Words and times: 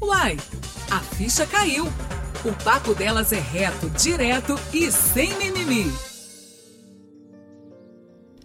Uai, 0.00 0.36
a 0.90 1.00
ficha 1.00 1.46
caiu. 1.46 1.86
O 2.44 2.64
papo 2.64 2.94
delas 2.94 3.32
é 3.32 3.40
reto, 3.40 3.88
direto 3.90 4.54
e 4.72 4.92
sem 4.92 5.34
mimimi. 5.38 5.90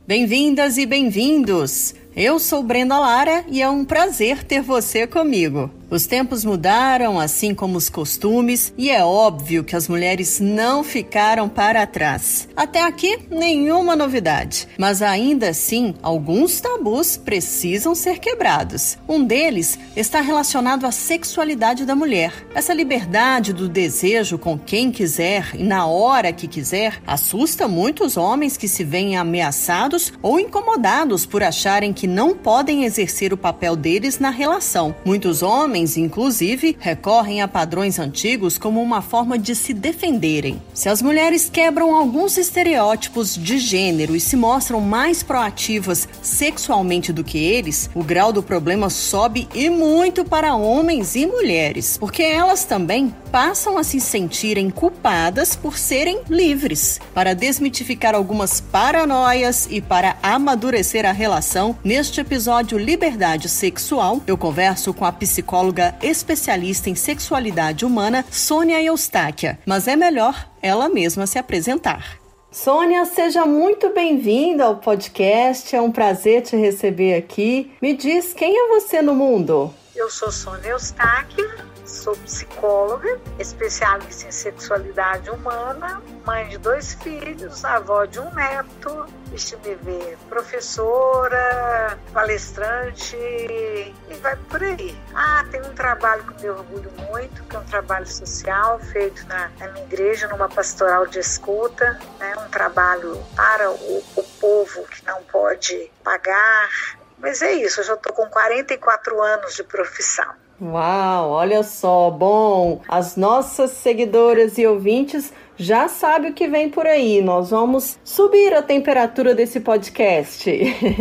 Bem-vindas 0.07 0.77
e 0.77 0.85
bem-vindos! 0.85 1.93
Eu 2.15 2.39
sou 2.39 2.63
Brenda 2.63 2.97
Lara 2.97 3.45
e 3.49 3.61
é 3.61 3.69
um 3.69 3.83
prazer 3.83 4.43
ter 4.43 4.61
você 4.61 5.05
comigo. 5.05 5.69
Os 5.91 6.05
tempos 6.05 6.46
mudaram, 6.46 7.19
assim 7.19 7.53
como 7.53 7.78
os 7.78 7.89
costumes, 7.89 8.73
e 8.78 8.90
é 8.90 9.03
óbvio 9.03 9.62
que 9.62 9.76
as 9.76 9.90
mulheres 9.90 10.40
não 10.40 10.85
ficaram 10.85 11.49
para 11.49 11.85
trás. 11.85 12.47
Até 12.55 12.81
aqui, 12.81 13.19
nenhuma 13.29 13.94
novidade. 13.94 14.69
Mas 14.77 15.01
ainda 15.01 15.49
assim, 15.49 15.94
alguns 16.02 16.62
tabus 16.62 17.17
precisam 17.17 17.94
ser 17.94 18.20
quebrados. 18.20 18.98
Um 19.05 19.22
deles 19.22 19.77
está 19.94 20.22
relacionado 20.22 20.85
à 20.85 20.94
sexualidade 20.94 21.84
da 21.84 21.94
mulher. 21.94 22.31
Essa 22.55 22.73
liberdade 22.73 23.52
do 23.52 23.67
desejo 23.67 24.38
com 24.38 24.58
quem 24.58 24.94
quiser 24.94 25.50
e 25.55 25.64
na 25.64 25.88
hora 25.88 26.31
que 26.31 26.48
quiser 26.48 27.02
assusta 27.05 27.67
muitos 27.67 28.16
homens 28.16 28.55
que 28.55 28.70
se 28.70 28.86
veem 28.86 29.17
ameaçados 29.17 30.14
ou 30.22 30.39
incomodados 30.39 31.26
por 31.26 31.44
acharem 31.44 31.92
que 31.92 32.08
não 32.08 32.34
podem 32.34 32.86
exercer 32.86 33.34
o 33.34 33.38
papel 33.38 33.76
deles 33.76 34.20
na 34.20 34.30
relação. 34.30 34.95
Muitos 35.03 35.44
homens 35.44 35.80
homens, 35.81 35.98
inclusive, 35.98 36.77
recorrem 36.80 37.41
a 37.41 37.48
padrões 37.48 37.98
antigos 37.98 38.58
como 38.58 38.81
uma 38.81 39.02
forma 39.02 39.38
de 39.38 39.55
se 39.55 39.73
defenderem. 39.73 40.62
Se 40.73 40.89
as 40.89 41.02
mulheres 41.02 41.49
quebram 41.49 41.95
alguns 41.95 42.38
estereótipos 42.38 43.35
de 43.35 43.58
gênero 43.58 44.16
e 44.16 44.20
se 44.20 44.36
mostram 44.36 44.80
mais 44.80 45.23
proativas 45.23 46.08
sexualmente 46.22 47.12
do 47.12 47.23
que 47.23 47.38
eles, 47.38 47.89
o 47.95 48.03
grau 48.03 48.31
do 48.31 48.44
problema 48.44 48.89
sobe 48.89 49.48
e 49.53 49.70
muito 49.70 50.23
para 50.23 50.55
homens 50.55 51.16
e 51.16 51.25
mulheres, 51.25 51.98
porque 51.98 52.22
elas 52.22 52.63
também 52.63 53.13
passam 53.31 53.77
a 53.77 53.84
se 53.84 54.00
sentirem 54.00 54.70
culpadas 54.70 55.56
por 55.56 55.78
serem 55.78 56.22
livres. 56.30 57.00
Para 57.13 57.34
desmitificar 57.34 58.13
algumas 58.13 58.59
paranoias 58.59 59.67
e 59.72 59.80
para 59.80 60.17
amadurecer 60.22 61.06
a 61.06 61.11
relação, 61.11 61.75
neste 61.84 62.19
episódio 62.19 62.78
Liberdade 62.78 63.47
Sexual, 63.47 64.22
eu 64.28 64.38
converso 64.38 64.94
com 64.94 65.06
a 65.06 65.11
psicóloga 65.11 65.70
especialista 66.02 66.89
em 66.89 66.95
sexualidade 66.95 67.86
humana, 67.86 68.25
Sônia 68.30 68.81
Eustáquia. 68.81 69.59
Mas 69.66 69.88
é 69.88 69.95
melhor 69.95 70.50
ela 70.61 70.89
mesma 70.89 71.25
se 71.25 71.39
apresentar. 71.39 72.19
Sônia, 72.52 73.05
seja 73.05 73.45
muito 73.45 73.94
bem-vinda 73.94 74.66
ao 74.66 74.75
podcast. 74.75 75.73
É 75.73 75.81
um 75.81 75.91
prazer 75.91 76.41
te 76.41 76.58
receber 76.58 77.16
aqui. 77.16 77.72
Me 77.81 77.95
diz, 77.95 78.33
quem 78.33 78.58
é 78.58 78.67
você 78.67 79.02
no 79.02 79.16
mundo? 79.16 79.73
Eu 79.95 80.09
sou 80.09 80.31
Sônia 80.31 80.72
Eustáquia, 80.72 81.47
sou 81.92 82.16
psicóloga, 82.17 83.20
especialista 83.38 84.28
em 84.28 84.31
sexualidade 84.31 85.30
humana, 85.30 86.02
mãe 86.25 86.47
de 86.47 86.58
dois 86.58 86.94
filhos, 86.95 87.64
avó 87.66 88.06
de 88.06 88.20
um 88.20 88.34
neto, 88.34 89.06
deixa 89.28 89.58
me 89.58 90.17
professora, 90.30 91.97
palestrante 92.14 93.16
e 93.16 93.94
vai 94.22 94.36
por 94.36 94.64
aí. 94.64 94.97
Ah, 95.14 95.45
tem 95.52 95.62
um 95.62 95.73
trabalho 95.73 96.23
que 96.23 96.44
me 96.44 96.50
orgulho 96.50 96.92
muito, 97.09 97.44
que 97.44 97.56
é 97.56 97.59
um 97.59 97.66
trabalho 97.66 98.08
social 98.08 98.80
feito 98.80 99.25
na, 99.28 99.52
na 99.59 99.67
minha 99.69 99.86
igreja, 99.86 100.28
numa 100.28 100.47
pastoral 100.47 101.06
de 101.08 101.19
escuta, 101.19 102.00
né? 102.19 102.34
um 102.38 102.50
trabalho 102.50 103.22
para 103.36 103.69
o, 103.69 104.03
o 104.16 104.23
povo 104.39 104.84
que 104.88 105.06
não 105.06 105.22
pode 105.23 105.92
pagar. 106.03 106.69
Mas 107.17 107.42
é 107.42 107.52
isso, 107.52 107.81
eu 107.81 107.84
já 107.84 107.94
estou 107.94 108.14
com 108.14 108.28
44 108.28 109.22
anos 109.22 109.53
de 109.53 109.64
profissão. 109.64 110.41
Uau, 110.62 111.31
olha 111.31 111.64
só, 111.64 112.12
bom, 112.12 112.81
as 112.88 113.17
nossas 113.17 113.72
seguidoras 113.72 114.59
e 114.59 114.68
ouvintes 114.68 115.34
já 115.58 115.88
sabem 115.88 116.30
o 116.30 116.34
que 116.36 116.48
vem 116.48 116.70
por 116.70 116.86
aí. 116.86 117.20
Nós 117.20 117.50
vamos 117.50 117.98
subir 118.03 118.53
a 118.53 118.62
temperatura 118.62 119.34
desse 119.34 119.59
podcast. 119.59 120.52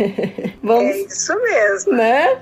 vamos, 0.63 0.95
é 0.95 1.01
isso 1.01 1.41
mesmo. 1.43 1.93
Né? 1.93 2.39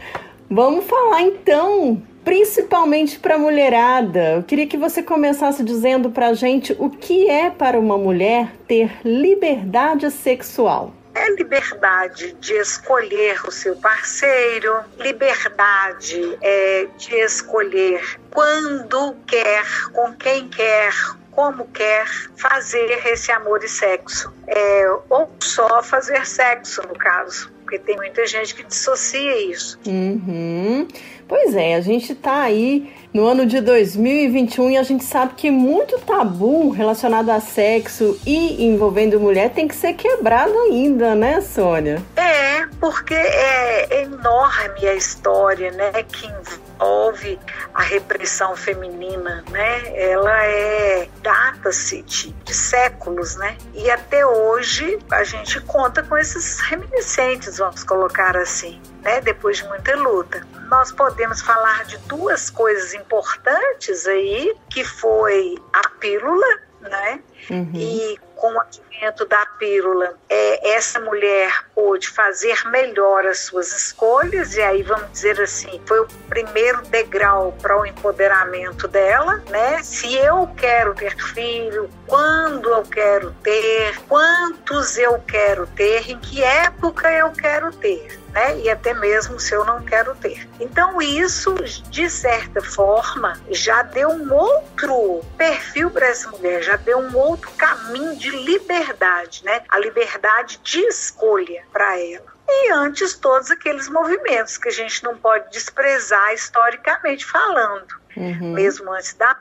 Vamos 0.49 0.85
falar 0.85 1.23
então 1.23 2.01
principalmente 2.23 3.19
para 3.19 3.35
a 3.35 3.39
mulherada. 3.39 4.35
Eu 4.35 4.43
queria 4.43 4.67
que 4.67 4.77
você 4.77 5.03
começasse 5.03 5.63
dizendo 5.63 6.11
para 6.11 6.27
a 6.27 6.33
gente 6.33 6.75
o 6.79 6.89
que 6.89 7.27
é 7.27 7.49
para 7.49 7.79
uma 7.79 7.97
mulher 7.97 8.53
ter 8.67 8.91
liberdade 9.03 10.09
sexual 10.11 10.93
é 11.13 11.31
liberdade 11.31 12.33
de 12.39 12.53
escolher 12.55 13.45
o 13.47 13.51
seu 13.51 13.75
parceiro, 13.75 14.83
liberdade 14.97 16.37
é, 16.41 16.87
de 16.97 17.15
escolher 17.15 18.19
quando 18.31 19.15
quer, 19.25 19.65
com 19.91 20.13
quem 20.13 20.47
quer, 20.47 20.93
como 21.31 21.67
quer 21.69 22.05
fazer 22.35 23.05
esse 23.07 23.31
amor 23.31 23.63
e 23.63 23.69
sexo. 23.69 24.31
É, 24.47 24.85
ou 25.09 25.31
só 25.39 25.81
fazer 25.81 26.25
sexo, 26.25 26.81
no 26.87 26.95
caso. 26.95 27.51
Porque 27.61 27.79
tem 27.79 27.95
muita 27.95 28.25
gente 28.25 28.55
que 28.55 28.63
dissocia 28.63 29.51
isso. 29.51 29.79
Uhum. 29.85 30.87
Pois 31.29 31.55
é, 31.55 31.75
a 31.75 31.81
gente 31.81 32.13
está 32.13 32.41
aí 32.41 32.91
no 33.13 33.27
ano 33.27 33.45
de 33.45 33.61
2021 33.61 34.71
e 34.71 34.77
a 34.77 34.83
gente 34.83 35.03
sabe 35.03 35.35
que 35.35 35.51
muito 35.51 35.99
tabu 35.99 36.71
relacionado 36.71 37.29
a 37.29 37.39
sexo 37.39 38.19
e 38.25 38.65
envolvendo 38.65 39.19
mulher 39.19 39.51
tem 39.51 39.67
que 39.67 39.75
ser 39.75 39.93
quebrado 39.93 40.57
ainda, 40.57 41.13
né, 41.13 41.39
Sônia? 41.39 42.01
É, 42.15 42.65
porque 42.79 43.13
é 43.13 44.01
enorme 44.01 44.87
a 44.87 44.95
história, 44.95 45.69
né, 45.69 45.91
que 46.01 46.25
envolve 46.25 47.37
a 47.75 47.83
repressão 47.83 48.55
feminina, 48.55 49.43
né? 49.51 49.83
Ela 49.95 50.45
é 50.45 51.07
data-se 51.21 52.01
de, 52.01 52.31
de 52.31 52.53
séculos, 52.55 53.35
né? 53.35 53.55
E 53.75 53.91
até 53.91 54.25
hoje 54.25 54.97
a 55.11 55.23
gente 55.23 55.61
conta 55.61 56.01
com 56.01 56.17
esses 56.17 56.59
reminiscentes, 56.61 57.59
vamos 57.59 57.83
colocar 57.83 58.35
assim, 58.35 58.81
né? 59.01 59.21
Depois 59.21 59.57
de 59.57 59.67
muita 59.67 59.95
luta. 59.95 60.45
Nós 60.69 60.91
podemos 60.91 61.41
falar 61.41 61.85
de 61.85 61.97
duas 61.99 62.49
coisas 62.49 62.93
importantes 62.93 64.05
aí, 64.07 64.55
que 64.69 64.83
foi 64.83 65.57
a 65.73 65.89
pílula, 65.89 66.47
né? 66.81 67.21
Uhum. 67.49 67.71
E 67.73 68.17
com 68.35 68.53
o 68.53 68.59
advento 68.61 69.25
da 69.25 69.45
pílula, 69.57 70.13
é, 70.29 70.75
essa 70.75 70.99
mulher 71.01 71.65
pôde 71.75 72.07
fazer 72.09 72.55
melhor 72.69 73.25
as 73.25 73.39
suas 73.39 73.73
escolhas, 73.73 74.55
e 74.55 74.61
aí 74.61 74.81
vamos 74.81 75.11
dizer 75.11 75.39
assim, 75.41 75.81
foi 75.85 75.99
o 75.99 76.07
primeiro 76.29 76.81
degrau 76.83 77.53
para 77.61 77.79
o 77.79 77.85
empoderamento 77.85 78.87
dela, 78.87 79.43
né? 79.49 79.83
Se 79.83 80.15
eu 80.15 80.49
quero 80.55 80.95
ter 80.95 81.15
filho, 81.17 81.89
quando 82.07 82.69
eu 82.69 82.83
quero 82.83 83.35
ter, 83.43 83.99
quantos 84.07 84.97
eu 84.97 85.19
quero 85.27 85.67
ter, 85.67 86.09
em 86.09 86.17
que 86.19 86.41
época 86.41 87.11
eu 87.11 87.31
quero 87.31 87.73
ter 87.73 88.19
né? 88.33 88.59
E 88.59 88.69
até 88.69 88.93
mesmo 88.93 89.39
se 89.39 89.53
eu 89.53 89.65
não 89.65 89.81
quero 89.83 90.15
ter. 90.15 90.47
Então 90.59 91.01
isso, 91.01 91.53
de 91.89 92.09
certa 92.09 92.61
forma, 92.61 93.39
já 93.49 93.81
deu 93.81 94.09
um 94.09 94.33
outro 94.33 95.21
perfil 95.37 95.89
para 95.89 96.07
essa 96.07 96.29
mulher, 96.29 96.61
já 96.61 96.75
deu 96.75 96.99
um 96.99 97.15
caminho 97.37 98.15
de 98.15 98.29
liberdade, 98.29 99.43
né? 99.43 99.61
A 99.69 99.79
liberdade 99.79 100.59
de 100.63 100.79
escolha 100.81 101.63
para 101.71 101.99
ela 101.99 102.39
e 102.51 102.71
antes 102.71 103.15
todos 103.15 103.51
aqueles 103.51 103.87
movimentos 103.87 104.57
que 104.57 104.69
a 104.69 104.71
gente 104.71 105.03
não 105.03 105.15
pode 105.15 105.51
desprezar 105.51 106.33
historicamente 106.33 107.23
falando. 107.25 107.99
Uhum. 108.17 108.53
Mesmo 108.53 108.91
antes 108.91 109.13
da 109.13 109.37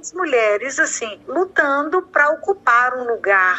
as 0.00 0.12
mulheres 0.12 0.78
assim 0.78 1.20
lutando 1.26 2.02
para 2.02 2.30
ocupar 2.30 2.94
um 2.94 3.04
lugar 3.04 3.58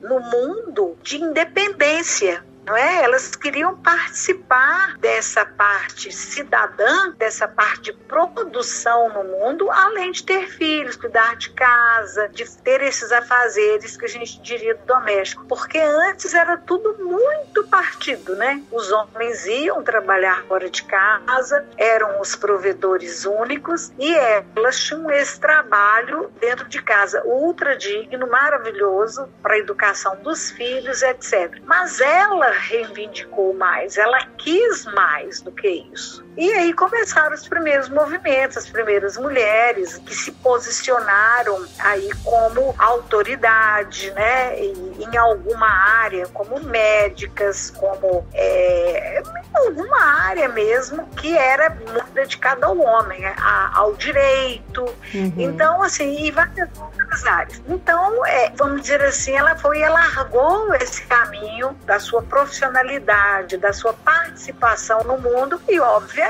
no 0.00 0.18
mundo 0.18 0.96
de 1.02 1.22
independência, 1.22 2.44
não 2.66 2.76
é? 2.76 3.02
Elas 3.02 3.34
queriam 3.36 3.76
participar 3.76 4.96
dessa 4.98 5.44
parte 5.44 6.10
cidadã, 6.12 7.12
dessa 7.12 7.46
parte 7.46 7.84
de 7.84 7.92
produção 7.92 9.08
no 9.10 9.24
mundo, 9.24 9.70
além 9.70 10.12
de 10.12 10.24
ter 10.24 10.48
filhos, 10.48 10.96
cuidar 10.96 11.36
de 11.36 11.50
casa, 11.50 12.28
de 12.28 12.44
ter 12.62 12.82
esses 12.82 13.12
afazeres 13.12 13.96
que 13.96 14.04
a 14.04 14.08
gente 14.08 14.40
diria 14.40 14.74
do 14.74 14.84
doméstico, 14.86 15.44
porque 15.46 15.78
antes 15.78 16.32
era 16.34 16.56
tudo 16.56 16.96
muito 17.04 17.64
partido, 17.64 18.34
né? 18.36 18.62
Os 18.70 18.90
homens 18.90 19.44
iam 19.46 19.82
trabalhar 19.82 20.44
fora 20.46 20.70
de 20.70 20.82
casa, 20.84 21.66
eram 21.76 22.20
os 22.20 22.34
provedores 22.34 23.24
únicos 23.24 23.92
e 23.98 24.14
elas 24.14 24.78
tinham 24.78 25.10
esse 25.10 25.38
trabalho 25.38 26.30
dentro 26.40 26.68
de 26.68 26.80
casa 26.80 27.22
ultra 27.24 27.76
digno, 27.76 28.26
maravilhoso 28.26 29.28
para 29.42 29.54
a 29.54 29.58
educação 29.58 30.16
dos 30.22 30.50
filhos, 30.50 31.02
etc. 31.02 31.60
Mas 31.64 32.00
elas 32.00 32.53
reivindicou 32.58 33.54
mais, 33.54 33.96
ela 33.96 34.18
quis 34.38 34.84
mais 34.86 35.40
do 35.40 35.52
que 35.52 35.68
isso. 35.92 36.23
E 36.36 36.52
aí 36.52 36.72
começaram 36.72 37.34
os 37.34 37.46
primeiros 37.46 37.88
movimentos, 37.88 38.56
as 38.56 38.68
primeiras 38.68 39.16
mulheres 39.16 39.98
que 39.98 40.14
se 40.14 40.32
posicionaram 40.32 41.64
aí 41.78 42.10
como 42.24 42.74
autoridade, 42.76 44.10
né, 44.12 44.58
em 44.58 45.16
alguma 45.16 45.68
área, 45.68 46.26
como 46.28 46.58
médicas, 46.60 47.70
como 47.70 48.26
é, 48.34 49.22
alguma 49.54 50.02
área 50.26 50.48
mesmo 50.48 51.06
que 51.16 51.36
era 51.36 51.70
muito 51.70 52.10
dedicada 52.12 52.66
ao 52.66 52.78
homem, 52.78 53.20
né, 53.20 53.34
ao 53.72 53.94
direito. 53.94 54.82
Uhum. 55.14 55.34
Então, 55.36 55.82
assim, 55.82 56.24
e 56.24 56.30
várias 56.32 56.68
outras 56.78 57.24
áreas. 57.26 57.62
Então, 57.68 58.26
é, 58.26 58.50
vamos 58.56 58.82
dizer 58.82 59.02
assim, 59.02 59.36
ela 59.36 59.54
foi, 59.56 59.80
ela 59.80 59.94
largou 59.94 60.74
esse 60.74 61.02
caminho 61.06 61.76
da 61.84 62.00
sua 62.00 62.22
profissionalidade, 62.22 63.56
da 63.56 63.72
sua 63.72 63.92
participação 63.92 65.04
no 65.04 65.16
mundo 65.18 65.60
e, 65.68 65.78
obviamente, 65.78 66.23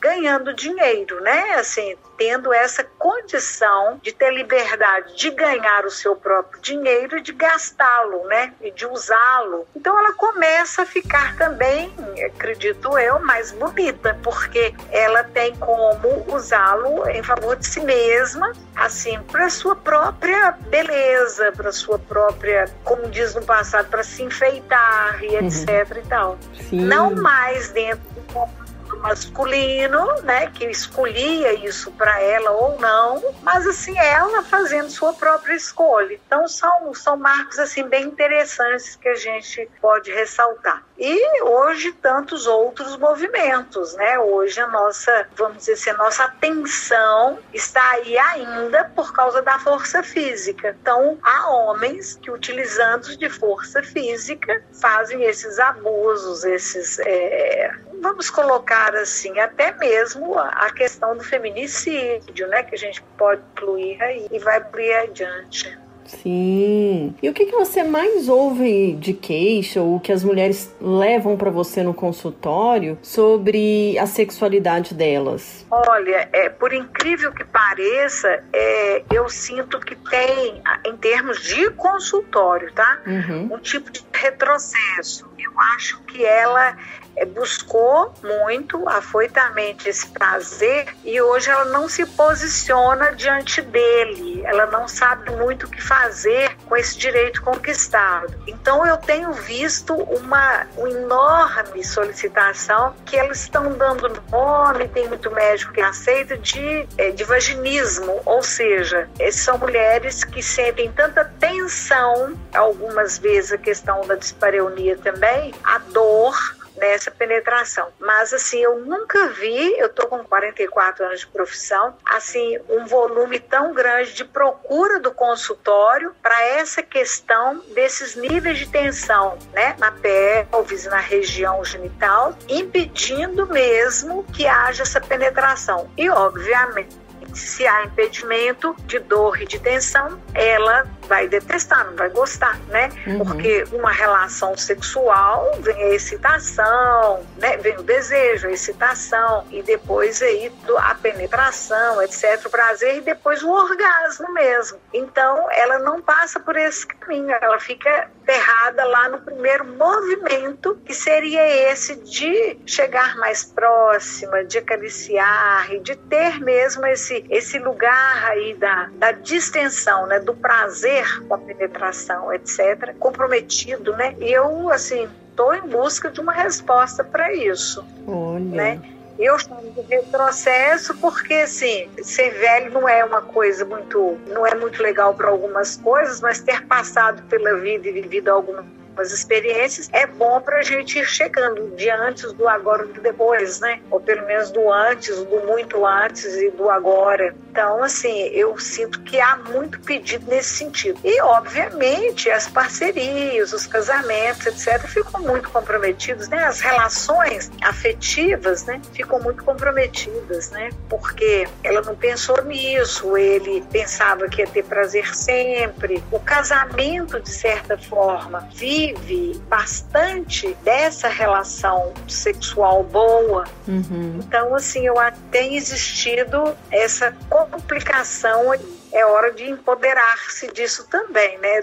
ganhando 0.00 0.52
dinheiro, 0.54 1.20
né? 1.20 1.54
Assim, 1.54 1.96
tendo 2.16 2.52
essa 2.52 2.84
condição 2.98 4.00
de 4.02 4.12
ter 4.12 4.32
liberdade 4.32 5.16
de 5.16 5.30
ganhar 5.30 5.84
o 5.84 5.90
seu 5.90 6.16
próprio 6.16 6.60
dinheiro 6.60 7.18
e 7.18 7.22
de 7.22 7.32
gastá-lo, 7.32 8.24
né? 8.26 8.52
E 8.60 8.70
de 8.70 8.86
usá-lo. 8.86 9.66
Então 9.74 9.98
ela 9.98 10.12
começa 10.12 10.82
a 10.82 10.86
ficar 10.86 11.36
também, 11.36 11.92
acredito 12.24 12.98
eu, 12.98 13.20
mais 13.20 13.52
bonita, 13.52 14.18
porque 14.22 14.74
ela 14.90 15.24
tem 15.24 15.54
como 15.56 16.24
usá-lo 16.34 17.08
em 17.08 17.22
favor 17.22 17.56
de 17.56 17.66
si 17.66 17.80
mesma, 17.80 18.52
assim, 18.74 19.20
para 19.30 19.48
sua 19.50 19.76
própria 19.76 20.52
beleza, 20.68 21.52
para 21.52 21.72
sua 21.72 21.98
própria, 21.98 22.66
como 22.84 23.08
diz 23.08 23.34
no 23.34 23.44
passado, 23.44 23.88
para 23.88 24.02
se 24.02 24.22
enfeitar 24.22 25.22
e 25.22 25.28
uhum. 25.28 25.46
etc 25.46 25.96
e 25.96 26.08
tal. 26.08 26.38
Sim. 26.68 26.84
Não 26.84 27.14
mais 27.14 27.70
dentro 27.70 28.02
do 28.10 28.65
masculino, 28.96 30.22
né, 30.22 30.50
que 30.50 30.64
escolhia 30.66 31.52
isso 31.54 31.90
para 31.92 32.20
ela 32.20 32.50
ou 32.50 32.78
não, 32.78 33.34
mas 33.42 33.66
assim 33.66 33.98
ela 33.98 34.42
fazendo 34.42 34.90
sua 34.90 35.12
própria 35.12 35.54
escolha. 35.54 36.18
Então 36.26 36.46
são 36.48 36.94
são 36.94 37.16
marcos 37.16 37.58
assim 37.58 37.84
bem 37.84 38.04
interessantes 38.04 38.96
que 38.96 39.08
a 39.08 39.14
gente 39.14 39.68
pode 39.80 40.10
ressaltar. 40.10 40.84
E 40.98 41.42
hoje 41.42 41.92
tantos 41.92 42.46
outros 42.46 42.96
movimentos, 42.96 43.94
né? 43.96 44.18
Hoje 44.18 44.60
a 44.60 44.66
nossa, 44.66 45.28
vamos 45.36 45.58
dizer 45.58 45.72
assim, 45.72 45.90
a 45.90 45.96
nossa 45.96 46.24
atenção 46.24 47.38
está 47.52 47.90
aí 47.90 48.16
ainda 48.16 48.84
por 48.94 49.12
causa 49.12 49.42
da 49.42 49.58
força 49.58 50.02
física. 50.02 50.74
Então 50.80 51.18
há 51.22 51.50
homens 51.50 52.18
que 52.20 52.30
utilizando 52.30 53.16
de 53.16 53.28
força 53.28 53.82
física 53.82 54.62
fazem 54.80 55.22
esses 55.24 55.58
abusos, 55.58 56.44
esses 56.44 56.98
é, 57.00 57.70
vamos 58.00 58.30
colocar 58.30 58.94
assim, 58.94 59.38
até 59.38 59.72
mesmo 59.76 60.38
a 60.38 60.70
questão 60.70 61.16
do 61.16 61.24
feminicídio, 61.24 62.46
né, 62.48 62.62
que 62.62 62.74
a 62.74 62.78
gente 62.78 63.02
pode 63.16 63.42
incluir 63.52 64.00
aí 64.02 64.28
e 64.30 64.38
vai 64.38 64.62
por 64.62 64.80
adiante. 64.80 65.76
Sim. 66.06 67.14
E 67.22 67.28
o 67.28 67.32
que, 67.32 67.46
que 67.46 67.52
você 67.52 67.82
mais 67.82 68.28
ouve 68.28 68.92
de 68.94 69.12
queixa 69.12 69.80
ou 69.80 69.98
que 69.98 70.12
as 70.12 70.22
mulheres 70.22 70.74
levam 70.80 71.36
para 71.36 71.50
você 71.50 71.82
no 71.82 71.92
consultório 71.92 72.98
sobre 73.02 73.98
a 73.98 74.06
sexualidade 74.06 74.94
delas? 74.94 75.66
Olha, 75.70 76.28
é, 76.32 76.48
por 76.48 76.72
incrível 76.72 77.32
que 77.32 77.44
pareça, 77.44 78.42
é, 78.52 79.02
eu 79.12 79.28
sinto 79.28 79.80
que 79.80 79.96
tem, 79.96 80.62
em 80.86 80.96
termos 80.96 81.42
de 81.42 81.70
consultório, 81.72 82.72
tá? 82.72 83.00
Uhum. 83.06 83.54
Um 83.54 83.58
tipo 83.58 83.90
de 83.90 84.04
retrocesso. 84.12 85.28
Eu 85.38 85.52
acho 85.74 86.00
que 86.02 86.24
ela 86.24 86.76
buscou 87.24 88.12
muito 88.22 88.86
afoitamente 88.88 89.88
esse 89.88 90.06
prazer 90.08 90.94
e 91.04 91.20
hoje 91.20 91.50
ela 91.50 91.64
não 91.66 91.88
se 91.88 92.04
posiciona 92.04 93.12
diante 93.12 93.62
dele, 93.62 94.42
ela 94.44 94.66
não 94.66 94.86
sabe 94.86 95.30
muito 95.30 95.66
o 95.66 95.70
que 95.70 95.82
fazer 95.82 96.56
com 96.66 96.76
esse 96.76 96.98
direito 96.98 97.42
conquistado. 97.42 98.34
Então 98.46 98.86
eu 98.86 98.96
tenho 98.96 99.32
visto 99.32 99.94
uma, 99.94 100.66
uma 100.76 100.90
enorme 100.90 101.84
solicitação 101.84 102.94
que 103.04 103.16
elas 103.16 103.42
estão 103.42 103.72
dando 103.72 104.22
nome, 104.30 104.88
tem 104.88 105.08
muito 105.08 105.30
médico 105.30 105.72
que 105.72 105.80
aceita, 105.80 106.36
de, 106.36 106.86
é, 106.98 107.10
de 107.10 107.24
vaginismo, 107.24 108.20
ou 108.24 108.42
seja, 108.42 109.08
são 109.32 109.58
mulheres 109.58 110.24
que 110.24 110.42
sentem 110.42 110.90
tanta 110.90 111.24
tensão, 111.38 112.34
algumas 112.54 113.18
vezes 113.18 113.52
a 113.52 113.58
questão 113.58 114.06
da 114.06 114.14
dispareunia 114.14 114.96
também, 114.98 115.54
a 115.62 115.78
dor 115.78 116.36
nessa 116.76 117.10
penetração. 117.10 117.88
Mas 117.98 118.32
assim, 118.32 118.58
eu 118.58 118.80
nunca 118.80 119.28
vi, 119.28 119.78
eu 119.78 119.88
tô 119.88 120.06
com 120.06 120.24
44 120.24 121.04
anos 121.04 121.20
de 121.20 121.26
profissão, 121.26 121.96
assim, 122.04 122.58
um 122.68 122.86
volume 122.86 123.38
tão 123.38 123.72
grande 123.72 124.12
de 124.12 124.24
procura 124.24 125.00
do 125.00 125.12
consultório 125.12 126.14
para 126.22 126.40
essa 126.42 126.82
questão 126.82 127.62
desses 127.74 128.14
níveis 128.14 128.58
de 128.58 128.68
tensão, 128.68 129.38
né, 129.52 129.76
na 129.78 129.90
pelvis, 129.90 130.84
na 130.84 130.98
região 130.98 131.64
genital, 131.64 132.36
impedindo 132.48 133.46
mesmo 133.46 134.24
que 134.32 134.46
haja 134.46 134.82
essa 134.82 135.00
penetração. 135.00 135.90
E 135.96 136.08
obviamente 136.10 137.05
se 137.36 137.66
há 137.66 137.84
impedimento 137.84 138.74
de 138.86 138.98
dor 138.98 139.40
e 139.40 139.46
de 139.46 139.58
tensão, 139.58 140.20
ela 140.34 140.86
vai 141.06 141.28
detestar, 141.28 141.86
não 141.86 141.96
vai 141.96 142.08
gostar, 142.10 142.58
né? 142.68 142.90
Uhum. 143.06 143.18
Porque 143.18 143.64
uma 143.72 143.90
relação 143.90 144.56
sexual 144.56 145.52
vem 145.60 145.76
a 145.84 145.94
excitação, 145.94 147.24
né? 147.38 147.56
Vem 147.58 147.76
o 147.78 147.82
desejo, 147.82 148.48
a 148.48 148.50
excitação 148.50 149.46
e 149.50 149.62
depois 149.62 150.22
aí 150.22 150.52
a 150.78 150.94
penetração, 150.94 152.02
etc, 152.02 152.44
o 152.46 152.50
prazer 152.50 152.96
e 152.96 153.00
depois 153.00 153.42
o 153.42 153.50
orgasmo 153.50 154.32
mesmo. 154.32 154.78
Então, 154.92 155.46
ela 155.50 155.78
não 155.78 156.00
passa 156.00 156.40
por 156.40 156.56
esse 156.56 156.86
caminho, 156.86 157.36
ela 157.40 157.58
fica 157.60 158.10
ferrada 158.26 158.84
lá 158.84 159.08
no 159.08 159.18
primeiro 159.18 159.64
movimento, 159.64 160.76
que 160.84 160.92
seria 160.92 161.70
esse 161.70 161.94
de 162.02 162.58
chegar 162.66 163.16
mais 163.16 163.44
próxima, 163.44 164.44
de 164.44 164.58
acariciar 164.58 165.72
e 165.72 165.78
de 165.78 165.94
ter 165.94 166.40
mesmo 166.40 166.84
esse 166.86 167.24
esse 167.30 167.58
lugar 167.58 168.24
aí 168.26 168.54
da, 168.54 168.90
da 168.94 169.12
distensão, 169.12 170.06
né, 170.06 170.18
do 170.18 170.34
prazer 170.34 171.22
com 171.26 171.34
a 171.34 171.38
penetração, 171.38 172.32
etc., 172.32 172.94
comprometido, 172.98 173.92
né? 173.96 174.16
E 174.18 174.32
eu, 174.32 174.70
assim, 174.70 175.08
estou 175.30 175.54
em 175.54 175.62
busca 175.62 176.10
de 176.10 176.20
uma 176.20 176.32
resposta 176.32 177.04
para 177.04 177.32
isso. 177.32 177.84
Olha. 178.08 178.40
Né? 178.40 178.95
Eu 179.18 179.38
chamo 179.38 179.62
de 179.62 179.80
retrocesso 179.82 180.94
porque, 180.98 181.34
assim, 181.34 181.88
ser 182.02 182.30
velho 182.30 182.70
não 182.72 182.88
é 182.88 183.02
uma 183.04 183.22
coisa 183.22 183.64
muito, 183.64 184.18
não 184.28 184.46
é 184.46 184.54
muito 184.54 184.82
legal 184.82 185.14
para 185.14 185.28
algumas 185.28 185.76
coisas, 185.76 186.20
mas 186.20 186.40
ter 186.40 186.66
passado 186.66 187.22
pela 187.22 187.56
vida 187.58 187.88
e 187.88 187.92
vivido 187.92 188.28
alguma 188.28 188.64
as 189.00 189.12
experiências, 189.12 189.88
é 189.92 190.06
bom 190.06 190.40
para 190.40 190.58
a 190.58 190.62
gente 190.62 190.98
ir 190.98 191.04
chegando 191.04 191.68
de 191.76 191.90
antes, 191.90 192.32
do 192.32 192.48
agora 192.48 192.86
do 192.86 193.00
depois, 193.00 193.60
né? 193.60 193.80
Ou 193.90 194.00
pelo 194.00 194.26
menos 194.26 194.50
do 194.50 194.72
antes, 194.72 195.22
do 195.24 195.40
muito 195.46 195.84
antes 195.84 196.24
e 196.36 196.50
do 196.50 196.70
agora. 196.70 197.34
Então, 197.50 197.82
assim, 197.82 198.22
eu 198.28 198.56
sinto 198.58 199.02
que 199.02 199.20
há 199.20 199.36
muito 199.36 199.80
pedido 199.80 200.26
nesse 200.28 200.56
sentido. 200.56 200.98
E, 201.02 201.20
obviamente, 201.22 202.30
as 202.30 202.48
parcerias, 202.48 203.52
os 203.52 203.66
casamentos, 203.66 204.46
etc., 204.46 204.86
ficam 204.86 205.20
muito 205.22 205.50
comprometidos, 205.50 206.28
né? 206.28 206.44
As 206.44 206.60
relações 206.60 207.50
afetivas, 207.62 208.64
né? 208.64 208.80
Ficam 208.92 209.20
muito 209.20 209.42
comprometidas, 209.42 210.50
né? 210.50 210.70
Porque 210.88 211.48
ela 211.62 211.80
não 211.82 211.94
pensou 211.94 212.42
nisso, 212.44 213.16
ele 213.16 213.62
pensava 213.72 214.28
que 214.28 214.42
ia 214.42 214.46
ter 214.46 214.64
prazer 214.64 215.14
sempre. 215.14 216.02
O 216.10 216.20
casamento, 216.20 217.20
de 217.20 217.30
certa 217.30 217.78
forma, 217.78 218.48
vive 218.54 218.85
vive 218.94 219.38
bastante 219.48 220.54
dessa 220.62 221.08
relação 221.08 221.92
sexual 222.08 222.82
boa. 222.82 223.44
Uhum. 223.66 224.20
Então, 224.22 224.54
assim, 224.54 224.86
eu 224.86 224.94
tem 225.30 225.56
existido 225.56 226.56
essa 226.70 227.12
complicação. 227.28 228.52
É 228.92 229.04
hora 229.04 229.32
de 229.32 229.44
empoderar-se 229.44 230.50
disso 230.52 230.86
também, 230.88 231.38
né? 231.38 231.62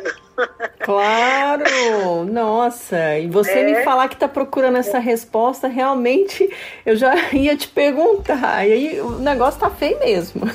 Claro! 0.79 2.25
Nossa, 2.25 3.17
e 3.17 3.27
você 3.27 3.59
é. 3.59 3.63
me 3.63 3.83
falar 3.83 4.09
que 4.09 4.15
está 4.15 4.27
procurando 4.27 4.77
essa 4.77 4.99
resposta, 4.99 5.67
realmente 5.67 6.49
eu 6.85 6.95
já 6.95 7.13
ia 7.31 7.55
te 7.55 7.67
perguntar. 7.67 8.67
E 8.67 8.73
aí 8.73 9.01
o 9.01 9.11
negócio 9.19 9.59
tá 9.59 9.69
feio 9.69 9.99
mesmo. 9.99 10.43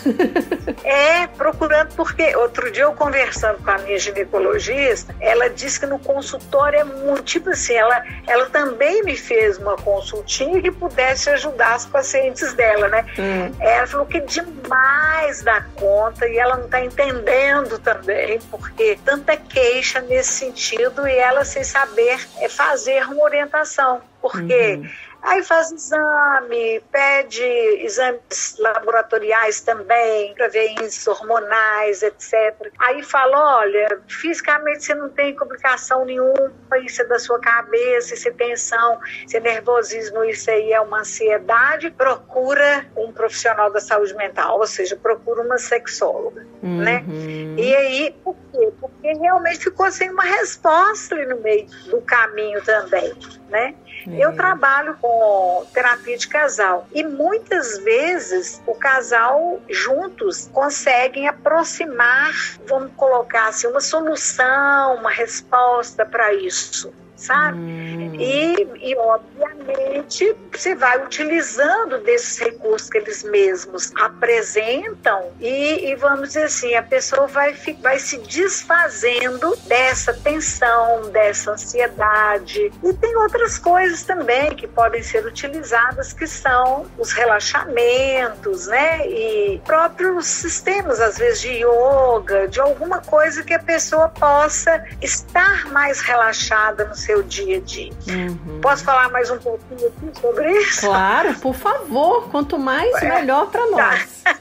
É, 0.84 1.26
procurando, 1.26 1.94
porque 1.94 2.34
outro 2.36 2.70
dia 2.70 2.84
eu 2.84 2.92
conversando 2.92 3.58
com 3.62 3.70
a 3.70 3.78
minha 3.78 3.98
ginecologista, 3.98 5.14
ela 5.20 5.48
disse 5.50 5.80
que 5.80 5.86
no 5.86 5.98
consultório 5.98 6.78
é 6.78 6.84
muito, 6.84 7.22
tipo 7.24 7.50
assim, 7.50 7.74
ela, 7.74 8.02
ela 8.26 8.46
também 8.46 9.02
me 9.02 9.16
fez 9.16 9.58
uma 9.58 9.76
consultinha 9.76 10.62
que 10.62 10.70
pudesse 10.70 11.28
ajudar 11.30 11.74
as 11.74 11.84
pacientes 11.84 12.54
dela, 12.54 12.88
né? 12.88 13.04
Hum. 13.18 13.52
Ela 13.60 13.86
falou 13.86 14.06
que 14.06 14.20
demais 14.20 15.42
da 15.42 15.62
conta 15.74 16.26
e 16.26 16.38
ela 16.38 16.56
não 16.56 16.66
está 16.66 16.82
entendendo 16.82 17.78
também, 17.78 18.38
porque 18.50 18.98
tanta 19.04 19.36
queixa 19.36 19.67
nesse 20.02 20.32
sentido 20.32 21.06
e 21.06 21.16
ela 21.16 21.44
sem 21.44 21.64
saber 21.64 22.18
é 22.40 22.48
fazer 22.48 23.06
uma 23.08 23.22
orientação. 23.24 24.00
Porque 24.20 24.74
uhum 24.76 25.07
Aí 25.22 25.42
faz 25.42 25.72
exame, 25.72 26.80
pede 26.92 27.42
exames 27.42 28.56
laboratoriais 28.58 29.60
também, 29.60 30.32
para 30.34 30.48
ver 30.48 30.70
índices 30.70 31.06
hormonais, 31.06 32.02
etc. 32.02 32.72
Aí 32.78 33.02
fala: 33.02 33.58
olha, 33.58 34.00
fisicamente 34.06 34.84
você 34.84 34.94
não 34.94 35.08
tem 35.08 35.34
complicação 35.34 36.04
nenhuma, 36.04 36.52
isso 36.84 37.02
é 37.02 37.04
da 37.04 37.18
sua 37.18 37.40
cabeça, 37.40 38.14
isso 38.14 38.28
é 38.28 38.32
tensão, 38.32 39.00
isso 39.26 39.36
é 39.36 39.40
nervosismo, 39.40 40.24
isso 40.24 40.50
aí 40.50 40.72
é 40.72 40.80
uma 40.80 41.00
ansiedade. 41.00 41.90
Procura 41.90 42.86
um 42.96 43.12
profissional 43.12 43.72
da 43.72 43.80
saúde 43.80 44.14
mental, 44.14 44.58
ou 44.58 44.66
seja, 44.66 44.96
procura 44.96 45.42
uma 45.42 45.58
sexóloga, 45.58 46.46
né? 46.62 47.04
uhum. 47.06 47.56
né? 47.56 47.62
E 47.62 47.74
aí, 47.74 48.16
por 48.22 48.36
quê? 48.52 48.72
Porque 48.80 49.12
realmente 49.14 49.64
ficou 49.64 49.90
sem 49.90 50.10
uma 50.10 50.22
resposta 50.22 51.14
ali 51.14 51.26
no 51.26 51.40
meio 51.40 51.66
do 51.90 52.00
caminho 52.02 52.62
também, 52.64 53.12
né? 53.48 53.74
Eu 54.06 54.34
trabalho 54.34 54.96
com 55.00 55.66
terapia 55.72 56.16
de 56.16 56.28
casal 56.28 56.86
e 56.94 57.02
muitas 57.04 57.78
vezes 57.78 58.62
o 58.66 58.74
casal 58.74 59.60
juntos 59.68 60.48
conseguem 60.52 61.28
aproximar, 61.28 62.32
vamos 62.66 62.92
colocar 62.96 63.48
assim, 63.48 63.66
uma 63.66 63.80
solução, 63.80 64.96
uma 64.96 65.10
resposta 65.10 66.04
para 66.06 66.32
isso 66.34 66.92
sabe? 67.18 67.58
Hum. 67.58 68.14
E, 68.14 68.90
e, 68.90 68.96
obviamente, 68.96 70.36
você 70.52 70.74
vai 70.74 71.04
utilizando 71.04 71.98
desses 71.98 72.38
recursos 72.38 72.88
que 72.88 72.98
eles 72.98 73.22
mesmos 73.24 73.92
apresentam 73.96 75.32
e, 75.40 75.90
e 75.90 75.94
vamos 75.96 76.28
dizer 76.28 76.44
assim, 76.44 76.74
a 76.74 76.82
pessoa 76.82 77.26
vai, 77.26 77.54
vai 77.82 77.98
se 77.98 78.18
desfazendo 78.18 79.56
dessa 79.66 80.14
tensão, 80.14 81.10
dessa 81.10 81.52
ansiedade. 81.52 82.72
E 82.82 82.94
tem 82.94 83.16
outras 83.16 83.58
coisas 83.58 84.04
também 84.04 84.54
que 84.54 84.66
podem 84.66 85.02
ser 85.02 85.26
utilizadas, 85.26 86.12
que 86.12 86.26
são 86.26 86.86
os 86.96 87.12
relaxamentos, 87.12 88.66
né? 88.68 89.06
E 89.08 89.60
próprios 89.64 90.26
sistemas, 90.26 91.00
às 91.00 91.18
vezes, 91.18 91.40
de 91.40 91.64
yoga, 91.64 92.46
de 92.46 92.60
alguma 92.60 93.00
coisa 93.00 93.42
que 93.42 93.54
a 93.54 93.58
pessoa 93.58 94.08
possa 94.08 94.84
estar 95.02 95.66
mais 95.72 96.00
relaxada 96.00 96.84
no 96.84 96.94
seu 96.94 97.07
dia 97.22 97.56
a 97.56 97.60
dia. 97.60 97.92
Uhum. 98.08 98.60
Posso 98.60 98.84
falar 98.84 99.10
mais 99.10 99.30
um 99.30 99.38
pouquinho 99.38 99.88
aqui 99.88 100.20
sobre 100.20 100.50
isso? 100.58 100.86
Claro, 100.86 101.34
por 101.40 101.54
favor. 101.54 102.28
Quanto 102.30 102.58
mais, 102.58 102.94
é. 103.02 103.20
melhor 103.20 103.50
para 103.50 103.66
nós. 103.70 104.22
Tá. 104.24 104.38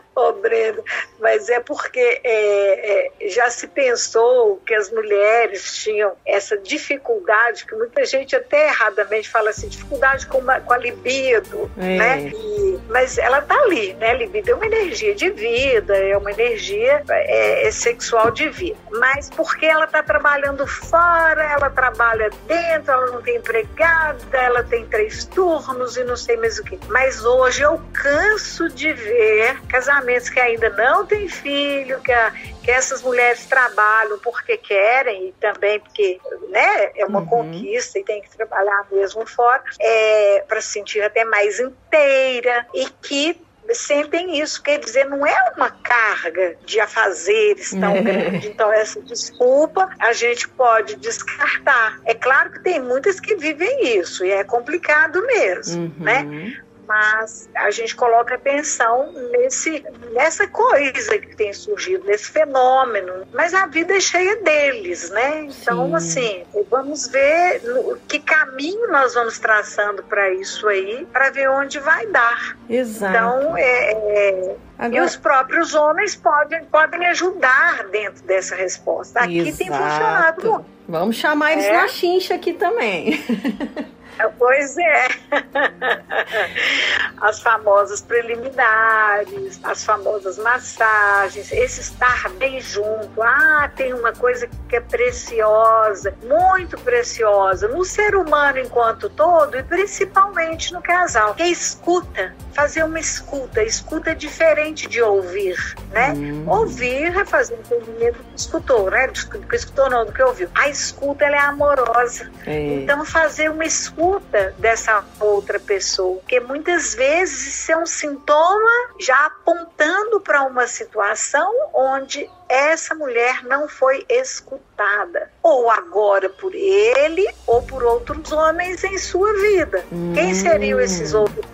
Ô, 0.16 0.32
Breno, 0.32 0.84
mas 1.20 1.48
é 1.48 1.58
porque 1.58 2.20
é, 2.22 3.10
é, 3.22 3.28
já 3.28 3.50
se 3.50 3.66
pensou 3.66 4.62
que 4.64 4.72
as 4.72 4.88
mulheres 4.90 5.76
tinham 5.78 6.12
essa 6.24 6.56
dificuldade, 6.56 7.66
que 7.66 7.74
muita 7.74 8.04
gente 8.04 8.36
até 8.36 8.68
erradamente 8.68 9.28
fala 9.28 9.50
assim, 9.50 9.66
dificuldade 9.66 10.26
com, 10.26 10.38
uma, 10.38 10.60
com 10.60 10.72
a 10.72 10.78
libido, 10.78 11.68
é. 11.76 11.96
né? 11.98 12.32
E, 12.32 12.78
mas 12.88 13.18
ela 13.18 13.42
tá 13.42 13.56
ali, 13.62 13.92
né? 13.94 14.14
Libido 14.14 14.52
é 14.52 14.54
uma 14.54 14.66
energia 14.66 15.16
de 15.16 15.30
vida, 15.30 15.96
é 15.96 16.16
uma 16.16 16.30
energia 16.30 17.02
é, 17.08 17.66
é 17.66 17.70
sexual 17.72 18.30
de 18.30 18.48
vida. 18.50 18.78
Mas 18.92 19.30
porque 19.30 19.66
ela 19.66 19.88
tá 19.88 20.00
trabalhando 20.00 20.64
fora, 20.64 21.42
ela 21.42 21.70
trabalha 21.70 22.30
dentro, 22.46 22.92
ela 22.92 23.06
não 23.06 23.20
tem 23.20 23.36
empregada, 23.36 24.16
ela 24.32 24.62
tem 24.62 24.86
três 24.86 25.24
turnos 25.24 25.96
e 25.96 26.04
não 26.04 26.16
sei 26.16 26.36
mais 26.36 26.56
o 26.60 26.62
que. 26.62 26.78
Mas 26.88 27.24
hoje 27.24 27.62
eu 27.62 27.82
canso 27.92 28.68
de 28.68 28.92
ver 28.92 29.60
casamentos 29.66 30.03
que 30.04 30.40
ainda 30.40 30.70
não 30.70 31.06
têm 31.06 31.28
filho, 31.28 32.00
que, 32.00 32.12
a, 32.12 32.30
que 32.62 32.70
essas 32.70 33.02
mulheres 33.02 33.46
trabalham 33.46 34.18
porque 34.18 34.56
querem 34.56 35.28
e 35.28 35.32
também 35.32 35.80
porque 35.80 36.20
né, 36.48 36.90
é 36.96 37.04
uma 37.04 37.20
uhum. 37.20 37.26
conquista 37.26 37.98
e 37.98 38.04
tem 38.04 38.22
que 38.22 38.30
trabalhar 38.36 38.86
mesmo 38.90 39.26
fora, 39.26 39.62
é, 39.80 40.44
para 40.46 40.60
se 40.60 40.68
sentir 40.68 41.02
até 41.02 41.24
mais 41.24 41.58
inteira 41.60 42.66
e 42.74 42.86
que 43.02 43.40
sentem 43.72 44.38
isso, 44.40 44.62
quer 44.62 44.78
dizer, 44.78 45.08
não 45.08 45.26
é 45.26 45.52
uma 45.56 45.70
carga 45.70 46.56
de 46.66 46.80
afazeres 46.80 47.70
tão 47.70 47.94
grande. 48.02 48.48
Então, 48.48 48.70
essa 48.72 49.00
desculpa 49.00 49.88
a 49.98 50.12
gente 50.12 50.48
pode 50.48 50.96
descartar. 50.96 52.00
É 52.04 52.14
claro 52.14 52.50
que 52.50 52.60
tem 52.60 52.80
muitas 52.80 53.18
que 53.20 53.36
vivem 53.36 53.98
isso 53.98 54.24
e 54.24 54.30
é 54.30 54.44
complicado 54.44 55.24
mesmo, 55.26 55.94
né? 55.98 56.22
uhum. 56.22 56.30
né? 56.30 56.64
Mas 56.86 57.48
a 57.54 57.70
gente 57.70 57.94
coloca 57.94 58.34
atenção 58.34 59.12
nesse, 59.30 59.84
nessa 60.12 60.46
coisa 60.46 61.18
que 61.18 61.36
tem 61.36 61.52
surgido, 61.52 62.04
nesse 62.06 62.30
fenômeno. 62.30 63.26
Mas 63.32 63.54
a 63.54 63.66
vida 63.66 63.96
é 63.96 64.00
cheia 64.00 64.36
deles, 64.36 65.10
né? 65.10 65.44
Então, 65.44 65.88
Sim. 65.88 65.94
assim, 65.94 66.44
vamos 66.70 67.08
ver 67.08 67.62
no, 67.62 67.96
que 68.08 68.18
caminho 68.20 68.90
nós 68.90 69.14
vamos 69.14 69.38
traçando 69.38 70.02
para 70.02 70.30
isso 70.30 70.68
aí, 70.68 71.06
para 71.12 71.30
ver 71.30 71.48
onde 71.48 71.78
vai 71.78 72.06
dar. 72.06 72.56
Exato. 72.68 73.16
Então, 73.16 73.56
é, 73.56 73.92
é 73.92 74.56
Agora... 74.78 75.02
E 75.02 75.06
os 75.06 75.16
próprios 75.16 75.74
homens 75.74 76.16
podem, 76.16 76.64
podem 76.64 77.06
ajudar 77.06 77.84
dentro 77.90 78.24
dessa 78.24 78.56
resposta. 78.56 79.20
Aqui 79.20 79.38
Exato. 79.38 79.56
tem 79.58 79.66
funcionado. 79.68 80.66
Vamos 80.88 81.16
chamar 81.16 81.52
eles 81.52 81.64
é. 81.64 81.72
na 81.72 81.88
chincha 81.88 82.34
aqui 82.34 82.52
também. 82.52 83.22
Pois 84.38 84.76
é. 84.78 85.08
As 87.20 87.40
famosas 87.40 88.00
preliminares, 88.00 89.60
as 89.62 89.84
famosas 89.84 90.36
massagens, 90.38 91.50
esse 91.52 91.80
estar 91.80 92.28
bem 92.30 92.60
junto. 92.60 93.22
Ah, 93.22 93.70
tem 93.74 93.94
uma 93.94 94.12
coisa 94.12 94.48
que 94.68 94.76
é 94.76 94.80
preciosa, 94.80 96.14
muito 96.22 96.78
preciosa, 96.80 97.68
no 97.68 97.84
ser 97.84 98.14
humano 98.14 98.58
enquanto 98.58 99.08
todo 99.08 99.56
e 99.56 99.62
principalmente 99.62 100.72
no 100.72 100.82
casal, 100.82 101.34
que 101.34 101.42
é 101.42 101.48
escuta, 101.48 102.34
fazer 102.52 102.84
uma 102.84 103.00
escuta. 103.00 103.62
Escuta 103.62 104.10
é 104.10 104.14
diferente 104.14 104.86
de 104.86 105.00
ouvir, 105.00 105.56
né? 105.92 106.12
Hum. 106.12 106.44
Ouvir 106.46 107.16
é 107.16 107.24
fazer 107.24 107.54
entendimento 107.54 108.18
do 108.18 108.24
que 108.24 108.38
escutou, 108.38 108.90
né? 108.90 109.06
Do 109.06 109.46
que 109.46 109.56
escutou 109.56 109.88
não, 109.88 110.04
do 110.04 110.12
que 110.12 110.22
ouviu. 110.22 110.48
A 110.54 110.68
escuta, 110.68 111.24
ela 111.24 111.36
é 111.36 111.40
amorosa. 111.40 112.30
É. 112.46 112.74
Então, 112.74 113.04
fazer 113.04 113.50
uma 113.50 113.64
escuta 113.64 114.03
escuta 114.04 114.54
dessa 114.58 115.04
outra 115.18 115.58
pessoa, 115.58 116.16
porque 116.16 116.38
muitas 116.40 116.94
vezes 116.94 117.46
isso 117.46 117.72
é 117.72 117.76
um 117.76 117.86
sintoma 117.86 118.70
já 119.00 119.26
apontando 119.26 120.20
para 120.20 120.42
uma 120.42 120.66
situação 120.66 121.50
onde 121.72 122.28
essa 122.48 122.94
mulher 122.94 123.42
não 123.44 123.68
foi 123.68 124.04
escutada, 124.08 125.30
ou 125.42 125.70
agora 125.70 126.28
por 126.28 126.54
ele 126.54 127.26
ou 127.46 127.62
por 127.62 127.82
outros 127.82 128.30
homens 128.30 128.84
em 128.84 128.98
sua 128.98 129.32
vida. 129.40 129.84
Hum. 129.90 130.12
Quem 130.14 130.34
seriam 130.34 130.78
esses 130.78 131.14
outros 131.14 131.53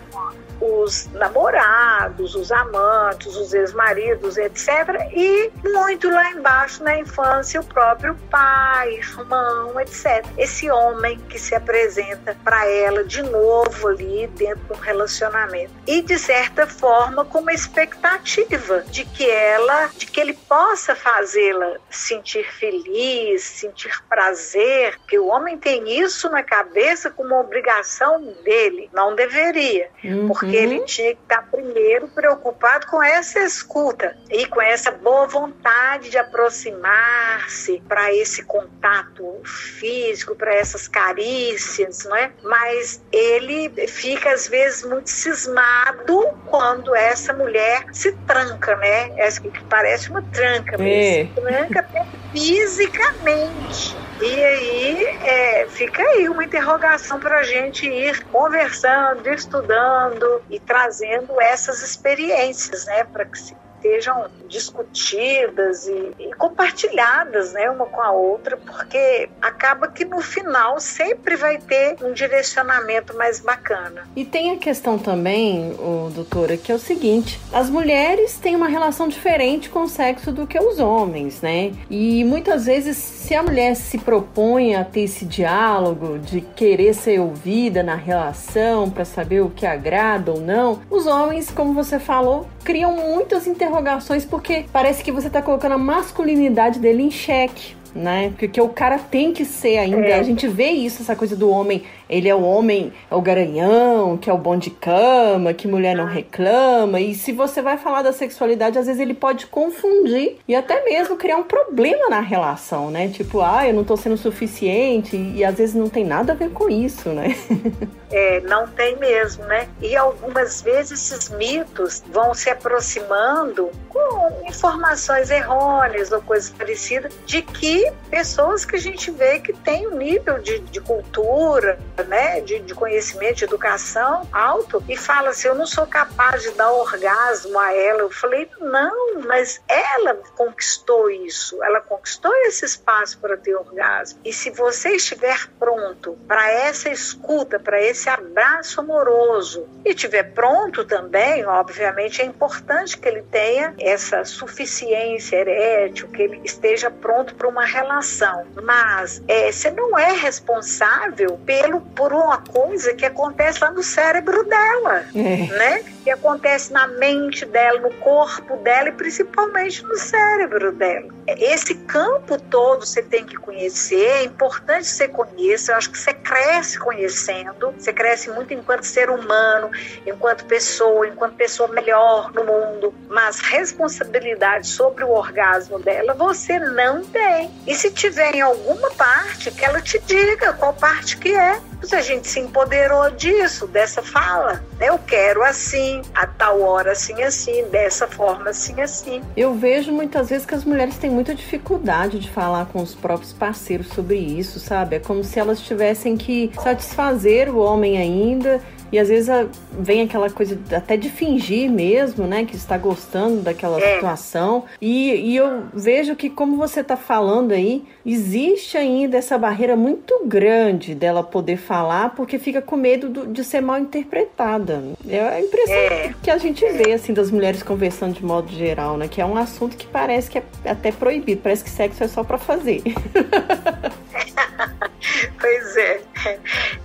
os 0.61 1.07
namorados, 1.13 2.35
os 2.35 2.51
amantes, 2.51 3.35
os 3.35 3.53
ex-maridos, 3.53 4.37
etc. 4.37 4.67
E 5.13 5.51
muito 5.63 6.09
lá 6.09 6.31
embaixo 6.31 6.83
na 6.83 6.97
infância, 6.97 7.59
o 7.59 7.65
próprio 7.65 8.15
pai, 8.29 8.93
irmão, 8.95 9.79
etc. 9.79 10.25
Esse 10.37 10.69
homem 10.69 11.19
que 11.29 11.39
se 11.39 11.55
apresenta 11.55 12.37
para 12.43 12.65
ela 12.67 13.03
de 13.03 13.23
novo 13.23 13.87
ali 13.87 14.27
dentro 14.35 14.61
de 14.65 14.73
um 14.73 14.81
relacionamento. 14.81 15.71
E 15.87 16.01
de 16.01 16.17
certa 16.19 16.67
forma 16.67 17.25
com 17.25 17.39
uma 17.39 17.53
expectativa 17.53 18.81
de 18.81 19.05
que 19.05 19.29
ela, 19.29 19.89
de 19.97 20.05
que 20.05 20.19
ele 20.19 20.33
possa 20.33 20.95
fazê-la 20.95 21.77
sentir 21.89 22.45
feliz, 22.53 23.43
sentir 23.43 24.01
prazer, 24.07 24.99
que 25.07 25.17
o 25.17 25.27
homem 25.27 25.57
tem 25.57 25.99
isso 25.99 26.29
na 26.29 26.43
cabeça 26.43 27.09
como 27.09 27.39
obrigação 27.39 28.21
dele, 28.43 28.89
não 28.93 29.15
deveria, 29.15 29.89
uhum. 30.03 30.27
porque 30.27 30.50
porque 30.51 30.57
ele 30.57 30.79
tinha 30.81 31.15
que 31.15 31.21
estar 31.21 31.49
primeiro 31.49 32.07
preocupado 32.09 32.87
com 32.87 33.01
essa 33.01 33.39
escuta 33.39 34.17
e 34.29 34.45
com 34.45 34.61
essa 34.61 34.91
boa 34.91 35.25
vontade 35.25 36.09
de 36.09 36.17
aproximar-se 36.17 37.81
para 37.87 38.13
esse 38.13 38.43
contato 38.43 39.41
físico, 39.45 40.35
para 40.35 40.53
essas 40.53 40.87
carícias, 40.87 42.03
não 42.03 42.15
é? 42.15 42.31
Mas 42.43 43.01
ele 43.11 43.69
fica 43.87 44.31
às 44.33 44.47
vezes 44.47 44.83
muito 44.83 45.09
cismado 45.09 46.27
quando 46.47 46.93
essa 46.93 47.31
mulher 47.33 47.85
se 47.93 48.11
tranca, 48.27 48.75
né? 48.75 49.11
Essa 49.17 49.41
que 49.41 49.63
parece 49.65 50.09
uma 50.09 50.21
tranca, 50.21 50.77
mas 50.77 50.87
é. 50.87 51.25
se 51.25 51.41
tranca 51.41 51.79
até 51.79 52.05
fisicamente. 52.33 53.95
E 54.21 54.43
aí 54.43 55.05
é, 55.25 55.67
fica 55.67 56.03
aí 56.03 56.29
uma 56.29 56.43
interrogação 56.43 57.19
para 57.19 57.39
a 57.39 57.43
gente 57.43 57.87
ir 57.87 58.23
conversando, 58.25 59.27
estudando 59.27 60.43
e 60.49 60.59
trazendo 60.59 61.41
essas 61.41 61.81
experiências, 61.81 62.85
né, 62.85 63.03
para 63.03 63.25
que 63.25 63.39
se 63.39 63.55
estejam 63.81 64.27
discutidas 64.47 65.87
e, 65.87 66.11
e, 66.19 66.33
compartilhadas, 66.33 67.51
né, 67.53 67.69
uma 67.69 67.87
com 67.87 67.99
a 67.99 68.11
outra, 68.11 68.55
porque 68.55 69.29
acaba 69.41 69.87
que 69.87 70.05
no 70.05 70.21
final 70.21 70.79
sempre 70.79 71.35
vai 71.35 71.57
ter 71.57 71.97
um 72.03 72.13
direcionamento 72.13 73.17
mais 73.17 73.39
bacana. 73.39 74.03
E 74.15 74.23
tem 74.23 74.51
a 74.51 74.57
questão 74.57 74.99
também, 74.99 75.75
doutora, 76.13 76.55
que 76.55 76.71
é 76.71 76.75
o 76.75 76.79
seguinte: 76.79 77.41
as 77.51 77.69
mulheres 77.69 78.37
têm 78.37 78.55
uma 78.55 78.67
relação 78.67 79.07
diferente 79.07 79.69
com 79.69 79.83
o 79.83 79.89
sexo 79.89 80.31
do 80.31 80.45
que 80.45 80.59
os 80.59 80.79
homens, 80.79 81.41
né? 81.41 81.73
E 81.89 82.23
muitas 82.23 82.65
vezes, 82.65 82.95
se 83.31 83.35
a 83.35 83.43
mulher 83.43 83.77
se 83.77 83.97
propõe 83.97 84.75
a 84.75 84.83
ter 84.83 85.03
esse 85.03 85.23
diálogo 85.23 86.19
de 86.19 86.41
querer 86.41 86.93
ser 86.93 87.21
ouvida 87.21 87.81
na 87.81 87.95
relação 87.95 88.89
para 88.89 89.05
saber 89.05 89.39
o 89.39 89.49
que 89.49 89.65
agrada 89.65 90.33
ou 90.33 90.41
não, 90.41 90.81
os 90.89 91.07
homens, 91.07 91.49
como 91.49 91.73
você 91.73 91.97
falou, 91.97 92.45
criam 92.61 92.93
muitas 92.93 93.47
interrogações 93.47 94.25
porque 94.25 94.65
parece 94.73 95.01
que 95.01 95.13
você 95.13 95.27
está 95.27 95.41
colocando 95.41 95.75
a 95.75 95.77
masculinidade 95.77 96.77
dele 96.77 97.03
em 97.03 97.09
xeque 97.09 97.73
né? 97.93 98.33
Porque 98.37 98.59
o 98.61 98.69
cara 98.69 98.97
tem 98.97 99.33
que 99.33 99.45
ser 99.45 99.77
ainda. 99.77 100.07
É. 100.07 100.19
A 100.19 100.23
gente 100.23 100.47
vê 100.47 100.69
isso, 100.69 101.01
essa 101.01 101.15
coisa 101.15 101.35
do 101.35 101.49
homem. 101.49 101.83
Ele 102.09 102.27
é 102.27 102.35
o 102.35 102.41
homem, 102.41 102.91
é 103.09 103.15
o 103.15 103.21
garanhão, 103.21 104.17
que 104.17 104.29
é 104.29 104.33
o 104.33 104.37
bom 104.37 104.57
de 104.57 104.69
cama, 104.69 105.53
que 105.53 105.67
mulher 105.67 105.95
não 105.95 106.05
reclama. 106.05 106.99
E 106.99 107.15
se 107.15 107.31
você 107.31 107.61
vai 107.61 107.77
falar 107.77 108.01
da 108.01 108.11
sexualidade, 108.11 108.77
às 108.77 108.85
vezes 108.85 109.01
ele 109.01 109.13
pode 109.13 109.47
confundir 109.47 110.37
e 110.47 110.53
até 110.53 110.83
mesmo 110.83 111.15
criar 111.15 111.37
um 111.37 111.43
problema 111.43 112.09
na 112.09 112.19
relação, 112.19 112.91
né? 112.91 113.07
Tipo, 113.07 113.41
ah, 113.41 113.67
eu 113.67 113.73
não 113.73 113.83
tô 113.83 113.95
sendo 113.95 114.17
suficiente. 114.17 115.15
E 115.15 115.43
às 115.43 115.55
vezes 115.55 115.75
não 115.75 115.87
tem 115.87 116.03
nada 116.03 116.33
a 116.33 116.35
ver 116.35 116.49
com 116.49 116.69
isso, 116.69 117.09
né? 117.09 117.35
É, 118.11 118.41
não 118.41 118.67
tem 118.67 118.97
mesmo, 118.97 119.45
né? 119.45 119.69
E 119.81 119.95
algumas 119.95 120.61
vezes 120.61 120.91
esses 121.11 121.29
mitos 121.29 122.03
vão 122.11 122.33
se 122.33 122.49
aproximando 122.49 123.71
com 123.87 124.43
informações 124.45 125.31
errôneas 125.31 126.11
ou 126.11 126.21
coisas 126.21 126.49
parecidas 126.49 127.13
de 127.25 127.41
que 127.41 127.80
pessoas 128.09 128.65
que 128.65 128.75
a 128.75 128.79
gente 128.79 129.09
vê 129.11 129.39
que 129.39 129.53
tem 129.53 129.87
um 129.87 129.97
nível 129.97 130.39
de, 130.39 130.59
de 130.59 130.81
cultura, 130.81 131.79
né, 132.07 132.41
de, 132.41 132.59
de, 132.59 132.73
conhecimento, 132.73 133.37
de 133.37 133.43
educação 133.45 134.27
alto 134.31 134.83
e 134.87 134.97
fala 134.97 135.29
assim, 135.29 135.47
eu 135.47 135.55
não 135.55 135.65
sou 135.65 135.87
capaz 135.87 136.43
de 136.43 136.51
dar 136.51 136.71
orgasmo 136.71 137.57
a 137.57 137.73
ela. 137.73 138.01
Eu 138.01 138.11
falei, 138.11 138.49
não, 138.59 139.21
mas 139.25 139.61
ela 139.67 140.15
conquistou 140.35 141.09
isso, 141.09 141.63
ela 141.63 141.79
conquistou 141.81 142.33
esse 142.45 142.65
espaço 142.65 143.17
para 143.19 143.37
ter 143.37 143.55
orgasmo. 143.55 144.19
E 144.25 144.33
se 144.33 144.49
você 144.49 144.89
estiver 144.95 145.47
pronto 145.59 146.17
para 146.27 146.51
essa 146.51 146.89
escuta, 146.89 147.59
para 147.59 147.81
esse 147.81 148.09
abraço 148.09 148.81
amoroso 148.81 149.67
e 149.85 149.89
estiver 149.89 150.23
pronto 150.33 150.83
também, 150.83 151.45
obviamente 151.45 152.21
é 152.21 152.25
importante 152.25 152.97
que 152.97 153.07
ele 153.07 153.21
tenha 153.23 153.73
essa 153.79 154.25
suficiência 154.25 155.37
erétil, 155.37 156.07
que 156.09 156.21
ele 156.21 156.41
esteja 156.43 156.89
pronto 156.89 157.35
para 157.35 157.47
uma 157.47 157.65
relação. 157.71 158.45
Mas 158.63 159.21
é, 159.27 159.51
você 159.51 159.71
não 159.71 159.97
é 159.97 160.13
responsável 160.13 161.39
pelo 161.45 161.81
por 161.81 162.13
uma 162.13 162.37
coisa 162.37 162.93
que 162.93 163.05
acontece 163.05 163.59
lá 163.61 163.71
no 163.71 163.83
cérebro 163.83 164.43
dela, 164.43 165.05
é. 165.15 165.47
né? 165.57 165.83
Que 166.03 166.09
acontece 166.09 166.71
na 166.73 166.87
mente 166.87 167.45
dela, 167.45 167.79
no 167.79 167.93
corpo 167.95 168.57
dela 168.57 168.89
e 168.89 168.91
principalmente 168.91 169.83
no 169.83 169.97
cérebro 169.97 170.71
dela. 170.71 171.07
Esse 171.27 171.75
campo 171.75 172.39
todo 172.39 172.85
você 172.85 173.01
tem 173.01 173.25
que 173.25 173.35
conhecer, 173.35 174.05
é 174.05 174.23
importante 174.23 174.81
que 174.81 174.95
você 174.95 175.07
conheça, 175.07 175.71
eu 175.71 175.77
acho 175.77 175.91
que 175.91 175.97
você 175.97 176.13
cresce 176.13 176.79
conhecendo, 176.79 177.71
você 177.77 177.93
cresce 177.93 178.29
muito 178.31 178.53
enquanto 178.53 178.83
ser 178.83 179.09
humano, 179.09 179.69
enquanto 180.05 180.45
pessoa, 180.45 181.07
enquanto 181.07 181.35
pessoa 181.35 181.69
melhor 181.69 182.31
no 182.33 182.43
mundo, 182.43 182.93
mas 183.07 183.39
responsabilidade 183.39 184.67
sobre 184.67 185.03
o 185.03 185.11
orgasmo 185.11 185.79
dela 185.79 186.13
você 186.13 186.59
não 186.59 187.03
tem. 187.03 187.51
E 187.65 187.75
se 187.75 187.91
tiver 187.91 188.35
em 188.35 188.41
alguma 188.41 188.89
parte, 188.91 189.51
que 189.51 189.63
ela 189.63 189.81
te 189.81 189.99
diga 189.99 190.53
qual 190.53 190.73
parte 190.73 191.17
que 191.17 191.33
é. 191.33 191.59
Se 191.83 191.95
a 191.95 192.01
gente 192.01 192.27
se 192.27 192.39
empoderou 192.39 193.09
disso, 193.11 193.67
dessa 193.67 194.03
fala. 194.03 194.63
Eu 194.79 194.99
quero 194.99 195.43
assim, 195.43 196.01
a 196.13 196.27
tal 196.27 196.61
hora 196.61 196.91
assim, 196.91 197.21
assim, 197.23 197.63
dessa 197.71 198.07
forma 198.07 198.49
assim, 198.49 198.79
assim. 198.81 199.21
Eu 199.35 199.55
vejo 199.55 199.91
muitas 199.91 200.29
vezes 200.29 200.45
que 200.45 200.53
as 200.53 200.63
mulheres 200.63 200.97
têm 200.97 201.09
muita 201.09 201.33
dificuldade 201.33 202.19
de 202.19 202.29
falar 202.29 202.67
com 202.67 202.81
os 202.81 202.93
próprios 202.93 203.33
parceiros 203.33 203.87
sobre 203.87 204.17
isso, 204.17 204.59
sabe? 204.59 204.97
É 204.97 204.99
como 204.99 205.23
se 205.23 205.39
elas 205.39 205.59
tivessem 205.59 206.17
que 206.17 206.51
satisfazer 206.61 207.49
o 207.49 207.57
homem 207.57 207.97
ainda 207.97 208.61
e 208.91 208.99
às 208.99 209.07
vezes 209.07 209.29
vem 209.71 210.01
aquela 210.01 210.29
coisa 210.29 210.59
até 210.75 210.97
de 210.97 211.09
fingir 211.09 211.71
mesmo, 211.71 212.27
né? 212.27 212.43
Que 212.43 212.55
está 212.55 212.77
gostando 212.77 213.41
daquela 213.41 213.79
é. 213.79 213.95
situação. 213.95 214.65
E, 214.81 215.15
e 215.15 215.35
eu 215.35 215.63
vejo 215.73 216.15
que, 216.15 216.29
como 216.29 216.57
você 216.57 216.81
está 216.81 216.97
falando 216.97 217.53
aí, 217.53 217.83
existe 218.05 218.77
ainda 218.77 219.17
essa 219.17 219.37
barreira 219.37 219.75
muito 219.75 220.25
grande 220.25 220.93
dela 220.93 221.23
poder 221.23 221.57
falar, 221.57 222.13
porque 222.15 222.37
fica 222.37 222.61
com 222.61 222.75
medo 222.75 223.09
do, 223.09 223.27
de 223.27 223.43
ser 223.43 223.61
mal 223.61 223.79
interpretada. 223.79 224.83
É 225.07 225.21
a 225.21 225.39
impressão 225.39 225.75
é. 225.75 226.13
que 226.21 226.29
a 226.29 226.37
gente 226.37 226.65
vê, 226.67 226.93
assim, 226.93 227.13
das 227.13 227.31
mulheres 227.31 227.63
conversando 227.63 228.15
de 228.15 228.25
modo 228.25 228.51
geral, 228.51 228.97
né? 228.97 229.07
Que 229.07 229.21
é 229.21 229.25
um 229.25 229.37
assunto 229.37 229.77
que 229.77 229.87
parece 229.87 230.29
que 230.29 230.37
é 230.37 230.43
até 230.65 230.91
proibido. 230.91 231.41
Parece 231.41 231.63
que 231.63 231.69
sexo 231.69 232.03
é 232.03 232.07
só 232.07 232.23
para 232.23 232.37
fazer. 232.37 232.81
pois 235.39 235.77
é. 235.77 236.01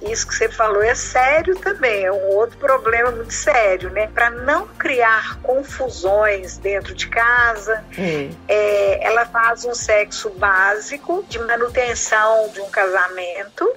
Isso 0.02 0.26
que 0.26 0.34
você 0.34 0.48
falou 0.48 0.82
é 0.82 0.94
sério 0.94 1.56
também, 1.56 2.04
é 2.04 2.12
um 2.12 2.28
outro 2.34 2.56
problema 2.58 3.10
muito 3.10 3.32
sério, 3.32 3.90
né? 3.90 4.08
Para 4.08 4.30
não 4.30 4.66
criar 4.66 5.38
confusões 5.42 6.58
dentro 6.58 6.94
de 6.94 7.08
casa, 7.08 7.84
hum. 7.98 8.30
é, 8.48 9.04
ela 9.04 9.26
faz 9.26 9.64
um 9.64 9.74
sexo 9.74 10.30
básico 10.30 11.24
de 11.28 11.38
manutenção 11.38 12.48
de 12.50 12.60
um 12.60 12.70
casamento 12.70 13.70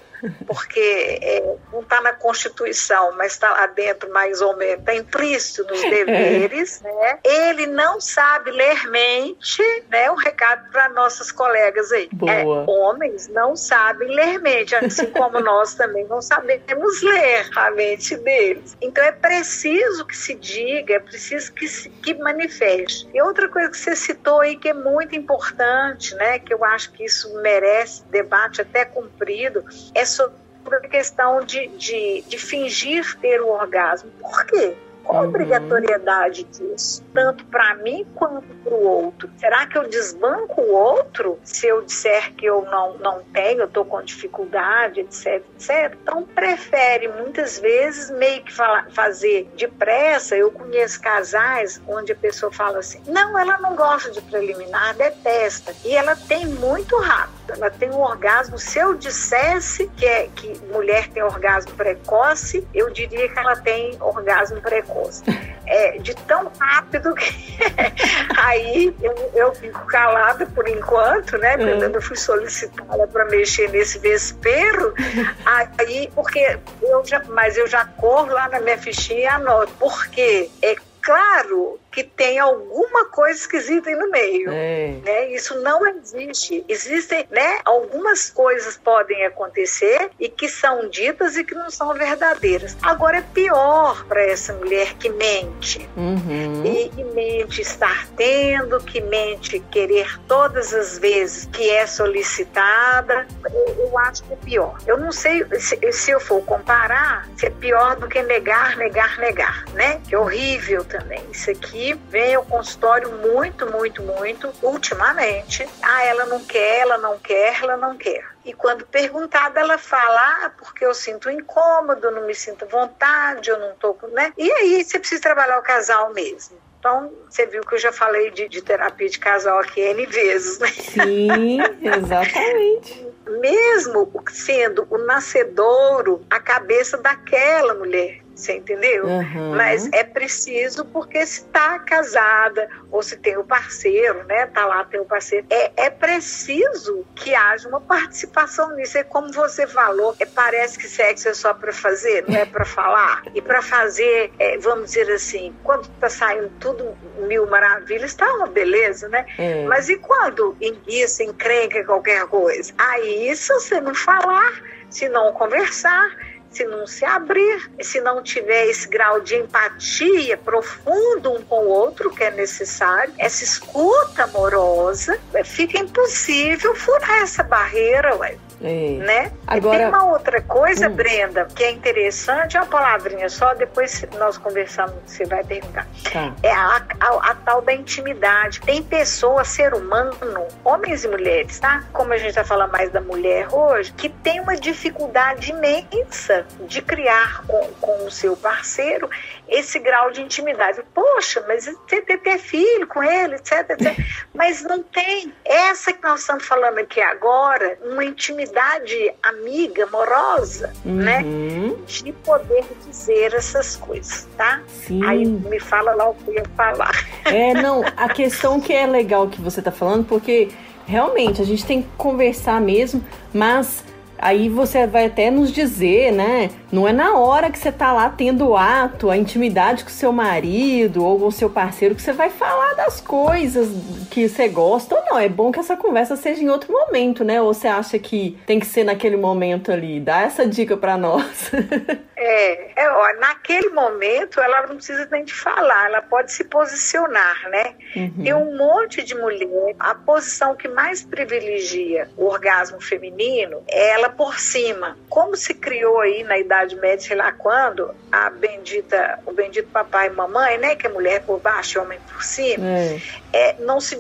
porque 0.46 1.20
é, 1.22 1.56
não 1.72 1.82
está 1.82 2.02
na 2.02 2.14
Constituição, 2.14 3.14
mas 3.16 3.34
está 3.34 3.52
lá 3.52 3.68
dentro 3.68 4.12
mais 4.12 4.42
ou 4.42 4.56
menos, 4.56 4.80
está 4.80 4.96
implícito 4.96 5.64
nos 5.64 5.84
é. 5.84 5.90
deveres, 5.90 6.82
né? 6.82 7.20
Ele 7.24 7.68
não 7.68 8.00
sabe 8.02 8.52
ler 8.52 8.90
mente, 8.90 9.64
né? 9.90 10.12
Um 10.12 10.16
recado 10.16 10.70
para 10.72 10.90
nossas 10.90 11.32
colegas 11.32 11.92
aí. 11.92 12.10
É, 12.28 12.44
homens 12.46 13.28
não 13.28 13.56
sabem 13.56 14.08
ler 14.10 14.40
mente, 14.40 14.76
assim 14.76 15.08
como 15.08 15.40
nós 15.42 15.74
também 15.76 16.06
não 16.06 16.22
sabemos 16.22 17.02
ler 17.02 17.50
a 17.56 17.72
mente 17.72 18.16
deles. 18.18 18.78
Então 18.82 19.04
é 19.04 19.12
preciso 19.12 20.06
que 20.06 20.16
se 20.16 20.36
diga, 20.36 20.96
é 20.96 21.00
preciso 21.00 21.54
que 21.54 21.68
se 21.68 21.90
que 21.90 22.14
manifeste. 22.16 23.10
E 23.14 23.22
outra 23.22 23.48
coisa 23.48 23.70
que 23.70 23.78
você 23.78 23.96
citou 23.96 24.42
aí 24.42 24.56
que 24.56 24.70
é 24.70 24.74
muito 24.74 25.16
importante, 25.16 26.16
né? 26.16 26.40
Que 26.40 26.54
eu 26.54 26.64
acho 26.64 26.92
que 26.92 27.04
isso 27.04 27.34
merece 27.42 28.04
debate 28.06 28.62
até 28.62 28.86
cumprido, 28.86 29.64
é 29.94 30.06
sobre 30.10 30.36
a 30.72 30.90
questão 30.90 31.42
de, 31.42 31.68
de, 31.70 32.24
de 32.28 32.38
fingir 32.38 33.18
ter 33.20 33.42
o 33.42 33.50
orgasmo. 33.50 34.12
Por 34.20 34.46
quê? 34.46 34.76
Qual 35.10 35.18
a 35.18 35.22
uhum. 35.24 35.30
obrigatoriedade 35.30 36.44
disso? 36.44 37.04
Tanto 37.12 37.44
para 37.46 37.74
mim 37.78 38.06
quanto 38.14 38.48
para 38.64 38.74
o 38.74 38.84
outro. 38.84 39.28
Será 39.38 39.66
que 39.66 39.76
eu 39.76 39.90
desbanco 39.90 40.62
o 40.62 40.72
outro 40.72 41.40
se 41.44 41.66
eu 41.66 41.82
disser 41.82 42.32
que 42.36 42.46
eu 42.46 42.64
não, 42.66 42.96
não 43.00 43.24
tenho, 43.34 43.62
eu 43.62 43.66
estou 43.66 43.84
com 43.86 44.04
dificuldade, 44.04 45.00
etc, 45.00 45.44
etc? 45.56 45.98
Então, 46.04 46.24
prefere 46.24 47.08
muitas 47.08 47.58
vezes 47.58 48.12
meio 48.12 48.44
que 48.44 48.54
fala, 48.54 48.86
fazer 48.92 49.50
depressa. 49.56 50.36
Eu 50.36 50.52
conheço 50.52 51.02
casais 51.02 51.82
onde 51.88 52.12
a 52.12 52.16
pessoa 52.16 52.52
fala 52.52 52.78
assim: 52.78 53.02
não, 53.08 53.40
ela 53.40 53.58
não 53.58 53.76
gosta 53.76 54.12
de 54.12 54.22
preliminar, 54.22 54.96
detesta. 54.96 55.74
E 55.84 55.96
ela 55.96 56.16
tem 56.16 56.46
muito 56.46 56.96
rápido 57.00 57.39
ela 57.54 57.70
tem 57.70 57.90
um 57.90 58.02
orgasmo. 58.02 58.58
Se 58.58 58.80
eu 58.80 58.96
dissesse 58.96 59.88
que, 59.96 60.06
é, 60.06 60.28
que 60.36 60.60
mulher 60.72 61.08
tem 61.10 61.24
orgasmo 61.24 61.72
precoce, 61.74 62.68
eu 62.74 62.90
diria 62.90 63.30
que 63.30 63.40
ela 63.40 63.56
tem 63.56 63.98
orgasmo 64.00 64.62
precoce 64.62 65.24
é, 65.66 65.98
de 66.00 66.16
tão 66.16 66.52
rápido 66.60 67.14
que 67.14 67.50
aí 68.38 68.96
eu, 69.02 69.32
eu, 69.36 69.56
fico 69.56 69.86
calada 69.86 70.46
por 70.48 70.68
enquanto, 70.68 71.38
né? 71.38 71.58
Quando 71.58 71.84
é. 71.84 71.98
eu 71.98 72.02
fui 72.02 72.18
solicitada 72.18 73.08
para 73.08 73.26
mexer 73.26 73.70
nesse 73.70 74.00
vespeiro, 74.00 74.94
aí, 75.46 76.10
porque 76.16 76.58
eu 76.82 77.06
já, 77.06 77.22
mas 77.28 77.58
eu 77.58 77.68
já 77.68 77.86
corro 77.86 78.32
lá 78.32 78.50
na 78.50 78.60
minha 78.60 78.78
fichinha 78.78 79.20
e 79.20 79.28
anoto, 79.28 79.72
porque 79.80 80.50
é 80.62 80.76
claro 81.02 81.80
que 81.92 82.04
tem 82.04 82.40
alguma 82.40 83.06
coisa 83.06 83.40
esquisita 83.40 83.90
aí 83.90 83.96
no 83.96 84.10
meio. 84.10 84.50
É. 84.52 84.94
Né? 85.04 85.32
Isso 85.32 85.60
não 85.62 85.86
existe. 85.88 86.64
Existem, 86.68 87.26
né? 87.30 87.60
Algumas 87.66 88.30
coisas 88.30 88.78
podem 88.78 89.26
acontecer 89.26 90.10
e 90.20 90.30
que 90.30 90.48
são 90.48 90.90
ditas 90.90 91.36
e 91.36 91.44
que 91.44 91.56
não 91.56 91.70
são 91.70 91.94
verdadeiras. 91.94 92.78
Agora 92.82 93.18
é 93.18 93.22
pior 93.34 94.06
para 94.06 94.22
essa 94.22 94.54
mulher 94.54 94.94
que 94.96 95.10
mente. 95.10 95.90
Uhum. 95.96 96.64
E, 96.66 96.92
e, 96.98 97.04
mente 97.04 97.40
mente 97.50 97.62
estar 97.62 98.08
tendo, 98.16 98.80
que 98.80 99.02
mente 99.02 99.60
querer 99.72 100.20
todas 100.28 100.74
as 100.74 100.98
vezes 100.98 101.48
que 101.52 101.70
é 101.70 101.86
solicitada. 101.86 103.28
Eu, 103.52 103.86
eu 103.86 103.98
acho 103.98 104.24
que 104.24 104.34
é 104.34 104.36
pior. 104.36 104.78
Eu 104.86 104.98
não 104.98 105.12
sei 105.12 105.46
se, 105.60 105.92
se, 105.92 106.12
eu 106.12 106.20
for 106.20 106.44
comparar, 106.44 107.28
se 107.36 107.48
é 107.48 107.50
pior 107.50 107.96
do 107.96 108.08
que 108.08 108.22
negar, 108.22 108.78
negar, 108.78 109.18
negar, 109.18 109.66
né? 109.74 110.02
Que 110.08 110.16
é 110.16 110.20
horrível 110.20 110.84
também. 110.84 111.24
Isso 111.32 111.50
aqui 111.52 111.79
vem 112.10 112.36
ao 112.36 112.46
consultório 112.46 113.10
muito, 113.12 113.66
muito, 113.66 114.02
muito 114.02 114.52
ultimamente. 114.62 115.68
Ah, 115.82 116.04
ela 116.04 116.26
não 116.26 116.44
quer, 116.44 116.80
ela 116.80 116.98
não 116.98 117.18
quer, 117.18 117.62
ela 117.62 117.78
não 117.78 117.96
quer. 117.96 118.26
E 118.44 118.54
quando 118.54 118.86
perguntada, 118.86 119.60
ela 119.60 119.78
fala: 119.78 120.46
ah, 120.46 120.52
porque 120.58 120.86
eu 120.86 120.94
sinto 120.94 121.30
incômodo, 121.30 122.12
não 122.12 122.26
me 122.26 122.36
sinto 122.36 122.66
vontade, 122.66 123.50
eu 123.50 123.60
não 123.60 123.76
tô, 123.76 123.96
né? 124.12 124.34
E 124.38 124.52
aí 124.52 124.84
você 124.84 125.00
precisa 125.00 125.22
trabalhar 125.22 125.60
o 125.60 125.64
casal 125.64 126.14
mesmo. 126.14 126.58
Então, 126.80 127.12
você 127.30 127.46
viu 127.46 127.62
que 127.62 127.76
eu 127.76 127.80
já 127.80 127.92
falei 127.92 128.32
de, 128.32 128.48
de 128.48 128.62
terapia 128.62 129.10
de 129.10 129.20
casal 129.20 129.60
aqui 129.60 129.82
N 129.82 130.06
vezes, 130.06 130.60
né? 130.60 130.68
Sim, 130.68 131.60
exatamente. 131.82 133.08
Mesmo 133.42 134.12
sendo 134.30 134.88
o 134.90 134.98
nascedouro, 134.98 136.26
a 136.30 136.40
cabeça 136.40 136.98
daquela 136.98 137.74
mulher 137.76 138.22
você 138.40 138.58
entendeu? 138.58 139.06
Uhum. 139.06 139.56
Mas 139.56 139.90
é 139.92 140.04
preciso 140.04 140.86
porque 140.86 141.26
se 141.26 141.42
está 141.42 141.80
casada 141.80 142.70
ou 142.92 143.02
se 143.04 143.18
tem 143.18 143.38
o 143.38 143.44
parceiro, 143.44 144.24
né? 144.26 144.46
Tá 144.48 144.66
lá 144.66 144.84
tem 144.84 145.00
o 145.00 145.06
parceiro. 145.06 145.46
É, 145.50 145.72
é 145.76 145.90
preciso 145.90 147.06
que 147.16 147.36
haja 147.36 147.68
uma 147.68 147.82
participação 147.82 148.76
nisso. 148.76 148.98
É 148.98 149.04
como 149.04 149.32
você 149.32 149.68
falou, 149.68 150.16
é, 150.20 150.26
parece 150.26 150.78
que 150.78 150.88
sexo 150.88 151.30
é 151.30 151.34
só 151.34 151.54
para 151.54 151.74
fazer, 151.74 152.26
não 152.28 152.38
é 152.38 152.46
para 152.46 152.66
falar. 152.66 153.24
E 153.34 153.42
para 153.42 153.62
fazer, 153.62 154.32
é, 154.40 154.58
vamos 154.58 154.92
dizer 154.92 155.12
assim, 155.12 155.54
quando 155.64 155.88
tá 156.00 156.10
saindo 156.10 156.50
tudo 156.60 156.98
mil 157.28 157.46
maravilhas, 157.48 158.14
tá 158.14 158.26
uma 158.36 158.48
beleza, 158.48 159.08
né? 159.10 159.26
É. 159.38 159.66
Mas 159.66 159.90
e 159.90 159.98
quando 159.98 160.56
enguiça, 160.62 161.24
encrenca 161.24 161.84
qualquer 161.84 162.26
coisa? 162.28 162.74
Aí, 162.78 163.36
se 163.36 163.54
você 163.54 163.80
não 163.82 163.94
falar, 163.94 164.62
se 164.90 165.08
não 165.10 165.32
conversar, 165.34 166.10
se 166.52 166.66
não 166.66 166.88
se 166.88 167.06
abrir, 167.06 167.70
se 167.82 168.02
não 168.02 168.22
tiver 168.22 168.68
esse 168.68 168.88
grau 168.88 169.22
de 169.22 169.36
empatia 169.36 170.38
profundo 170.38 171.34
um 171.34 171.42
com 171.42 171.66
o 171.66 171.70
outro 171.70 172.10
que 172.10 172.24
é 172.24 172.32
necessário, 172.32 173.14
essa 173.18 173.44
escuta 173.44 174.24
amorosa, 174.24 175.20
fica 175.46 175.80
impossível 175.80 176.76
furar 176.76 177.22
essa 177.22 177.44
barreira, 177.44 178.16
ué. 178.18 178.38
É. 178.62 178.98
Né? 178.98 179.32
Agora, 179.48 179.76
e 179.76 179.80
tem 179.80 179.88
uma 179.88 180.06
outra 180.06 180.42
coisa, 180.42 180.90
hum. 180.90 180.94
Brenda, 180.94 181.46
que 181.46 181.64
é 181.64 181.72
interessante, 181.72 182.58
é 182.58 182.62
uma 182.62 182.68
palavrinha 182.68 183.30
só, 183.30 183.54
depois 183.54 184.06
nós 184.18 184.38
conversamos, 184.38 184.96
você 185.06 185.26
vai 185.26 185.44
perguntar. 185.44 185.88
Tá. 186.12 186.34
É 186.44 186.52
a, 186.52 186.82
a, 187.00 187.32
a, 187.32 187.36
tal 187.36 187.62
da 187.62 187.74
intimidade. 187.74 188.60
Tem 188.62 188.84
pessoas, 188.84 189.48
ser 189.48 189.74
humano, 189.74 190.16
homens 190.64 191.04
e 191.04 191.08
mulheres, 191.08 191.60
tá? 191.60 191.84
Como 191.94 192.12
a 192.12 192.18
gente 192.18 192.30
está 192.30 192.44
falando 192.44 192.72
mais 192.72 192.92
da 192.92 193.02
mulher 193.02 193.48
hoje, 193.54 193.94
que 193.94 194.10
tem 194.10 194.40
uma 194.40 194.56
dificuldade 194.56 195.52
imensa 195.52 196.46
de 196.62 196.82
criar 196.82 197.44
com, 197.48 197.62
com 197.80 198.06
o 198.06 198.12
seu 198.12 198.36
parceiro 198.36 199.10
esse 199.50 199.80
grau 199.80 200.12
de 200.12 200.22
intimidade. 200.22 200.82
Poxa, 200.94 201.44
mas 201.48 201.66
tem 201.88 202.02
ter 202.02 202.38
filho 202.38 202.88
com 202.88 203.04
ele, 203.04 203.36
etc, 203.36 203.70
etc. 203.72 203.98
mas 204.34 204.64
não 204.64 204.82
tem. 204.84 205.34
Essa 205.44 205.94
que 205.94 206.04
nós 206.04 206.22
estamos 206.22 206.46
falando 206.46 206.78
aqui 206.80 207.02
agora, 207.02 207.78
uma 207.84 208.04
intimidade 208.06 209.14
amiga, 209.24 209.84
amorosa, 209.86 210.74
né? 210.86 211.22
uhum. 211.22 211.70
né? 211.70 211.84
De 211.88 212.12
poder 212.14 212.66
dizer 212.88 213.34
essas 213.34 213.76
coisas, 213.76 214.28
tá? 214.38 214.62
Sim. 214.68 215.04
Aí 215.06 215.26
me 215.26 215.60
fala 215.60 215.94
lá 215.96 216.10
o 216.10 216.16
que 216.16 216.30
eu 216.30 216.36
ia 216.36 216.46
falar. 216.56 216.94
É, 217.26 217.54
não, 217.62 217.84
a 217.98 218.10
questão 218.10 218.60
que 218.60 218.74
é 218.74 218.86
legal 218.86 219.28
que 219.28 219.42
você 219.42 219.60
está 219.60 219.72
falando, 219.72 220.06
porque 220.06 220.50
realmente 220.86 221.42
a 221.42 221.46
gente 221.46 221.66
tem 221.66 221.82
que 221.82 221.90
conversar 221.98 222.60
mesmo, 222.60 223.04
mas 223.34 223.84
Aí 224.22 224.50
você 224.50 224.86
vai 224.86 225.06
até 225.06 225.32
nos 225.32 225.52
dizer, 225.52 226.12
né? 226.12 226.50
Não 226.72 226.88
é 226.88 226.94
na 226.94 227.18
hora 227.18 227.50
que 227.50 227.58
você 227.58 227.72
tá 227.72 227.92
lá 227.94 228.10
tendo 228.10 228.50
o 228.50 228.58
ato, 228.58 229.10
a 229.10 229.18
intimidade 229.18 229.84
com 229.84 229.90
seu 229.90 230.12
marido 230.12 231.04
ou 231.04 231.20
com 231.20 231.32
seu 231.32 231.50
parceiro 231.50 231.96
que 231.96 232.02
você 232.02 232.14
vai 232.14 232.30
falar 232.30 232.74
das 232.74 233.00
coisas 233.00 233.70
que 234.12 234.28
você 234.28 234.48
gosta 234.48 234.96
ou 234.96 235.06
não. 235.06 235.20
É 235.20 235.30
bom 235.30 235.52
que 235.52 235.60
essa 235.60 235.78
conversa 235.78 236.16
seja 236.16 236.44
em 236.44 236.50
outro 236.50 236.72
momento, 236.72 237.24
né? 237.24 237.42
Ou 237.42 237.54
você 237.54 237.68
acha 237.68 237.98
que 237.98 238.38
tem 238.46 238.60
que 238.60 238.66
ser 238.66 238.84
naquele 238.84 239.18
momento 239.18 239.72
ali? 239.72 240.00
Dá 240.00 240.22
essa 240.22 240.46
dica 240.46 240.76
para 240.76 240.98
nós. 240.98 241.52
é, 242.20 242.72
é 242.76 242.92
ó, 242.92 243.14
naquele 243.20 243.70
momento 243.70 244.42
ela 244.42 244.68
não 244.68 244.76
precisa 244.76 245.08
nem 245.10 245.24
de 245.24 245.34
falar, 245.34 245.86
ela 245.86 246.02
pode 246.02 246.34
se 246.34 246.44
posicionar, 246.44 247.50
né? 247.50 247.76
Uhum. 247.96 248.24
Tem 248.24 248.34
um 248.34 248.58
monte 248.58 249.02
de 249.02 249.16
mulher, 249.16 249.76
a 249.80 249.96
posição 249.96 250.54
que 250.56 250.68
mais 250.68 251.02
privilegia 251.02 252.10
o 252.18 252.26
orgasmo 252.26 252.82
feminino 252.82 253.64
é 253.68 253.92
ela 253.92 254.10
por 254.10 254.38
cima. 254.38 254.98
Como 255.08 255.36
se 255.38 255.54
criou 255.54 256.02
aí 256.02 256.24
na 256.24 256.38
Idade 256.38 256.76
Média, 256.76 257.00
sei 257.00 257.16
lá 257.16 257.32
quando, 257.32 257.96
a 258.12 258.30
bendita, 258.30 259.20
o 259.26 259.32
bendito 259.32 259.70
papai 259.70 260.08
e 260.08 260.12
mamãe, 260.12 260.58
né? 260.58 260.76
Que 260.76 260.88
é 260.88 260.90
mulher 260.90 261.22
por 261.22 261.40
baixo 261.40 261.78
e 261.78 261.82
homem 261.82 262.00
por 262.12 262.22
cima, 262.22 262.66
é. 262.68 263.00
É, 263.32 263.56
não 263.60 263.80
se 263.80 263.96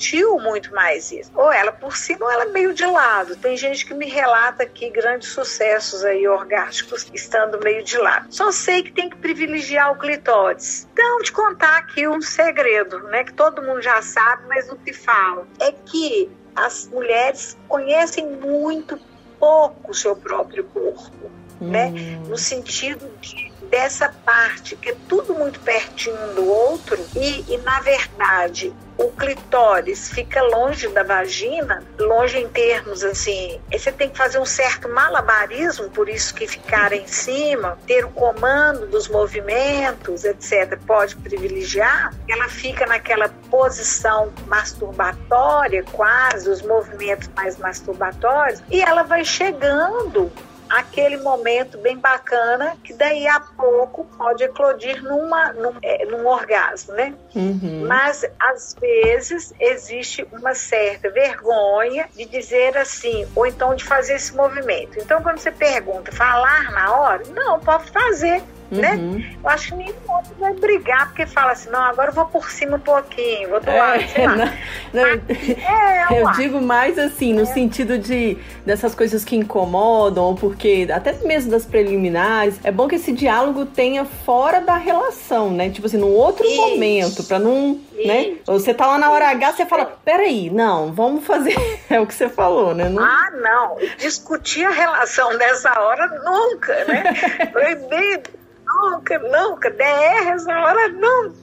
discutiu 0.00 0.38
muito 0.38 0.74
mais 0.74 1.12
isso. 1.12 1.30
Ou 1.34 1.52
ela 1.52 1.70
por 1.70 1.94
cima 1.94 2.24
ou 2.24 2.32
ela 2.32 2.46
meio 2.46 2.72
de 2.72 2.86
lado. 2.86 3.36
Tem 3.36 3.56
gente 3.56 3.84
que 3.84 3.92
me 3.92 4.06
relata 4.06 4.62
aqui 4.62 4.88
grandes 4.88 5.28
sucessos 5.28 6.02
aí 6.04 6.26
orgásticos 6.26 7.06
estando 7.12 7.62
meio 7.62 7.84
de 7.84 7.98
lado. 7.98 8.26
Só 8.30 8.50
sei 8.50 8.82
que 8.82 8.92
tem 8.92 9.10
que 9.10 9.16
privilegiar 9.16 9.92
o 9.92 9.98
clitóris. 9.98 10.88
Então, 10.92 11.20
te 11.20 11.30
contar 11.30 11.78
aqui 11.78 12.08
um 12.08 12.20
segredo, 12.22 12.98
né? 13.04 13.24
Que 13.24 13.34
todo 13.34 13.62
mundo 13.62 13.82
já 13.82 14.00
sabe, 14.00 14.44
mas 14.48 14.66
não 14.66 14.78
se 14.82 14.92
fala. 14.94 15.46
É 15.60 15.70
que 15.70 16.30
as 16.56 16.88
mulheres 16.88 17.56
conhecem 17.68 18.26
muito 18.26 18.98
pouco 19.38 19.90
o 19.90 19.94
seu 19.94 20.16
próprio 20.16 20.64
corpo, 20.64 21.30
né? 21.60 21.86
hum. 21.86 21.92
né? 21.92 22.20
No 22.26 22.38
sentido 22.38 23.10
de 23.20 23.49
dessa 23.70 24.08
parte 24.24 24.76
que 24.76 24.90
é 24.90 24.96
tudo 25.08 25.34
muito 25.34 25.60
pertinho 25.60 26.16
um 26.30 26.34
do 26.34 26.48
outro 26.48 26.98
e, 27.14 27.44
e 27.48 27.58
na 27.58 27.80
verdade 27.80 28.74
o 29.00 29.10
clitóris 29.12 30.10
fica 30.10 30.42
longe 30.42 30.86
da 30.88 31.02
vagina, 31.02 31.82
longe 31.98 32.38
em 32.38 32.46
termos 32.46 33.02
assim, 33.02 33.58
você 33.72 33.90
tem 33.90 34.10
que 34.10 34.18
fazer 34.18 34.38
um 34.38 34.44
certo 34.44 34.90
malabarismo, 34.90 35.88
por 35.88 36.06
isso 36.06 36.34
que 36.34 36.46
ficar 36.46 36.92
em 36.92 37.06
cima, 37.06 37.78
ter 37.86 38.04
o 38.04 38.10
comando 38.10 38.86
dos 38.86 39.08
movimentos, 39.08 40.22
etc., 40.24 40.78
pode 40.86 41.16
privilegiar, 41.16 42.14
ela 42.28 42.46
fica 42.50 42.84
naquela 42.84 43.30
posição 43.50 44.30
masturbatória, 44.46 45.82
quase, 45.92 46.50
os 46.50 46.60
movimentos 46.60 47.30
mais 47.34 47.56
masturbatórios, 47.56 48.62
e 48.70 48.82
ela 48.82 49.02
vai 49.02 49.24
chegando 49.24 50.30
aquele 50.70 51.16
momento 51.16 51.76
bem 51.78 51.98
bacana 51.98 52.76
que 52.84 52.94
daí 52.94 53.26
a 53.26 53.40
pouco 53.40 54.04
pode 54.16 54.44
eclodir 54.44 55.02
numa, 55.02 55.52
num, 55.52 55.74
é, 55.82 56.06
num 56.06 56.26
orgasmo, 56.26 56.94
né? 56.94 57.12
Uhum. 57.34 57.84
Mas 57.86 58.24
às 58.38 58.74
vezes 58.80 59.52
existe 59.58 60.26
uma 60.32 60.54
certa 60.54 61.10
vergonha 61.10 62.08
de 62.14 62.24
dizer 62.24 62.76
assim, 62.78 63.26
ou 63.34 63.46
então 63.46 63.74
de 63.74 63.84
fazer 63.84 64.14
esse 64.14 64.34
movimento. 64.34 64.98
Então 64.98 65.20
quando 65.22 65.38
você 65.38 65.50
pergunta, 65.50 66.12
falar 66.12 66.70
na 66.70 66.94
hora, 66.94 67.22
não, 67.34 67.58
pode 67.58 67.90
fazer 67.90 68.42
né? 68.70 68.94
Uhum. 68.94 69.24
Eu 69.42 69.50
acho 69.50 69.68
que 69.68 69.74
nenhum 69.74 69.94
outro 70.08 70.34
vai 70.38 70.52
brigar 70.54 71.08
porque 71.08 71.26
fala 71.26 71.52
assim, 71.52 71.70
não, 71.70 71.80
agora 71.80 72.10
eu 72.10 72.14
vou 72.14 72.26
por 72.26 72.50
cima 72.50 72.76
um 72.76 72.80
pouquinho, 72.80 73.48
vou 73.48 73.60
do 73.60 73.70
é, 73.70 73.78
lado, 73.78 74.08
sei 74.08 74.26
lá. 74.26 74.36
Não, 74.36 74.46
não, 74.92 75.06
é, 75.06 76.20
eu 76.20 76.32
digo 76.32 76.60
mais 76.60 76.98
assim, 76.98 77.32
no 77.32 77.42
é. 77.42 77.46
sentido 77.46 77.98
de 77.98 78.38
dessas 78.64 78.94
coisas 78.94 79.24
que 79.24 79.36
incomodam, 79.36 80.24
ou 80.24 80.34
porque 80.34 80.88
até 80.92 81.12
mesmo 81.24 81.50
das 81.50 81.66
preliminares, 81.66 82.60
é 82.62 82.70
bom 82.70 82.86
que 82.86 82.94
esse 82.96 83.12
diálogo 83.12 83.66
tenha 83.66 84.04
fora 84.04 84.60
da 84.60 84.76
relação, 84.76 85.50
né? 85.50 85.70
Tipo 85.70 85.86
assim, 85.86 85.98
num 85.98 86.14
outro 86.14 86.46
Isso. 86.46 86.56
momento, 86.56 87.24
para 87.24 87.38
não, 87.38 87.80
né? 88.04 88.22
Isso. 88.22 88.32
né? 88.36 88.38
Você 88.46 88.72
tá 88.72 88.86
lá 88.86 88.98
na 88.98 89.10
hora 89.10 89.28
H, 89.30 89.52
você 89.52 89.66
fala, 89.66 89.86
peraí, 90.04 90.50
não, 90.50 90.92
vamos 90.92 91.24
fazer, 91.24 91.56
é 91.90 92.00
o 92.00 92.06
que 92.06 92.14
você 92.14 92.28
falou, 92.28 92.74
né? 92.74 92.88
Não... 92.88 93.02
Ah, 93.02 93.30
não, 93.32 93.76
discutir 93.98 94.64
a 94.64 94.70
relação 94.70 95.36
dessa 95.36 95.80
hora 95.80 96.06
nunca, 96.24 96.84
né? 96.84 97.02
Proibido 97.52 98.39
nunca, 98.74 99.18
nunca. 99.18 99.70
DR 99.70 100.34
essa 100.34 100.60
hora 100.60 100.88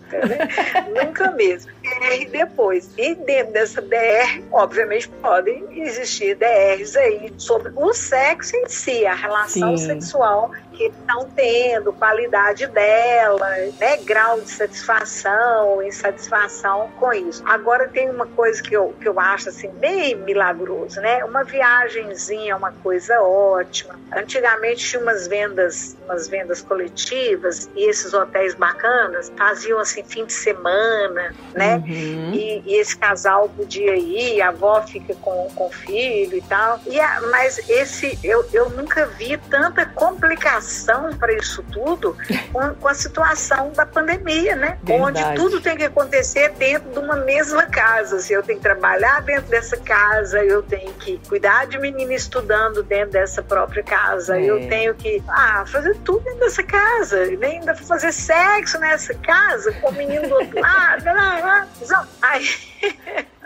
nunca, 0.07 0.25
né? 0.25 0.47
nunca 1.03 1.31
mesmo. 1.31 1.71
DR 1.81 2.29
depois. 2.29 2.89
E 2.97 3.15
dentro 3.15 3.53
dessa 3.53 3.81
DR, 3.81 4.41
obviamente, 4.51 5.07
podem 5.07 5.65
existir 5.71 6.35
DRs 6.35 6.95
aí 6.95 7.33
sobre 7.37 7.71
o 7.75 7.93
sexo 7.93 8.55
em 8.55 8.67
si, 8.67 9.05
a 9.05 9.13
relação 9.13 9.77
Sim. 9.77 9.85
sexual 9.85 10.51
que 10.77 10.85
estão 10.85 11.27
tendo, 11.35 11.91
qualidade 11.91 12.67
dela, 12.67 13.49
né, 13.79 13.97
grau 14.03 14.39
de 14.39 14.49
satisfação, 14.49 15.81
insatisfação 15.81 16.91
com 16.99 17.11
isso. 17.11 17.41
Agora 17.45 17.87
tem 17.87 18.09
uma 18.09 18.27
coisa 18.27 18.61
que 18.61 18.75
eu, 18.75 18.93
que 19.01 19.07
eu 19.07 19.19
acho 19.19 19.49
assim 19.49 19.69
bem 19.69 20.15
milagroso, 20.15 21.01
né? 21.01 21.25
Uma 21.25 21.43
viagemzinha 21.43 22.53
é 22.53 22.55
uma 22.55 22.71
coisa 22.71 23.19
ótima. 23.21 23.95
Antigamente 24.15 24.87
tinha 24.87 25.01
umas 25.01 25.27
vendas, 25.27 25.97
umas 26.05 26.27
vendas 26.27 26.61
coletivas 26.61 27.69
e 27.75 27.89
esses 27.89 28.13
hotéis 28.13 28.53
bacanas 28.53 29.31
faziam 29.35 29.79
assim 29.79 29.96
fim 30.03 30.25
de 30.25 30.33
semana, 30.33 31.33
né? 31.53 31.77
Uhum. 31.77 32.33
E, 32.33 32.63
e, 32.65 32.75
esse 32.75 32.97
casal 32.97 33.49
podia 33.49 33.95
ir, 33.95 34.41
a 34.41 34.49
avó 34.49 34.81
fica 34.81 35.13
com, 35.15 35.47
com 35.55 35.67
o 35.67 35.71
filho 35.71 36.37
e 36.37 36.41
tal. 36.41 36.79
E 36.87 36.99
a, 36.99 37.21
mas 37.31 37.57
esse 37.69 38.17
eu, 38.23 38.45
eu 38.53 38.69
nunca 38.69 39.05
vi 39.05 39.37
tanta 39.49 39.85
complicação 39.85 41.15
para 41.17 41.33
isso 41.33 41.63
tudo 41.71 42.15
com, 42.51 42.73
com, 42.75 42.87
a 42.87 42.93
situação 42.93 43.71
da 43.71 43.85
pandemia, 43.85 44.55
né? 44.55 44.77
Verdade. 44.83 45.23
Onde 45.23 45.35
tudo 45.35 45.61
tem 45.61 45.77
que 45.77 45.83
acontecer 45.83 46.49
dentro 46.53 46.89
de 46.91 46.99
uma 46.99 47.15
mesma 47.17 47.63
casa. 47.63 48.19
Se 48.19 48.33
eu 48.33 48.43
tenho 48.43 48.59
que 48.59 48.63
trabalhar 48.63 49.21
dentro 49.21 49.49
dessa 49.49 49.77
casa, 49.77 50.43
eu 50.43 50.61
tenho 50.63 50.93
que 50.93 51.19
cuidar 51.27 51.67
de 51.67 51.77
menina 51.79 52.13
estudando 52.13 52.83
dentro 52.83 53.11
dessa 53.11 53.41
própria 53.41 53.83
casa, 53.83 54.37
é. 54.37 54.45
eu 54.45 54.67
tenho 54.67 54.93
que 54.95 55.23
ah, 55.27 55.65
fazer 55.65 55.95
tudo 56.03 56.23
dentro 56.23 56.39
dessa 56.39 56.63
casa, 56.63 57.25
nem 57.37 57.59
ainda 57.59 57.75
fazer 57.75 58.11
sexo 58.11 58.79
nessa 58.79 59.13
casa 59.15 59.71
com 59.87 59.93
o 59.93 59.97
menino 59.97 60.27
do 60.27 60.35
outro 60.35 60.59
lado. 60.59 61.03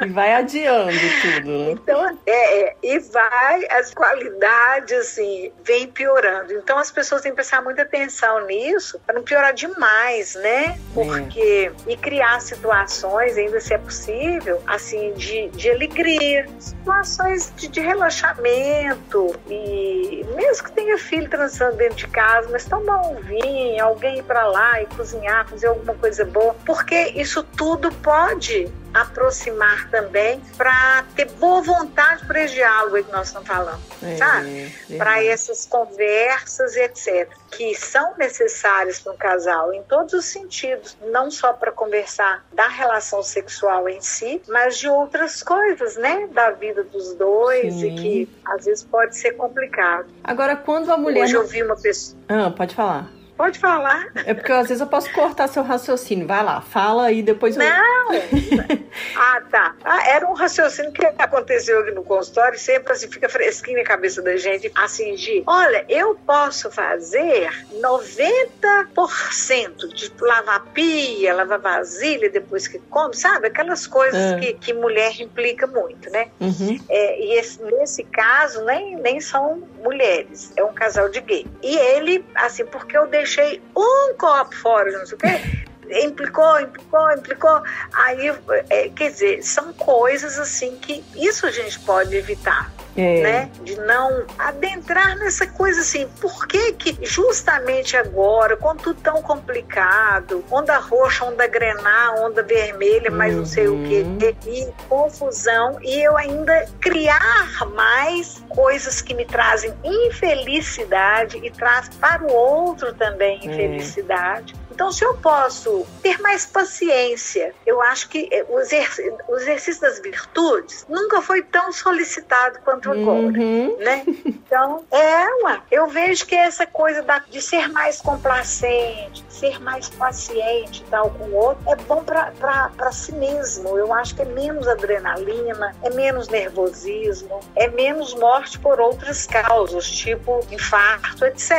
E 0.02 0.10
vai 0.10 0.34
adiando 0.34 0.98
tudo, 1.22 1.58
né? 1.58 1.72
Então, 1.72 2.20
é, 2.26 2.62
é, 2.62 2.76
e 2.82 3.00
vai, 3.00 3.66
as 3.70 3.94
qualidades, 3.94 4.98
assim, 4.98 5.52
vem 5.64 5.88
piorando. 5.88 6.54
Então, 6.54 6.78
as 6.78 6.92
pessoas 6.92 7.22
têm 7.22 7.32
que 7.32 7.36
prestar 7.36 7.62
muita 7.62 7.84
atenção 7.84 8.46
nisso, 8.48 9.00
para 9.06 9.16
não 9.16 9.24
piorar 9.24 9.54
demais, 9.54 10.36
né? 10.36 10.80
Porque, 10.94 11.72
é. 11.88 11.92
e 11.92 11.98
criar 11.98 12.42
situações, 12.42 13.38
ainda 13.38 13.60
se 13.60 13.74
é 13.74 13.78
possível, 13.78 14.62
assim, 14.66 15.14
de, 15.14 15.50
de 15.50 15.70
alegria, 15.70 16.48
situações 16.60 17.54
de, 17.56 17.68
de 17.68 17.80
relaxamento, 17.80 19.36
e 19.48 20.26
mesmo 20.36 20.64
que 20.66 20.72
tenha 20.72 20.98
filho 20.98 21.30
transando 21.30 21.78
dentro 21.78 21.98
de 21.98 22.08
casa, 22.08 22.50
mas 22.52 22.66
tomar 22.66 23.02
um 23.02 23.16
vinho, 23.22 23.84
alguém 23.84 24.18
ir 24.18 24.24
para 24.24 24.46
lá 24.48 24.82
e 24.82 24.86
cozinhar, 24.88 25.48
fazer 25.48 25.68
alguma 25.68 25.94
coisa 25.94 26.26
boa, 26.26 26.56
porque 26.66 27.14
isso 27.16 27.44
tudo 27.44 27.92
pode 27.96 28.72
aproximar 28.94 29.90
também 29.90 30.42
para 30.58 31.04
ter 31.16 31.30
boa 31.32 31.62
vontade 31.62 32.26
para 32.26 32.44
esse 32.44 32.56
diálogo 32.56 33.04
que 33.04 33.12
nós 33.12 33.28
estamos 33.28 33.48
falando, 33.48 33.82
é, 34.04 34.16
sabe? 34.16 34.76
É 34.90 34.98
para 34.98 35.24
essas 35.24 35.66
conversas, 35.66 36.76
etc., 36.76 37.30
que 37.50 37.76
são 37.76 38.16
necessárias 38.18 39.00
para 39.00 39.14
um 39.14 39.18
casal 39.18 39.74
em 39.74 39.84
todos 39.84 40.14
os 40.14 40.26
sentidos, 40.26 40.98
não 41.12 41.30
só 41.30 41.54
para 41.54 41.72
conversar 41.72 42.46
da 42.54 42.68
relação 42.68 43.24
sexual 43.24 43.88
em 43.90 44.02
si, 44.02 44.42
mas 44.48 44.78
de 44.78 44.88
outras 44.88 45.44
coisas, 45.44 45.96
né, 45.98 46.28
da 46.32 46.52
vida 46.52 46.84
dos 46.84 47.14
dois 47.16 47.74
Sim. 47.74 47.88
e 47.88 47.96
que 47.96 48.30
às 48.46 48.66
vezes 48.66 48.84
pode 48.84 49.16
ser 49.16 49.32
complicado. 49.34 50.08
Agora, 50.24 50.56
quando 50.56 50.92
a 50.92 50.98
mulher 50.98 51.24
hoje 51.24 51.36
eu 51.36 51.46
vi 51.46 51.64
uma 51.64 51.76
pessoa, 51.76 52.18
ah, 52.28 52.52
pode 52.52 52.76
falar. 52.76 53.21
Pode 53.42 53.58
falar. 53.58 54.06
É 54.24 54.36
porque 54.36 54.52
às 54.52 54.68
vezes 54.68 54.82
eu 54.82 54.86
posso 54.86 55.12
cortar 55.12 55.48
seu 55.48 55.64
raciocínio. 55.64 56.28
Vai 56.28 56.44
lá, 56.44 56.62
fala 56.62 57.12
e 57.12 57.24
depois 57.24 57.58
eu. 57.58 57.64
Não! 57.64 58.12
ah, 59.18 59.42
tá. 59.50 59.74
Ah, 59.84 60.10
era 60.10 60.30
um 60.30 60.34
raciocínio 60.34 60.92
que 60.92 61.04
aconteceu 61.04 61.80
aqui 61.80 61.90
no 61.90 62.04
consultório, 62.04 62.60
sempre 62.60 62.94
assim, 62.94 63.10
fica 63.10 63.28
fresquinho 63.28 63.80
na 63.80 63.84
cabeça 63.84 64.22
da 64.22 64.38
gente, 64.38 64.72
assim, 64.76 65.16
de 65.16 65.42
olha, 65.48 65.84
eu 65.90 66.14
posso 66.24 66.70
fazer 66.70 67.50
90% 67.74 69.88
de 69.88 70.12
lavar 70.22 70.64
pia, 70.68 71.34
lavar 71.34 71.58
vasilha 71.58 72.30
depois 72.30 72.68
que 72.68 72.78
come, 72.92 73.16
sabe? 73.16 73.48
Aquelas 73.48 73.88
coisas 73.88 74.34
é. 74.34 74.40
que, 74.40 74.54
que 74.54 74.72
mulher 74.72 75.20
implica 75.20 75.66
muito, 75.66 76.12
né? 76.12 76.28
Uhum. 76.40 76.80
É, 76.88 77.20
e 77.20 77.40
esse, 77.40 77.60
nesse 77.64 78.04
caso, 78.04 78.64
nem, 78.66 78.98
nem 78.98 79.20
são 79.20 79.64
mulheres, 79.84 80.54
é 80.56 80.64
um 80.64 80.74
casal 80.74 81.10
de 81.10 81.22
gay. 81.22 81.48
E 81.64 81.76
ele, 81.76 82.24
assim, 82.36 82.66
porque 82.66 82.96
eu 82.96 83.08
deixo 83.08 83.31
deixei 83.32 83.62
um 83.76 84.14
copo 84.18 84.54
fora, 84.56 84.92
não 84.92 85.06
sei 85.06 85.16
o 85.16 85.20
quê. 85.20 86.06
Implicou, 86.06 86.60
implicou, 86.60 87.12
implicou. 87.12 87.64
Aí, 87.94 88.34
é, 88.70 88.90
quer 88.90 89.12
dizer, 89.12 89.44
são 89.44 89.74
coisas 89.74 90.38
assim 90.38 90.76
que 90.78 91.04
isso 91.16 91.46
a 91.46 91.52
gente 91.52 91.80
pode 91.82 92.16
evitar. 92.16 92.72
É. 92.96 93.22
Né? 93.22 93.52
De 93.64 93.76
não 93.78 94.26
adentrar 94.38 95.18
nessa 95.18 95.48
coisa 95.48 95.82
assim, 95.82 96.08
por 96.20 96.48
que 96.48 96.74
que 96.74 96.98
justamente 97.06 97.96
agora, 97.96 98.58
com 98.58 98.76
tudo 98.76 99.00
tão 99.02 99.22
complicado, 99.22 100.44
onda 100.52 100.78
roxa, 100.78 101.26
onda 101.26 101.48
grenar, 101.48 102.16
onda 102.16 102.44
vermelha, 102.44 103.10
mas 103.10 103.34
uhum. 103.34 103.40
não 103.40 103.46
sei 103.46 103.68
o 103.68 103.84
que, 103.84 104.02
uhum. 104.02 104.18
e 104.48 104.68
confusão, 104.90 105.78
e 105.82 106.02
eu 106.06 106.18
ainda 106.18 106.66
criar 106.80 107.66
mais 107.74 108.44
coisas 108.50 109.02
que 109.02 109.14
me 109.14 109.26
trazem 109.26 109.74
infelicidade 109.84 111.40
e 111.42 111.50
traz 111.50 111.90
para 111.90 112.24
o 112.24 112.32
outro 112.32 112.94
também 112.94 113.40
é. 113.42 113.46
infelicidade. 113.46 114.61
Então, 114.82 114.92
se 114.92 115.06
eu 115.06 115.14
posso 115.18 115.86
ter 116.02 116.20
mais 116.22 116.44
paciência, 116.44 117.54
eu 117.68 117.80
acho 117.84 118.10
que 118.10 118.28
eh, 118.32 118.44
o 118.50 118.60
exercício, 118.60 119.16
o 119.28 119.36
exercício 119.36 119.80
das 119.80 120.00
virtudes 120.00 120.88
nunca 120.90 121.22
foi 121.22 121.44
tão 121.44 121.72
solicitado 121.72 122.58
quanto 122.66 122.90
agora, 122.90 123.38
uhum. 123.38 123.78
né? 123.78 124.04
Então, 124.52 124.84
é, 124.92 125.28
uma. 125.36 125.62
eu 125.72 125.88
vejo 125.88 126.26
que 126.26 126.36
essa 126.36 126.68
coisa 126.68 127.02
da, 127.04 127.20
de 127.20 127.42
ser 127.42 127.70
mais 127.70 128.02
complacente, 128.02 129.24
ser 129.30 129.62
mais 129.62 129.88
paciente 129.88 130.84
tal 130.90 131.10
com 131.12 131.24
o 131.26 131.36
outro, 131.36 131.64
é 131.70 131.76
bom 131.78 132.04
para 132.04 132.92
si 132.92 133.14
mesmo. 133.14 133.78
Eu 133.78 133.94
acho 133.94 134.14
que 134.14 134.24
é 134.24 134.26
menos 134.26 134.68
adrenalina, 134.68 135.74
é 135.82 135.90
menos 135.92 136.28
nervosismo, 136.28 137.40
é 137.56 137.70
menos 137.70 138.14
morte 138.16 138.60
por 138.60 138.82
outras 138.82 139.26
causas, 139.26 139.90
tipo 139.90 140.46
infarto, 140.52 141.24
etc. 141.24 141.52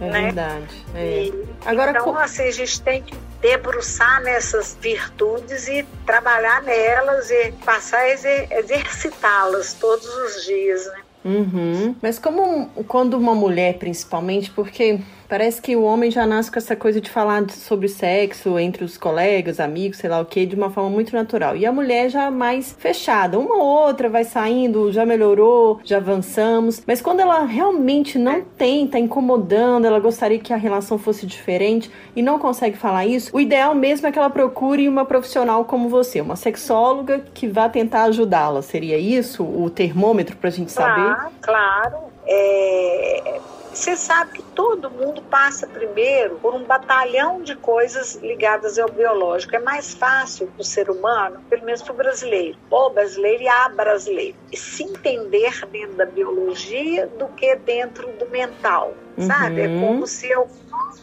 É 0.00 0.10
né? 0.10 0.22
verdade. 0.22 0.84
É. 0.96 1.24
E, 1.26 1.44
Agora, 1.64 1.92
então, 1.92 2.18
assim, 2.18 2.50
gente 2.54 2.80
tem 2.80 3.02
que 3.02 3.14
debruçar 3.40 4.22
nessas 4.22 4.76
virtudes 4.80 5.68
e 5.68 5.84
trabalhar 6.06 6.62
nelas 6.62 7.30
e 7.30 7.52
passar 7.64 8.00
a 8.00 8.10
exercitá-las 8.10 9.74
todos 9.74 10.06
os 10.06 10.44
dias, 10.44 10.86
né? 10.86 11.00
Uhum. 11.24 11.96
Mas 12.02 12.18
como 12.18 12.68
quando 12.86 13.14
uma 13.14 13.34
mulher, 13.34 13.78
principalmente, 13.78 14.50
porque 14.50 15.00
Parece 15.34 15.60
que 15.60 15.74
o 15.74 15.82
homem 15.82 16.12
já 16.12 16.24
nasce 16.24 16.48
com 16.48 16.60
essa 16.60 16.76
coisa 16.76 17.00
de 17.00 17.10
falar 17.10 17.50
sobre 17.50 17.88
sexo 17.88 18.56
entre 18.56 18.84
os 18.84 18.96
colegas, 18.96 19.58
amigos, 19.58 19.98
sei 19.98 20.08
lá 20.08 20.20
o 20.20 20.24
que, 20.24 20.46
de 20.46 20.54
uma 20.54 20.70
forma 20.70 20.88
muito 20.88 21.12
natural. 21.12 21.56
E 21.56 21.66
a 21.66 21.72
mulher 21.72 22.08
já 22.08 22.30
mais 22.30 22.76
fechada. 22.78 23.36
Uma 23.36 23.56
ou 23.56 23.64
outra 23.64 24.08
vai 24.08 24.22
saindo, 24.22 24.92
já 24.92 25.04
melhorou, 25.04 25.80
já 25.82 25.96
avançamos. 25.96 26.84
Mas 26.86 27.02
quando 27.02 27.18
ela 27.18 27.44
realmente 27.46 28.16
não 28.16 28.42
tem, 28.42 28.86
tá 28.86 28.96
incomodando, 28.96 29.86
ela 29.86 29.98
gostaria 29.98 30.38
que 30.38 30.52
a 30.52 30.56
relação 30.56 30.98
fosse 30.98 31.26
diferente 31.26 31.90
e 32.14 32.22
não 32.22 32.38
consegue 32.38 32.76
falar 32.76 33.04
isso, 33.04 33.36
o 33.36 33.40
ideal 33.40 33.74
mesmo 33.74 34.06
é 34.06 34.12
que 34.12 34.18
ela 34.20 34.30
procure 34.30 34.88
uma 34.88 35.04
profissional 35.04 35.64
como 35.64 35.88
você, 35.88 36.20
uma 36.20 36.36
sexóloga 36.36 37.24
que 37.34 37.48
vá 37.48 37.68
tentar 37.68 38.04
ajudá-la. 38.04 38.62
Seria 38.62 38.98
isso 38.98 39.42
o 39.42 39.68
termômetro 39.68 40.36
pra 40.36 40.48
gente 40.48 40.70
saber? 40.70 41.12
Claro, 41.12 41.32
claro. 41.42 41.96
É 42.24 43.40
você 43.74 43.96
sabe 43.96 44.34
que 44.34 44.42
todo 44.42 44.90
mundo 44.90 45.20
passa 45.22 45.66
primeiro 45.66 46.36
por 46.36 46.54
um 46.54 46.64
batalhão 46.64 47.42
de 47.42 47.56
coisas 47.56 48.14
ligadas 48.16 48.78
ao 48.78 48.88
biológico. 48.88 49.56
É 49.56 49.58
mais 49.58 49.94
fácil 49.94 50.46
para 50.46 50.60
o 50.60 50.64
ser 50.64 50.90
humano, 50.90 51.40
pelo 51.50 51.64
menos 51.64 51.82
para 51.82 51.92
o 51.92 51.96
brasileiro, 51.96 52.56
o 52.70 52.90
brasileiro 52.90 53.42
e 53.42 53.48
a 53.48 53.68
brasileira, 53.68 54.36
se 54.52 54.84
entender 54.84 55.66
dentro 55.72 55.96
da 55.96 56.06
biologia 56.06 57.06
do 57.18 57.26
que 57.28 57.56
dentro 57.56 58.12
do 58.12 58.28
mental. 58.30 58.94
Sabe? 59.18 59.62
É 59.62 59.66
uhum. 59.66 59.86
Como 59.86 60.06
se 60.06 60.28
eu 60.28 60.48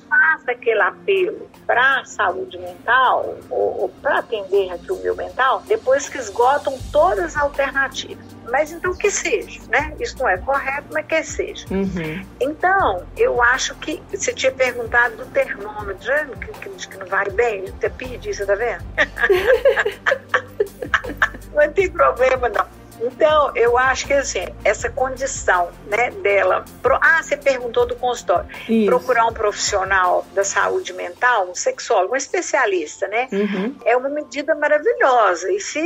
faça 0.10 0.52
aquele 0.52 0.82
apelo 0.82 1.50
para 1.66 2.02
a 2.02 2.06
saúde 2.06 2.58
mental 2.58 3.38
ou, 3.50 3.84
ou 3.84 3.90
para 4.02 4.20
atender 4.20 4.70
aqui 4.72 4.92
o 4.92 4.98
meu 4.98 5.16
mental 5.16 5.64
depois 5.66 6.10
que 6.10 6.18
esgotam 6.18 6.78
todas 6.92 7.36
as 7.36 7.38
alternativas. 7.38 8.26
Mas 8.50 8.74
então 8.74 8.94
que 8.94 9.10
seja, 9.10 9.62
né? 9.70 9.96
Isso 10.00 10.20
não 10.20 10.28
é 10.28 10.38
correto, 10.38 10.88
mas 10.92 11.06
que 11.06 11.24
seja. 11.24 11.66
Uhum. 11.72 12.26
Então, 12.42 13.06
eu 13.16 13.42
acho 13.42 13.74
que 13.76 14.04
você 14.12 14.34
tinha 14.34 14.52
perguntado 14.52 15.16
do 15.16 15.26
termômetro, 15.28 16.12
que, 16.40 16.52
que, 16.60 16.88
que 16.88 16.98
não 16.98 17.06
vai 17.06 17.30
bem, 17.30 17.66
eu 17.66 17.74
até 17.74 17.88
perdi, 17.88 18.34
você 18.34 18.46
tá 18.46 18.56
vendo? 18.56 18.84
não 21.56 21.72
tem 21.72 21.90
problema, 21.90 22.50
não. 22.50 22.81
Então, 23.02 23.52
eu 23.56 23.78
acho 23.78 24.06
que 24.08 24.14
assim, 24.14 24.46
essa 24.64 24.90
condição, 24.90 25.70
né, 25.88 26.12
dela. 26.12 26.64
Pro, 26.82 26.98
ah, 27.02 27.22
você 27.22 27.36
perguntou 27.36 27.86
do 27.86 27.96
consultório. 27.96 28.48
Isso. 28.70 28.86
Procurar 28.86 29.26
um 29.26 29.34
profissional 29.34 30.26
da 30.34 30.44
saúde 30.44 30.94
mental, 30.94 31.50
um 31.50 31.56
sexólogo, 31.56 32.14
um 32.14 32.18
especialista, 32.18 33.08
né? 33.08 33.28
Uhum. 33.32 33.76
É 33.86 33.96
uma 33.98 34.10
medida 34.10 34.54
maravilhosa. 34.56 35.52
E 35.52 35.60
se 35.60 35.80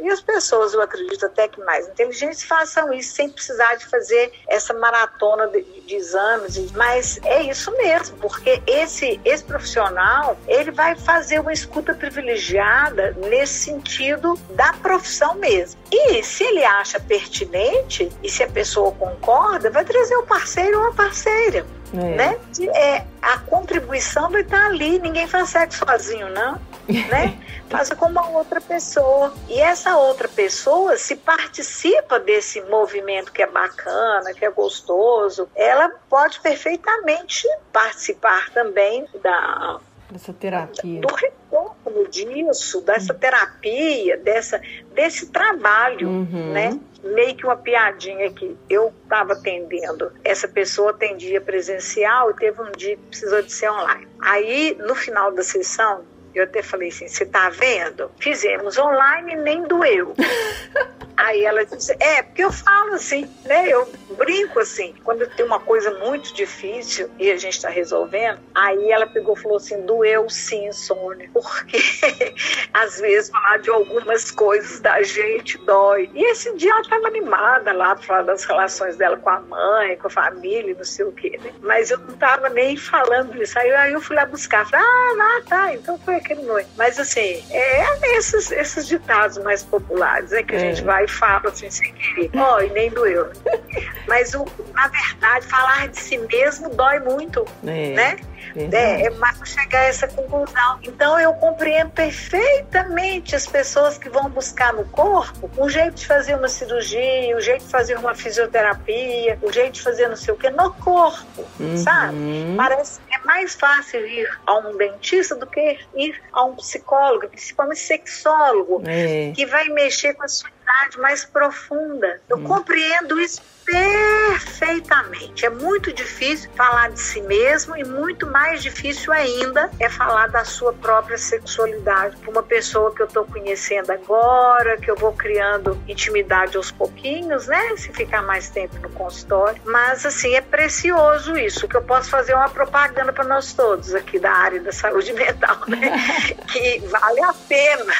e 0.00 0.08
as 0.08 0.20
pessoas, 0.20 0.74
eu 0.74 0.82
acredito 0.82 1.26
até 1.26 1.48
que 1.48 1.60
mais 1.60 1.88
inteligentes, 1.88 2.42
façam 2.44 2.92
isso 2.92 3.14
sem 3.14 3.28
precisar 3.28 3.74
de 3.74 3.86
fazer 3.86 4.32
essa 4.48 4.72
maratona 4.74 5.48
de, 5.48 5.62
de 5.62 5.94
exames. 5.94 6.70
Mas 6.72 7.18
é 7.24 7.42
isso 7.42 7.70
mesmo, 7.76 8.16
porque 8.18 8.62
esse, 8.66 9.20
esse 9.24 9.44
profissional, 9.44 10.36
ele 10.46 10.70
vai 10.70 10.94
fazer 10.96 11.40
uma 11.40 11.52
escuta 11.52 11.94
privilegiada 11.94 13.16
nesse 13.28 13.64
sentido 13.64 14.34
da 14.50 14.72
profissão 14.74 15.34
mesmo. 15.34 15.80
E 15.90 16.22
se 16.22 16.44
ele 16.44 16.59
acha 16.64 16.98
pertinente, 17.00 18.10
e 18.22 18.28
se 18.28 18.42
a 18.42 18.48
pessoa 18.48 18.92
concorda, 18.92 19.70
vai 19.70 19.84
trazer 19.84 20.16
o 20.16 20.22
parceiro 20.24 20.80
ou 20.80 20.88
a 20.88 20.92
parceira. 20.92 21.66
É. 21.92 21.96
Né? 21.96 22.38
É, 22.74 23.04
a 23.20 23.38
contribuição 23.38 24.30
vai 24.30 24.42
estar 24.42 24.66
ali, 24.66 24.98
ninguém 24.98 25.26
faz 25.26 25.50
sexo 25.50 25.84
sozinho, 25.86 26.28
não. 26.30 26.60
Né? 26.88 27.38
Faça 27.68 27.94
com 27.94 28.06
uma 28.06 28.28
outra 28.30 28.60
pessoa. 28.60 29.32
E 29.48 29.60
essa 29.60 29.96
outra 29.96 30.28
pessoa, 30.28 30.96
se 30.96 31.16
participa 31.16 32.18
desse 32.18 32.60
movimento 32.62 33.32
que 33.32 33.42
é 33.42 33.46
bacana, 33.46 34.34
que 34.34 34.44
é 34.44 34.50
gostoso, 34.50 35.48
ela 35.54 35.88
pode 36.08 36.40
perfeitamente 36.40 37.46
participar 37.72 38.50
também 38.50 39.06
da 39.22 39.78
dessa 40.12 40.32
terapia. 40.32 41.00
Do 41.00 41.14
retorno 41.14 42.08
disso, 42.08 42.80
dessa 42.82 43.14
terapia, 43.14 44.16
dessa, 44.18 44.60
desse 44.94 45.30
trabalho, 45.30 46.08
uhum. 46.08 46.52
né? 46.52 46.80
Meio 47.02 47.34
que 47.34 47.44
uma 47.44 47.56
piadinha 47.56 48.30
que 48.30 48.56
eu 48.68 48.92
estava 49.02 49.32
atendendo. 49.32 50.12
Essa 50.22 50.46
pessoa 50.46 50.90
atendia 50.90 51.40
presencial 51.40 52.30
e 52.30 52.34
teve 52.34 52.60
um 52.60 52.70
dia 52.72 52.96
que 52.96 53.02
precisou 53.04 53.42
de 53.42 53.52
ser 53.52 53.70
online. 53.70 54.06
Aí, 54.20 54.76
no 54.78 54.94
final 54.94 55.32
da 55.32 55.42
sessão, 55.42 56.04
eu 56.34 56.44
até 56.44 56.62
falei 56.62 56.88
assim: 56.88 57.08
você 57.08 57.26
tá 57.26 57.48
vendo? 57.50 58.10
Fizemos 58.18 58.78
online 58.78 59.36
nem 59.36 59.62
doeu. 59.64 60.14
Aí 61.20 61.44
ela 61.44 61.64
disse: 61.66 61.94
é, 62.00 62.22
porque 62.22 62.42
eu 62.42 62.50
falo 62.50 62.94
assim, 62.94 63.28
né? 63.44 63.68
Eu 63.68 63.86
brinco 64.16 64.58
assim. 64.58 64.94
Quando 65.04 65.26
tem 65.28 65.44
uma 65.44 65.60
coisa 65.60 65.90
muito 65.98 66.34
difícil 66.34 67.10
e 67.18 67.30
a 67.30 67.36
gente 67.36 67.54
está 67.56 67.68
resolvendo, 67.68 68.38
aí 68.54 68.90
ela 68.90 69.06
pegou 69.06 69.36
e 69.36 69.40
falou 69.40 69.58
assim: 69.58 69.84
doeu 69.84 70.30
sim, 70.30 70.72
Sônia. 70.72 71.28
Porque 71.32 71.76
às 72.72 73.00
vezes 73.00 73.30
falar 73.30 73.58
de 73.58 73.68
algumas 73.68 74.30
coisas 74.30 74.80
da 74.80 75.02
gente 75.02 75.58
dói. 75.58 76.10
E 76.14 76.24
esse 76.24 76.54
dia 76.56 76.70
ela 76.70 76.80
estava 76.80 77.08
animada 77.08 77.72
lá 77.72 77.94
para 77.94 78.04
falar 78.06 78.22
das 78.22 78.44
relações 78.44 78.96
dela 78.96 79.18
com 79.18 79.28
a 79.28 79.40
mãe, 79.40 79.96
com 79.98 80.06
a 80.06 80.10
família, 80.10 80.74
não 80.74 80.84
sei 80.84 81.04
o 81.04 81.12
quê, 81.12 81.38
né? 81.42 81.52
Mas 81.60 81.90
eu 81.90 81.98
não 81.98 82.14
estava 82.14 82.48
nem 82.48 82.78
falando 82.78 83.40
isso. 83.42 83.58
Aí, 83.58 83.70
aí 83.72 83.92
eu 83.92 84.00
fui 84.00 84.16
lá 84.16 84.24
buscar. 84.24 84.66
Falei: 84.66 84.86
ah, 84.86 85.42
tá, 85.46 85.74
então 85.74 85.98
foi 85.98 86.16
aquele 86.20 86.42
noite. 86.42 86.68
Mas 86.76 86.98
assim, 86.98 87.44
é 87.50 88.16
esses, 88.16 88.50
esses 88.50 88.86
ditados 88.86 89.38
mais 89.38 89.62
populares, 89.62 90.32
é 90.32 90.42
que 90.42 90.54
a 90.54 90.58
é. 90.58 90.60
gente 90.60 90.84
vai 90.84 91.04
e 91.04 91.08
fala 91.08 91.48
assim 91.48 91.70
sem 91.70 91.92
querer. 91.92 92.30
Ó, 92.36 92.56
oh, 92.56 92.60
e 92.60 92.70
nem 92.70 92.90
doeu. 92.90 93.30
Mas 94.06 94.34
o, 94.34 94.46
na 94.74 94.88
verdade, 94.88 95.46
falar 95.46 95.88
de 95.88 95.98
si 95.98 96.18
mesmo 96.18 96.70
dói 96.70 97.00
muito, 97.00 97.44
é. 97.66 97.90
né? 97.94 98.16
É, 98.56 99.06
é 99.06 99.10
mais 99.10 99.38
chegar 99.44 99.80
a 99.80 99.84
essa 99.84 100.08
conclusão. 100.08 100.78
Então 100.82 101.18
eu 101.18 101.32
compreendo 101.34 101.90
perfeitamente 101.90 103.34
as 103.34 103.46
pessoas 103.46 103.98
que 103.98 104.08
vão 104.08 104.28
buscar 104.28 104.72
no 104.72 104.84
corpo 104.86 105.50
um 105.58 105.68
jeito 105.68 105.94
de 105.94 106.06
fazer 106.06 106.34
uma 106.34 106.48
cirurgia, 106.48 107.36
um 107.36 107.40
jeito 107.40 107.64
de 107.64 107.70
fazer 107.70 107.96
uma 107.98 108.14
fisioterapia, 108.14 109.38
um 109.42 109.52
jeito 109.52 109.74
de 109.74 109.82
fazer 109.82 110.08
não 110.08 110.16
sei 110.16 110.34
o 110.34 110.36
que 110.36 110.50
no 110.50 110.72
corpo, 110.74 111.44
uhum. 111.58 111.76
sabe? 111.76 112.16
Parece 112.56 113.00
que 113.00 113.14
é 113.14 113.18
mais 113.24 113.54
fácil 113.54 114.06
ir 114.06 114.28
a 114.46 114.58
um 114.58 114.76
dentista 114.76 115.34
do 115.34 115.46
que 115.46 115.78
ir 115.96 116.20
a 116.32 116.44
um 116.44 116.54
psicólogo, 116.56 117.28
principalmente 117.28 117.80
sexólogo, 117.80 118.82
é. 118.86 119.32
que 119.34 119.46
vai 119.46 119.68
mexer 119.68 120.14
com 120.14 120.24
a 120.24 120.28
sua 120.28 120.50
idade 120.62 120.98
mais 120.98 121.24
profunda. 121.24 122.20
Eu 122.28 122.38
hum. 122.38 122.44
compreendo 122.44 123.20
isso 123.20 123.42
perfeitamente. 123.70 125.46
É 125.46 125.50
muito 125.50 125.92
difícil 125.92 126.50
falar 126.54 126.90
de 126.90 127.00
si 127.00 127.20
mesmo 127.22 127.76
e 127.76 127.84
muito 127.84 128.26
mais 128.26 128.62
difícil 128.62 129.12
ainda 129.12 129.70
é 129.78 129.88
falar 129.88 130.28
da 130.28 130.44
sua 130.44 130.72
própria 130.72 131.16
sexualidade 131.16 132.16
para 132.16 132.30
uma 132.30 132.42
pessoa 132.42 132.94
que 132.94 133.02
eu 133.02 133.06
estou 133.06 133.24
conhecendo 133.24 133.90
agora, 133.90 134.76
que 134.76 134.90
eu 134.90 134.96
vou 134.96 135.12
criando 135.12 135.80
intimidade 135.86 136.56
aos 136.56 136.70
pouquinhos, 136.70 137.46
né? 137.46 137.76
Se 137.76 137.92
ficar 137.92 138.22
mais 138.22 138.50
tempo 138.50 138.76
no 138.78 138.90
consultório. 138.90 139.60
Mas 139.64 140.04
assim, 140.04 140.34
é 140.34 140.40
precioso 140.40 141.36
isso, 141.36 141.68
que 141.68 141.76
eu 141.76 141.82
posso 141.82 142.10
fazer 142.10 142.34
uma 142.34 142.48
propaganda 142.48 143.12
para 143.12 143.24
nós 143.24 143.52
todos 143.52 143.94
aqui 143.94 144.18
da 144.18 144.32
área 144.32 144.60
da 144.60 144.72
saúde 144.72 145.12
mental, 145.12 145.58
né? 145.68 145.92
que 146.48 146.80
vale 146.86 147.22
a 147.22 147.32
pena. 147.32 147.94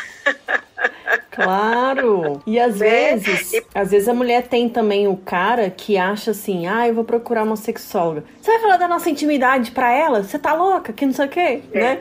Claro. 1.31 2.43
E 2.47 2.59
às 2.59 2.77
né? 2.77 3.17
vezes, 3.17 3.53
e... 3.53 3.67
às 3.75 3.91
vezes 3.91 4.09
a 4.09 4.15
mulher 4.15 4.47
tem 4.47 4.69
também 4.69 5.09
o 5.09 5.17
cara 5.17 5.60
que 5.69 5.99
acha 5.99 6.31
assim: 6.31 6.67
"Ah, 6.67 6.87
eu 6.89 6.95
vou 6.95 7.05
procurar 7.05 7.43
uma 7.43 7.57
sexóloga". 7.57 8.25
Você 8.41 8.53
vai 8.53 8.61
falar 8.61 8.77
da 8.77 8.89
nossa 8.89 9.11
intimidade 9.11 9.73
para 9.73 9.93
ela? 9.93 10.23
Você 10.23 10.39
tá 10.39 10.55
louca? 10.55 10.93
Que 10.93 11.05
não 11.05 11.13
sei 11.13 11.27
o 11.27 11.29
quê, 11.29 11.63
é. 11.73 11.81
né? 11.81 11.99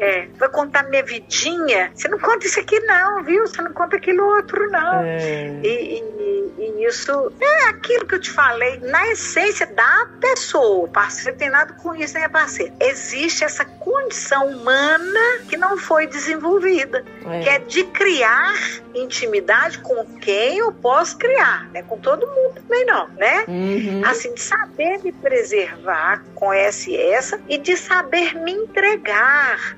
É, 0.00 0.26
vou 0.38 0.48
contar 0.50 0.84
minha 0.84 1.02
vidinha. 1.02 1.90
Você 1.94 2.08
não 2.08 2.18
conta 2.18 2.46
isso 2.46 2.60
aqui 2.60 2.78
não, 2.80 3.22
viu? 3.22 3.46
Você 3.46 3.60
não 3.62 3.72
conta 3.72 3.96
aquilo 3.96 4.24
outro 4.24 4.70
não. 4.70 5.02
É. 5.02 5.48
E, 5.62 5.68
e, 5.68 6.52
e, 6.58 6.86
isso 6.86 7.32
é 7.40 7.68
aquilo 7.68 8.06
que 8.06 8.14
eu 8.14 8.20
te 8.20 8.30
falei 8.30 8.78
na 8.80 9.08
essência 9.08 9.66
da 9.66 10.08
pessoa. 10.20 10.84
O 10.84 10.88
parceiro 10.88 11.38
tem 11.38 11.48
nada 11.48 11.72
com 11.74 11.94
isso, 11.94 12.14
né, 12.14 12.28
parceiro? 12.28 12.72
Existe 12.80 13.44
essa 13.44 13.64
condição 13.64 14.48
humana 14.48 15.20
que 15.48 15.56
não 15.56 15.78
foi 15.78 16.06
desenvolvida, 16.06 17.04
é. 17.26 17.40
que 17.40 17.48
é 17.48 17.58
de 17.58 17.84
criar 17.84 18.54
intimidade 18.94 19.78
com 19.78 20.04
quem 20.20 20.58
eu 20.58 20.72
posso 20.72 21.16
criar, 21.16 21.68
né? 21.70 21.82
Com 21.82 21.98
todo 21.98 22.26
mundo 22.26 22.54
também 22.54 22.84
não, 22.84 23.08
né? 23.08 23.44
Uhum. 23.48 24.02
Assim, 24.04 24.32
de 24.34 24.40
saber 24.40 25.02
me 25.02 25.12
preservar 25.12 26.22
com 26.34 26.52
essa 26.52 26.90
e 26.90 26.96
essa 26.96 27.40
e 27.48 27.58
de 27.58 27.76
saber 27.76 28.34
me 28.34 28.52
entregar 28.52 29.13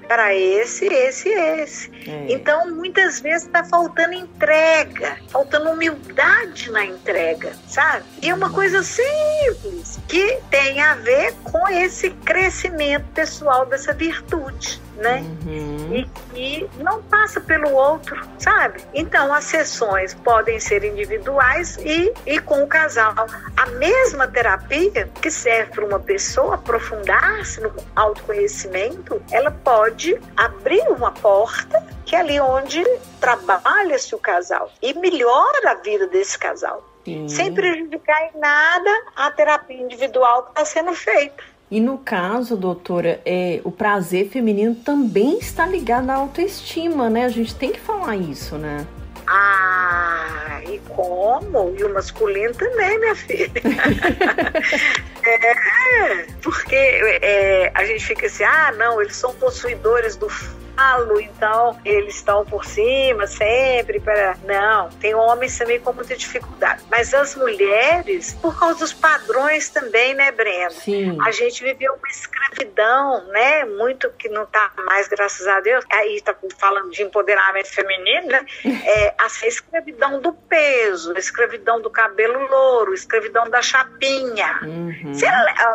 para 0.07 0.35
esse, 0.35 0.87
esse 0.87 1.29
e 1.29 1.33
esse. 1.33 1.91
É. 2.07 2.27
Então, 2.33 2.71
muitas 2.75 3.21
vezes 3.21 3.47
está 3.47 3.65
faltando 3.65 4.15
entrega, 4.15 5.19
faltando 5.29 5.71
humildade 5.71 6.71
na 6.71 6.85
entrega, 6.85 7.53
sabe? 7.67 8.05
E 8.23 8.31
é 8.31 8.35
uma 8.35 8.51
coisa 8.51 8.83
simples 8.83 9.99
que 10.09 10.39
tem 10.51 10.81
a 10.81 10.95
ver 10.95 11.33
com 11.45 11.69
esse 11.69 12.11
crescimento 12.11 13.05
pessoal 13.15 13.67
dessa 13.67 13.93
virtude 13.93 14.86
né? 14.97 15.25
Uhum. 15.45 15.95
E 15.95 16.05
que 16.33 16.71
não 16.79 17.03
passa 17.03 17.41
pelo 17.41 17.73
outro, 17.73 18.21
sabe? 18.39 18.83
Então 18.95 19.33
as 19.33 19.45
sessões 19.45 20.15
podem 20.15 20.59
ser 20.59 20.85
individuais 20.85 21.77
e, 21.79 22.13
e 22.27 22.39
com 22.39 22.63
o 22.63 22.67
casal. 22.67 23.15
A 23.57 23.67
mesma 23.67 24.27
terapia 24.27 25.09
que 25.21 25.31
serve 25.31 25.73
para 25.73 25.85
uma 25.85 26.01
pessoa 26.01 26.55
aprofundar-se 26.55 27.61
no 27.61 27.73
autoconhecimento, 27.95 29.23
ela 29.31 29.51
pode 29.51 30.19
abrir 30.37 30.87
uma 30.89 31.13
porta 31.13 31.85
que 32.05 32.15
é 32.15 32.21
ali 32.21 32.41
onde 32.41 32.85
trabalha-se 33.21 34.15
o 34.15 34.19
casal 34.19 34.71
e 34.81 34.95
melhora 34.95 35.73
a 35.73 35.75
vida 35.75 36.07
desse 36.07 36.39
casal. 36.39 36.85
Sim. 37.05 37.29
Sem 37.29 37.55
prejudicar 37.55 38.31
em 38.35 38.39
nada 38.39 38.91
a 39.15 39.31
terapia 39.31 39.81
individual 39.81 40.45
que 40.45 40.51
está 40.51 40.65
sendo 40.65 40.93
feita. 40.93 41.43
E 41.71 41.81
no 41.81 41.99
caso, 41.99 42.57
doutora, 42.57 43.21
é, 43.25 43.61
o 43.65 43.73
prazer 43.73 44.29
feminino 44.29 44.75
também 44.75 45.39
está 45.39 45.67
ligado 45.67 46.11
à 46.11 46.15
autoestima, 46.15 47.11
né? 47.11 47.25
A 47.25 47.29
gente 47.29 47.55
tem 47.55 47.73
que 47.73 47.81
falar 47.81 48.17
isso, 48.17 48.57
né? 48.57 48.87
Ah, 49.27 50.61
e 50.65 50.79
como? 50.89 51.75
E 51.77 51.83
o 51.83 51.93
masculino 51.93 52.55
também, 52.55 53.01
minha 53.01 53.17
filha. 53.17 53.51
é, 55.27 56.27
porque 56.41 56.77
é, 56.77 57.73
a 57.75 57.85
gente 57.85 58.07
fica 58.07 58.27
assim, 58.27 58.45
ah, 58.45 58.73
não, 58.77 59.03
eles 59.03 59.17
são 59.17 59.35
possuidores 59.35 60.15
do 60.15 60.29
falo, 60.77 61.19
então 61.21 61.79
eles 61.85 62.17
estão 62.17 62.45
por 62.45 62.65
cima 62.65 63.27
sempre 63.27 63.99
para. 63.99 64.37
Não, 64.45 64.91
tem 65.01 65.15
homens 65.15 65.57
também 65.59 65.81
com 65.81 65.93
muita 65.93 66.15
dificuldade. 66.15 66.85
Mas 66.91 67.13
as 67.15 67.35
mulheres, 67.35 68.35
por 68.35 68.59
causa 68.59 68.81
dos 68.81 68.93
padrões 68.93 69.71
também, 69.71 70.15
né, 70.15 70.31
Brenda? 70.31 70.71
Sim. 70.71 71.17
A 71.23 71.31
gente 71.31 71.65
viveu 71.65 71.95
uma 71.95 72.09
escravidão, 72.09 73.27
né? 73.29 73.65
Muito 73.65 74.11
que 74.11 74.29
não 74.29 74.45
tá 74.47 74.71
mais, 74.85 75.09
graças 75.09 75.47
a 75.47 75.61
Deus. 75.61 75.85
Aí 75.93 76.21
tá 76.21 76.35
falando 76.59 76.91
de 76.91 77.03
empoderamento 77.03 77.73
feminino, 77.73 78.29
né? 78.29 78.45
É, 78.87 79.15
a 79.19 79.27
escravidão 79.47 80.21
do 80.21 80.33
peso, 80.33 81.13
a 81.17 81.19
escravidão 81.19 81.81
do 81.81 81.91
cabelo 81.91 82.47
louro, 82.47 82.93
a 82.93 82.95
escravidão 82.95 83.49
da 83.51 83.61
chapinha. 83.61 84.61
Uhum. 84.63 85.13
Você, 85.13 85.27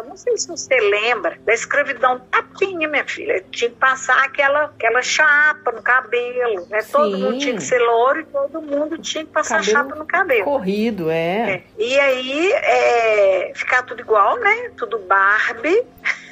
não 0.07 0.15
sei 0.15 0.37
se 0.37 0.47
você 0.47 0.79
lembra 0.79 1.37
da 1.41 1.53
escravidão 1.53 2.17
da 2.17 2.41
tapinha, 2.41 2.87
minha 2.87 3.05
filha. 3.05 3.43
Tinha 3.51 3.69
que 3.69 3.75
passar 3.75 4.23
aquela, 4.23 4.65
aquela 4.65 4.90
aquela 4.91 5.01
chapa 5.01 5.71
no 5.71 5.81
cabelo, 5.81 6.67
né? 6.69 6.81
Sim. 6.81 6.91
Todo 6.91 7.17
mundo 7.17 7.37
tinha 7.39 7.55
que 7.55 7.63
ser 7.63 7.79
louro 7.79 8.19
e 8.19 8.25
todo 8.25 8.61
mundo 8.61 8.97
tinha 8.97 9.25
que 9.25 9.31
passar 9.31 9.57
cabelo 9.57 9.71
chapa 9.71 9.95
no 9.95 10.05
cabelo. 10.05 10.43
Corrido, 10.43 11.09
é. 11.09 11.15
é. 11.49 11.63
E 11.77 11.99
aí, 11.99 12.51
é, 12.51 13.51
ficar 13.55 13.83
tudo 13.83 14.01
igual, 14.01 14.37
né? 14.37 14.71
Tudo 14.77 14.99
Barbie. 14.99 15.83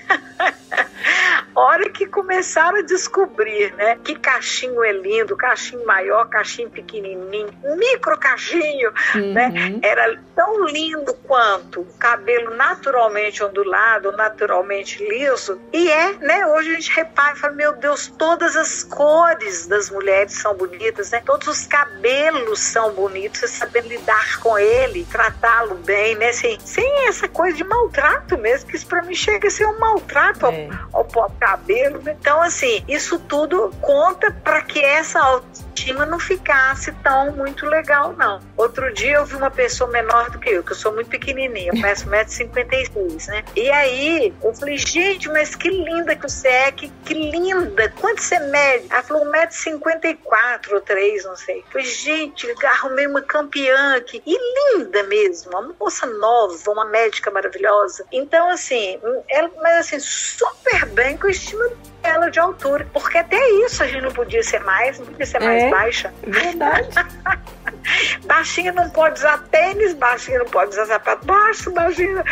Hora 1.56 1.90
que 1.90 2.06
começaram 2.06 2.80
a 2.80 2.82
descobrir, 2.82 3.74
né? 3.76 3.98
Que 4.04 4.16
cachinho 4.16 4.84
é 4.84 4.94
lindo, 4.94 5.36
cachinho 5.36 5.86
maior, 5.86 6.26
cachinho 6.30 6.70
pequenininho, 6.70 7.50
micro 7.78 8.18
cachinho, 8.18 8.94
uhum. 9.16 9.34
né? 9.34 9.80
Era 9.82 10.18
tão 10.36 10.66
lindo 10.66 11.14
quanto 11.26 11.82
o 11.82 11.94
cabelo 11.98 12.56
naturalmente 12.56 13.44
ondulado, 13.44 14.12
naturalmente 14.14 15.04
liso. 15.06 15.60
E 15.74 15.92
é, 15.92 16.14
né? 16.14 16.46
Hoje 16.48 16.72
a 16.72 16.74
gente 16.76 16.96
repara 16.96 17.36
e 17.36 17.40
fala, 17.40 17.54
meu 17.54 17.74
Deus, 17.74 18.08
todas 18.18 18.56
as 18.56 18.84
cores 18.84 19.68
das 19.68 19.90
mulheres 19.90 20.34
são 20.34 20.54
bonitas, 20.56 21.12
né? 21.12 21.22
Todos 21.26 21.48
os 21.48 21.68
cabelos 21.68 22.60
são 22.60 22.94
bonitos, 22.94 23.42
você 23.42 23.48
saber 23.48 23.86
lidar 23.86 24.40
com 24.40 24.58
ele, 24.58 25.06
tratá-lo 25.12 25.76
bem, 25.76 26.16
né? 26.16 26.32
Sem, 26.32 26.58
sem 26.62 27.08
essa 27.08 27.28
coisa 27.28 27.58
de 27.58 27.64
maltrato 27.64 28.38
mesmo, 28.38 28.70
que 28.70 28.78
isso 28.78 28.88
pra 28.88 29.02
mim 29.02 29.16
chega 29.16 29.48
a 29.48 29.52
ser 29.52 29.66
um 29.66 29.78
maltrato 29.78 29.99
maltrato 30.00 30.48
é. 30.48 30.70
ao, 30.94 31.08
ao 31.16 31.30
cabelo. 31.40 32.02
Então, 32.08 32.42
assim, 32.42 32.84
isso 32.88 33.20
tudo 33.20 33.72
conta 33.82 34.32
para 34.32 34.62
que 34.62 34.80
essa 34.80 35.20
autoestima 35.20 36.06
não 36.06 36.20
ficasse 36.20 36.92
tão 37.04 37.32
muito 37.32 37.66
legal, 37.66 38.14
não. 38.18 38.40
Outro 38.58 38.94
dia 38.94 39.16
eu 39.16 39.26
vi 39.26 39.36
uma 39.36 39.52
pessoa 39.52 39.90
menor 39.90 40.30
do 40.30 40.40
que 40.40 40.50
eu, 40.50 40.64
que 40.64 40.72
eu 40.72 40.76
sou 40.76 40.94
muito 40.94 41.10
pequenininha, 41.10 41.72
eu 41.74 41.82
peço 41.82 42.08
1,56m, 42.10 43.28
né? 43.28 43.44
E 43.56 43.70
aí 43.70 44.34
eu 44.44 44.54
falei, 44.54 44.78
gente, 44.78 45.30
mas 45.30 45.56
que 45.56 45.70
linda 45.70 46.16
que 46.16 46.30
você 46.30 46.48
é, 46.48 46.72
que, 46.72 46.92
que 47.06 47.14
linda, 47.14 47.90
quanto 48.00 48.22
você 48.22 48.40
mede? 48.40 48.88
Ela 48.90 49.04
falou 49.04 49.26
1,54m 49.26 50.74
ou 50.74 50.82
3, 50.82 51.26
não 51.26 51.36
sei. 51.36 51.60
Eu 51.60 51.72
falei, 51.72 51.88
gente, 51.88 52.48
arrumei 52.66 53.08
uma 53.08 53.22
campeã 53.22 53.96
aqui, 53.96 54.22
e 54.26 54.78
linda 54.78 55.04
mesmo, 55.04 55.52
uma 55.52 55.74
moça 55.80 56.06
nova, 56.06 56.72
uma 56.72 56.86
médica 56.86 57.32
maravilhosa. 57.32 58.06
Então, 58.12 58.50
assim, 58.50 59.00
ela, 59.30 59.50
mas 59.62 59.89
assim, 59.96 60.00
super 60.00 60.86
bem 60.88 61.18
com 61.18 61.28
a 61.28 61.32
estima 61.32 61.70
ela 62.04 62.30
de 62.30 62.40
altura. 62.40 62.88
Porque 62.94 63.18
até 63.18 63.50
isso 63.66 63.84
a 63.84 63.88
gente 63.88 64.02
não 64.02 64.12
podia 64.12 64.44
ser 64.44 64.64
mais, 64.64 65.00
não 65.00 65.06
podia 65.06 65.26
ser 65.26 65.40
mais 65.40 65.64
é, 65.64 65.70
baixa. 65.70 66.14
Verdade. 66.24 66.90
baixinha 68.26 68.72
não 68.72 68.90
pode 68.90 69.20
usar 69.20 69.38
tênis, 69.50 69.94
baixinha 69.94 70.40
não 70.40 70.46
pode 70.46 70.72
usar 70.72 70.86
sapato 70.86 71.26
baixo, 71.26 71.72
baixinha. 71.72 72.24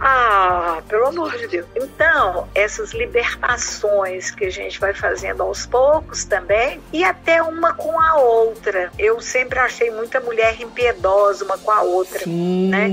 Ah, 0.00 0.80
pelo 0.88 1.06
amor 1.06 1.36
de 1.36 1.46
Deus. 1.48 1.66
Então, 1.76 2.48
essas 2.54 2.92
libertações 2.92 4.30
que 4.30 4.46
a 4.46 4.50
gente 4.50 4.78
vai 4.78 4.94
fazendo 4.94 5.42
aos 5.42 5.66
poucos 5.66 6.24
também, 6.24 6.80
e 6.92 7.04
até 7.04 7.42
uma 7.42 7.74
com 7.74 7.98
a 8.00 8.16
outra. 8.16 8.90
Eu 8.98 9.20
sempre 9.20 9.58
achei 9.58 9.90
muita 9.90 10.20
mulher 10.20 10.60
impiedosa 10.60 11.44
uma 11.44 11.58
com 11.58 11.70
a 11.70 11.82
outra, 11.82 12.20
Sim. 12.20 12.68
né? 12.68 12.88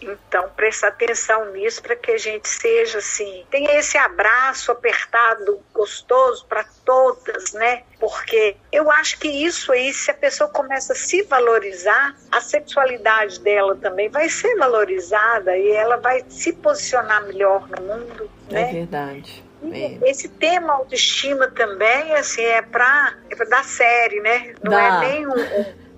Então, 0.00 0.48
presta 0.54 0.88
atenção 0.88 1.52
nisso 1.52 1.82
para 1.82 1.96
que 1.96 2.12
a 2.12 2.18
gente 2.18 2.48
seja 2.48 2.98
assim, 2.98 3.44
tenha 3.50 3.78
esse 3.78 3.98
abraço 3.98 4.70
apertado, 4.70 5.44
gostoso 5.72 6.44
para 6.46 6.64
todas, 6.84 7.52
né? 7.52 7.82
Porque 7.98 8.56
eu 8.72 8.90
acho 8.90 9.18
que 9.18 9.28
isso 9.28 9.72
aí, 9.72 9.92
se 9.92 10.10
a 10.10 10.14
pessoa 10.14 10.50
começa 10.50 10.92
a 10.92 10.96
se 10.96 11.22
valorizar, 11.22 12.14
a 12.30 12.40
sexualidade 12.40 13.40
dela 13.40 13.76
também 13.76 14.08
vai 14.08 14.28
ser 14.28 14.56
valorizada 14.56 15.56
e 15.56 15.70
ela 15.70 15.96
vai 15.96 16.24
se 16.28 16.52
posicionar 16.52 17.24
melhor 17.26 17.68
no 17.68 17.82
mundo, 17.82 18.30
é 18.50 18.54
né? 18.54 18.70
É 18.70 18.72
verdade. 18.72 19.44
Esse 20.04 20.28
tema 20.28 20.74
autoestima 20.74 21.48
também, 21.48 22.12
assim, 22.14 22.42
é 22.42 22.62
para 22.62 23.14
é 23.30 23.44
dar 23.46 23.64
série, 23.64 24.20
né? 24.20 24.54
Não 24.62 24.78
é 24.78 24.90
Dá. 24.90 25.04
é 25.04 25.08
nem 25.08 25.26
um, 25.26 25.32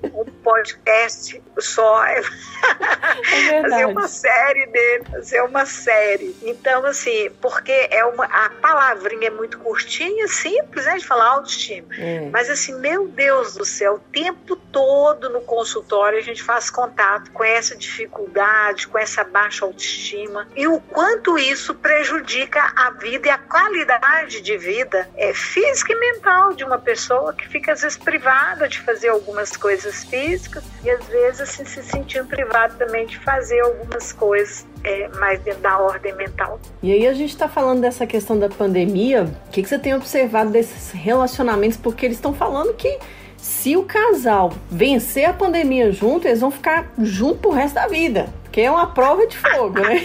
um 0.02 0.24
podcast 0.42 1.42
só. 1.58 2.04
É 2.04 2.22
fazer 3.62 3.86
uma 3.86 4.08
série 4.08 4.66
dele, 4.66 5.04
fazer 5.10 5.42
uma 5.42 5.66
série. 5.66 6.36
Então, 6.42 6.84
assim, 6.84 7.30
porque 7.40 7.88
é 7.90 8.04
uma, 8.04 8.24
a 8.24 8.50
palavrinha 8.50 9.28
é 9.28 9.30
muito 9.30 9.58
curtinha, 9.58 10.26
simples, 10.28 10.84
né? 10.84 10.96
De 10.96 11.06
falar 11.06 11.26
autoestima. 11.26 11.88
É. 11.96 12.28
Mas, 12.30 12.50
assim, 12.50 12.74
meu 12.80 13.08
Deus 13.08 13.54
do 13.54 13.64
céu, 13.64 13.94
o 13.94 13.98
tempo 13.98 14.56
todo 14.56 15.30
no 15.30 15.40
consultório 15.40 16.18
a 16.18 16.22
gente 16.22 16.42
faz 16.42 16.70
contato 16.70 17.30
com 17.32 17.44
essa 17.44 17.76
dificuldade, 17.76 18.88
com 18.88 18.98
essa 18.98 19.24
baixa 19.24 19.64
autoestima 19.64 20.48
e 20.56 20.66
o 20.66 20.80
quanto 20.80 21.38
isso 21.38 21.74
prejudica 21.74 22.72
a 22.76 22.90
vida 22.90 23.28
e 23.28 23.30
a 23.30 23.38
qualidade 23.38 24.40
de 24.40 24.56
vida 24.56 25.08
é, 25.16 25.32
física 25.32 25.92
e 25.92 25.96
mental 25.96 26.52
de 26.52 26.64
uma 26.64 26.78
pessoa 26.78 27.32
que 27.32 27.48
fica, 27.48 27.72
às 27.72 27.82
vezes, 27.82 27.98
privada 27.98 28.68
de 28.68 28.80
fazer 28.80 29.08
algumas 29.08 29.56
coisas 29.56 29.87
coisas 29.88 30.04
físicas 30.04 30.64
e 30.84 30.90
às 30.90 31.04
vezes 31.06 31.40
assim, 31.40 31.64
se 31.64 31.82
sentindo 31.82 32.26
privado 32.26 32.76
também 32.76 33.06
de 33.06 33.18
fazer 33.18 33.60
algumas 33.60 34.12
coisas 34.12 34.66
é, 34.84 35.08
mais 35.18 35.40
dentro 35.40 35.60
da 35.60 35.78
ordem 35.78 36.14
mental. 36.14 36.60
E 36.82 36.92
aí 36.92 37.06
a 37.06 37.14
gente 37.14 37.30
está 37.30 37.48
falando 37.48 37.80
dessa 37.80 38.06
questão 38.06 38.38
da 38.38 38.48
pandemia, 38.48 39.24
o 39.24 39.50
que, 39.50 39.62
que 39.62 39.68
você 39.68 39.78
tem 39.78 39.94
observado 39.94 40.50
desses 40.50 40.92
relacionamentos? 40.92 41.76
Porque 41.76 42.06
eles 42.06 42.18
estão 42.18 42.34
falando 42.34 42.74
que 42.74 42.98
se 43.36 43.76
o 43.76 43.84
casal 43.84 44.52
vencer 44.70 45.24
a 45.24 45.32
pandemia 45.32 45.90
junto, 45.92 46.26
eles 46.26 46.40
vão 46.40 46.50
ficar 46.50 46.90
junto 46.98 47.38
pro 47.38 47.50
resto 47.50 47.74
da 47.74 47.86
vida. 47.86 48.28
Que 48.58 48.62
é 48.62 48.70
uma 48.72 48.92
prova 48.92 49.24
de 49.24 49.38
fogo, 49.38 49.78
né? 49.78 50.04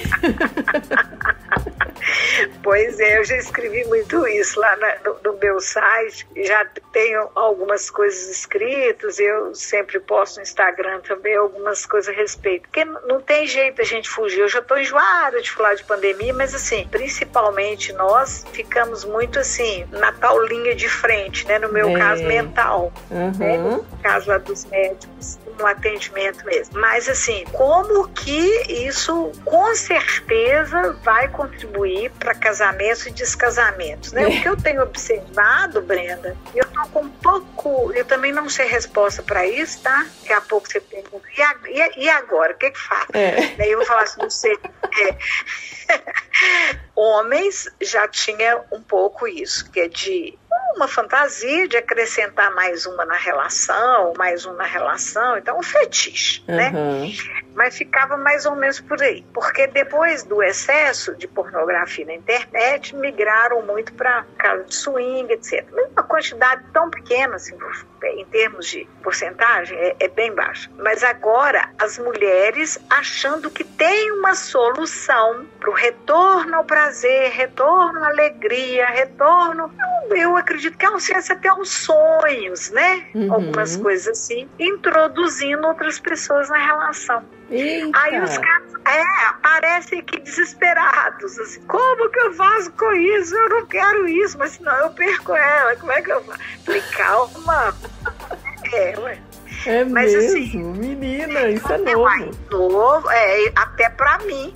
pois 2.62 2.99
é, 2.99 3.18
eu 3.18 3.24
já 3.24 3.36
escrevi 3.36 3.84
muito 3.86 4.28
isso 4.28 4.60
lá 4.60 4.76
na, 4.76 4.95
no, 5.04 5.18
no, 5.24 5.39
meu 5.39 5.60
site, 5.60 6.28
já 6.36 6.64
tenho 6.91 7.30
algumas 7.34 7.89
coisas 7.89 8.30
escritas, 8.30 9.18
eu 9.18 9.56
sempre 9.56 9.99
posto 9.99 10.36
no 10.36 10.43
Instagram 10.43 10.99
também 10.99 11.36
algumas 11.36 11.84
coisas 11.88 12.14
a 12.14 12.16
respeito. 12.16 12.70
Porque 12.70 12.86
não 12.86 13.20
tem 13.20 13.47
jeito 13.47 13.82
a 13.82 13.86
gente 13.86 14.08
fugir. 14.08 14.41
Eu 14.41 14.47
já 14.47 14.60
estou 14.60 14.78
enjoada 14.78 15.41
de 15.41 15.49
falar 15.49 15.74
de 15.74 15.84
pandemia, 15.86 16.36
mas 16.36 16.54
assim, 16.54 16.88
principalmente 16.91 17.91
nós 17.93 18.45
ficamos 18.54 19.04
muito 19.04 19.39
assim, 19.39 19.84
na 19.89 20.12
tal 20.12 20.39
linha 20.45 20.76
de 20.76 20.88
frente, 20.88 21.47
né? 21.47 21.58
No 21.58 21.74
meu 21.74 21.89
é. 21.89 21.97
caso, 21.97 22.24
mental. 22.24 22.93
Uhum. 23.10 23.32
Né? 23.32 23.58
No 23.58 23.84
caso 24.04 24.30
lá 24.30 24.38
dos 24.38 24.64
médicos 24.66 25.39
no 25.58 25.66
atendimento 25.66 26.45
mesmo. 26.45 26.80
Mas 26.80 27.08
assim, 27.08 27.43
como 27.51 28.08
que 28.10 28.86
isso 28.88 29.32
com 29.45 29.76
certeza 29.76 30.93
vai 31.04 31.28
contribuir 31.30 32.12
para 32.12 32.34
casamentos 32.34 33.06
e 33.06 33.12
descasamentos, 33.12 34.12
né? 34.12 34.24
É. 34.24 34.28
O 34.28 34.41
que 34.41 34.49
eu 34.49 34.58
tenho 34.58 34.82
observado, 34.82 35.82
Brenda, 35.82 36.36
eu 36.56 36.66
tô 36.66 36.82
com 36.88 37.10
pouco, 37.10 37.91
eu 37.93 38.06
também 38.06 38.32
não 38.32 38.49
sei 38.49 38.68
resposta 38.68 39.22
para 39.22 39.45
isso, 39.45 39.82
tá? 39.82 40.06
Daqui 40.22 40.34
a 40.34 40.41
pouco 40.41 40.68
você 40.68 40.80
pergunta, 40.80 41.24
e, 41.97 42.10
agora? 42.10 42.54
O 42.54 42.58
que 42.58 42.72
que 42.72 42.80
faz? 42.80 43.08
É. 43.14 43.56
Daí 43.58 43.72
eu 43.72 43.78
vou 43.78 43.88
falar 43.88 44.04
assim, 44.04 44.22
não 44.22 44.30
sei. 44.30 44.58
É. 45.01 45.16
Homens 46.96 47.70
já 47.82 48.08
tinha 48.08 48.62
um 48.72 48.82
pouco 48.82 49.28
isso, 49.28 49.70
que 49.72 49.80
é 49.80 49.88
de 49.88 50.38
uma 50.76 50.88
fantasia 50.88 51.68
de 51.68 51.78
acrescentar 51.78 52.54
mais 52.54 52.86
uma 52.86 53.06
na 53.06 53.16
relação, 53.16 54.14
mais 54.18 54.46
um 54.46 54.54
na 54.54 54.64
relação, 54.64 55.38
então 55.38 55.58
um 55.58 55.64
fetiche, 55.64 56.44
uhum. 56.48 56.56
né? 56.56 56.72
Mas 57.54 57.78
ficava 57.78 58.18
mais 58.18 58.46
ou 58.46 58.56
menos 58.56 58.80
por 58.80 59.02
aí. 59.02 59.24
Porque 59.34 59.68
depois 59.68 60.24
do 60.24 60.41
excesso 60.41 61.16
de 61.16 61.28
pornografia 61.28 62.06
na 62.06 62.16
internet, 62.16 62.96
migraram 62.96 63.62
muito 63.62 63.94
para 63.94 64.26
casa 64.38 64.64
de 64.64 64.76
swing, 64.76 65.32
etc. 65.32 65.66
Mas 65.72 65.91
uma 65.91 66.04
quantidade 66.04 66.64
tão 66.74 66.89
pequena, 66.89 67.36
assim, 67.36 67.56
em 68.04 68.26
termos 68.26 68.68
de 68.68 68.88
porcentagem, 69.04 69.78
é, 69.78 69.96
é 70.00 70.08
bem 70.08 70.34
baixa. 70.34 70.70
Mas 70.78 71.04
agora, 71.04 71.70
as 71.78 72.00
mulheres 72.00 72.80
achando 72.89 73.52
que 73.52 73.64
tem 73.64 74.12
uma 74.14 74.34
solução 74.34 75.46
para 75.60 75.70
o 75.70 75.74
retorno 75.84 76.56
ao 76.56 76.64
prazer, 76.64 77.32
retorno 77.32 78.02
à 78.04 78.08
alegria, 78.08 78.86
retorno. 78.88 79.70
Eu, 80.10 80.16
eu 80.16 80.38
acredito 80.38 80.78
que 80.78 80.88
um 80.88 81.00
ciência 81.00 81.36
até 81.36 81.50
aos 81.50 81.70
sonhos, 81.70 82.72
né? 82.72 83.06
Uhum. 83.14 83.34
Algumas 83.34 83.76
coisas 83.76 84.08
assim, 84.08 84.48
introduzindo 84.58 85.68
outras 85.68 86.00
pessoas 86.00 86.50
na 86.50 86.58
relação. 86.58 87.24
Eita. 87.50 88.00
Aí 88.00 88.22
os 88.22 88.38
caras 88.38 88.74
é, 88.86 89.04
aparecem 89.28 90.00
aqui 90.00 90.22
desesperados. 90.22 91.38
Assim, 91.38 91.62
como 91.64 92.10
que 92.10 92.20
eu 92.20 92.34
faço 92.34 92.72
com 92.72 92.94
isso? 92.94 93.36
Eu 93.36 93.50
não 93.50 93.66
quero 93.66 94.08
isso, 94.08 94.38
mas 94.38 94.52
senão 94.52 94.74
eu 94.78 94.90
perco 94.92 95.36
ela. 95.36 95.76
Como 95.76 95.92
é 95.92 96.02
que 96.02 96.12
eu 96.12 96.24
faço? 96.24 96.40
Falei, 96.66 96.82
calma. 96.96 97.76
É, 98.72 98.98
ué. 98.98 99.20
É 99.66 99.84
Mas, 99.86 100.14
mesmo, 100.14 100.39
assim, 100.39 100.64
menina, 100.64 101.49
isso 101.49 101.72
é 101.72 101.78
novo. 101.78 102.09
É 102.09 102.30
novo, 102.51 103.09
é, 103.11 103.51
até 103.55 103.89
pra 103.89 104.18
mim, 104.20 104.53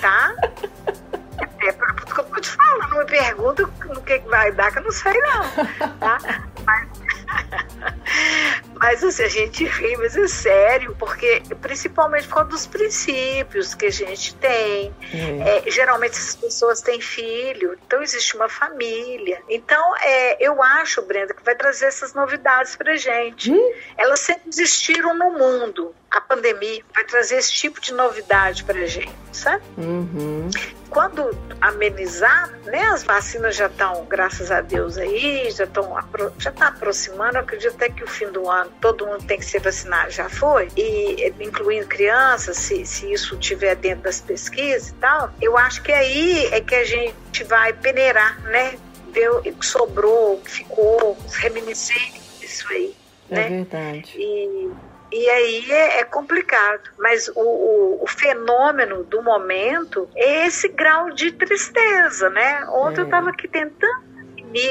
tá? 0.00 0.34
até 1.40 1.72
pra, 1.72 1.94
porque 1.94 2.20
eu 2.20 2.24
tô 2.24 2.40
te 2.40 2.50
falando, 2.50 2.90
não 2.90 2.98
me 2.98 3.04
pergunta 3.06 3.64
o 3.64 4.02
que 4.02 4.18
vai 4.20 4.52
dar, 4.52 4.70
que 4.72 4.78
eu 4.78 4.82
não 4.84 4.92
sei 4.92 5.12
não, 5.20 5.90
tá? 5.98 6.18
Mas, 6.64 6.88
mas 8.74 9.02
assim, 9.04 9.22
a 9.22 9.28
gente 9.28 9.64
ri, 9.64 9.96
mas 9.96 10.16
é 10.16 10.26
sério, 10.26 10.96
porque 10.98 11.42
principalmente 11.60 12.26
por 12.28 12.34
causa 12.34 12.50
dos 12.50 12.66
princípios 12.66 13.74
que 13.74 13.86
a 13.86 13.90
gente 13.90 14.34
tem. 14.36 14.94
É. 15.12 15.66
É, 15.66 15.70
geralmente 15.70 16.12
essas 16.12 16.36
pessoas 16.36 16.80
têm 16.80 17.00
filho, 17.00 17.76
então 17.86 18.02
existe 18.02 18.36
uma 18.36 18.48
família. 18.48 19.42
Então, 19.48 19.96
é, 19.98 20.44
eu 20.44 20.62
acho, 20.62 21.02
Brenda, 21.02 21.34
que 21.34 21.44
vai 21.44 21.54
trazer 21.54 21.86
essas 21.86 22.14
novidades 22.14 22.76
pra 22.76 22.96
gente. 22.96 23.52
Hum? 23.52 23.72
Elas 23.96 24.20
sempre 24.20 24.48
existiram 24.48 25.16
no 25.16 25.32
mundo. 25.32 25.94
A 26.10 26.20
pandemia 26.20 26.82
vai 26.94 27.04
trazer 27.04 27.36
esse 27.36 27.52
tipo 27.52 27.80
de 27.80 27.94
novidade 27.94 28.64
pra 28.64 28.84
gente, 28.86 29.12
sabe? 29.32 29.62
Uhum 29.78 30.50
quando 30.90 31.30
amenizar, 31.60 32.50
né, 32.64 32.82
as 32.86 33.04
vacinas 33.04 33.54
já 33.54 33.66
estão, 33.66 34.04
graças 34.06 34.50
a 34.50 34.60
Deus, 34.60 34.98
aí, 34.98 35.48
já 35.50 35.64
estão 35.64 35.96
já 36.38 36.50
está 36.50 36.68
aproximando, 36.68 37.36
eu 37.36 37.42
acredito 37.42 37.74
até 37.74 37.88
que 37.88 38.02
o 38.02 38.08
fim 38.08 38.26
do 38.26 38.50
ano 38.50 38.70
todo 38.80 39.06
mundo 39.06 39.24
tem 39.24 39.38
que 39.38 39.44
ser 39.44 39.60
vacinado, 39.60 40.10
já 40.10 40.28
foi, 40.28 40.68
e 40.76 41.32
incluindo 41.40 41.86
crianças, 41.86 42.56
se, 42.56 42.84
se 42.84 43.10
isso 43.12 43.36
tiver 43.36 43.76
dentro 43.76 44.02
das 44.02 44.20
pesquisas 44.20 44.90
e 44.90 44.94
tal, 44.94 45.32
eu 45.40 45.56
acho 45.56 45.80
que 45.82 45.92
aí 45.92 46.46
é 46.46 46.60
que 46.60 46.74
a 46.74 46.84
gente 46.84 47.44
vai 47.44 47.72
peneirar, 47.72 48.40
né, 48.42 48.76
ver 49.12 49.30
o 49.30 49.42
que 49.42 49.66
sobrou, 49.66 50.34
o 50.34 50.40
que 50.40 50.50
ficou, 50.50 51.16
os 51.24 51.34
reminiscentes 51.36 52.40
disso 52.40 52.66
aí. 52.70 52.94
É 53.30 53.34
né? 53.34 53.48
verdade. 53.48 54.12
E 54.16 54.70
e 55.12 55.28
aí 55.28 55.70
é, 55.70 56.00
é 56.00 56.04
complicado. 56.04 56.90
Mas 56.98 57.28
o, 57.28 57.40
o, 57.40 58.02
o, 58.02 58.06
fenômeno 58.06 59.04
do 59.04 59.22
momento 59.22 60.08
é 60.14 60.46
esse 60.46 60.68
grau 60.68 61.10
de 61.10 61.32
tristeza, 61.32 62.30
né? 62.30 62.64
Ontem 62.70 62.98
é. 62.98 63.00
eu 63.02 63.04
estava 63.04 63.30
aqui 63.30 63.48
tentando 63.48 64.10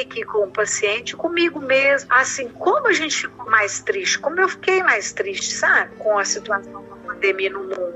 aqui 0.01 0.23
com 0.23 0.39
o 0.39 0.51
paciente, 0.51 1.15
comigo 1.15 1.59
mesmo. 1.61 2.09
Assim, 2.11 2.49
como 2.49 2.87
a 2.87 2.93
gente 2.93 3.15
ficou 3.15 3.49
mais 3.49 3.79
triste, 3.79 4.19
como 4.19 4.39
eu 4.39 4.49
fiquei 4.49 4.83
mais 4.83 5.13
triste, 5.13 5.53
sabe? 5.53 5.95
Com 5.95 6.17
a 6.17 6.25
situação 6.25 6.83
pandemia 7.19 7.49
no 7.49 7.63
mundo. 7.63 7.88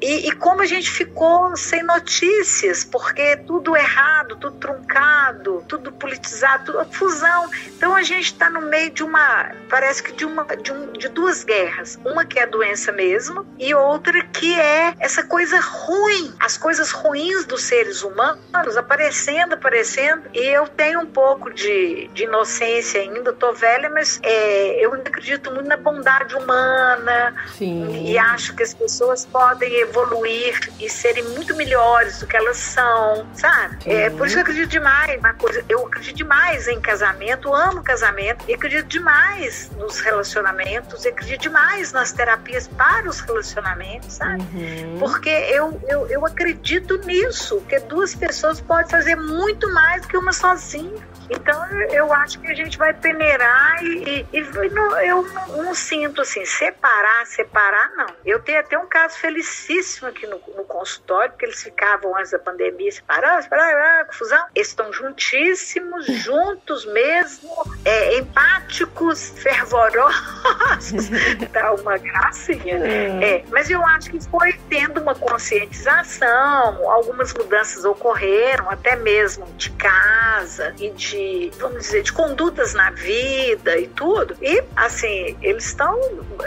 E, 0.00 0.28
e, 0.28 0.32
como 0.32 0.62
a 0.62 0.66
gente 0.66 0.90
ficou 0.90 1.54
sem 1.56 1.82
notícias, 1.82 2.84
porque 2.84 3.36
tudo 3.36 3.76
errado, 3.76 4.36
tudo 4.36 4.56
truncado, 4.56 5.64
tudo 5.68 5.92
politizado, 5.92 6.72
tudo 6.72 6.92
fusão. 6.92 7.50
Então 7.66 7.94
a 7.94 8.02
gente 8.02 8.26
está 8.26 8.48
no 8.48 8.62
meio 8.62 8.90
de 8.90 9.02
uma, 9.02 9.52
parece 9.68 10.02
que 10.02 10.12
de 10.12 10.24
uma, 10.24 10.44
de, 10.44 10.72
um, 10.72 10.92
de 10.92 11.08
duas 11.08 11.44
guerras. 11.44 11.98
Uma 12.04 12.24
que 12.24 12.38
é 12.38 12.44
a 12.44 12.46
doença 12.46 12.92
mesmo 12.92 13.46
e 13.58 13.74
outra 13.74 14.22
que 14.24 14.58
é 14.58 14.94
essa 14.98 15.22
coisa 15.22 15.60
ruim, 15.60 16.34
as 16.40 16.56
coisas 16.56 16.90
ruins 16.90 17.44
dos 17.44 17.62
seres 17.62 18.02
humanos 18.02 18.76
aparecendo, 18.76 19.54
aparecendo. 19.54 20.22
E 20.32 20.40
eu 20.40 20.66
tenho 20.68 21.00
um 21.00 21.06
pouco 21.06 21.52
de, 21.52 22.08
de 22.14 22.24
inocência 22.24 23.00
ainda, 23.00 23.32
tô 23.32 23.52
velha, 23.52 23.90
mas 23.90 24.18
é, 24.22 24.84
eu 24.84 24.94
acredito 24.94 25.50
muito 25.52 25.68
na 25.68 25.76
bondade 25.76 26.34
humana 26.34 27.34
Sim. 27.56 28.06
e 28.06 28.18
acho 28.18 28.54
que 28.54 28.62
as 28.62 28.72
pessoas 28.72 29.26
podem 29.26 29.89
evoluir 29.90 30.58
e 30.78 30.88
serem 30.88 31.24
muito 31.24 31.54
melhores 31.54 32.20
do 32.20 32.26
que 32.26 32.36
elas 32.36 32.56
são, 32.56 33.26
sabe? 33.34 33.78
É 33.86 34.08
por 34.10 34.26
isso 34.26 34.36
que 34.36 34.40
eu 34.40 34.42
acredito 34.42 34.70
demais 34.70 35.20
na 35.20 35.34
coisa. 35.34 35.64
Eu 35.68 35.86
acredito 35.86 36.16
demais 36.16 36.68
em 36.68 36.80
casamento, 36.80 37.52
amo 37.54 37.82
casamento, 37.82 38.44
e 38.48 38.54
acredito 38.54 38.86
demais 38.86 39.70
nos 39.76 40.00
relacionamentos, 40.00 41.04
e 41.04 41.08
acredito 41.08 41.42
demais 41.42 41.92
nas 41.92 42.12
terapias 42.12 42.68
para 42.68 43.08
os 43.08 43.20
relacionamentos, 43.20 44.14
sabe? 44.14 44.42
Uhum. 44.54 44.98
Porque 44.98 45.28
eu, 45.28 45.80
eu, 45.88 46.06
eu 46.06 46.26
acredito 46.26 46.96
nisso, 46.98 47.60
que 47.68 47.78
duas 47.80 48.14
pessoas 48.14 48.60
podem 48.60 48.88
fazer 48.88 49.16
muito 49.16 49.72
mais 49.72 50.02
do 50.02 50.08
que 50.08 50.16
uma 50.16 50.32
sozinha. 50.32 51.09
Então 51.30 51.64
eu 51.92 52.12
acho 52.12 52.40
que 52.40 52.50
a 52.50 52.54
gente 52.54 52.76
vai 52.76 52.92
peneirar 52.92 53.82
e, 53.84 54.26
e, 54.32 54.38
e 54.40 55.08
eu 55.08 55.22
não, 55.22 55.64
não, 55.64 55.74
sinto 55.74 56.20
assim, 56.20 56.44
separar, 56.44 57.24
separar, 57.26 57.92
não. 57.96 58.06
Eu 58.24 58.40
tenho 58.40 58.58
até 58.58 58.76
um 58.76 58.86
caso 58.86 59.16
felicíssimo 59.18 60.08
aqui 60.08 60.26
no, 60.26 60.40
no 60.56 60.64
consultório, 60.64 61.30
porque 61.30 61.46
eles 61.46 61.62
ficavam 61.62 62.16
antes 62.16 62.32
da 62.32 62.38
pandemia 62.38 62.90
separados, 62.90 63.44
separados, 63.44 64.08
confusão. 64.08 64.44
Eles 64.54 64.68
estão 64.68 64.92
juntíssimos, 64.92 66.06
juntos 66.06 66.84
mesmo, 66.86 67.50
é, 67.84 68.18
empáticos, 68.18 69.30
fervorosos. 69.36 71.10
tá 71.52 71.72
uma 71.74 71.96
gracinha. 71.96 72.76
É. 72.84 73.36
é, 73.36 73.44
mas 73.50 73.70
eu 73.70 73.84
acho 73.86 74.10
que 74.10 74.20
foi 74.28 74.52
tendo 74.68 75.00
uma 75.00 75.14
conscientização, 75.14 76.90
algumas 76.90 77.32
mudanças 77.32 77.84
ocorreram, 77.84 78.68
até 78.68 78.96
mesmo 78.96 79.46
de 79.56 79.70
casa 79.70 80.74
e 80.78 80.90
de 80.90 81.19
de, 81.20 81.50
vamos 81.58 81.80
dizer, 81.80 82.02
de 82.02 82.12
condutas 82.12 82.74
na 82.74 82.90
vida 82.90 83.78
e 83.78 83.86
tudo. 83.88 84.36
E, 84.40 84.62
assim, 84.76 85.36
eles 85.42 85.66
estão 85.66 85.98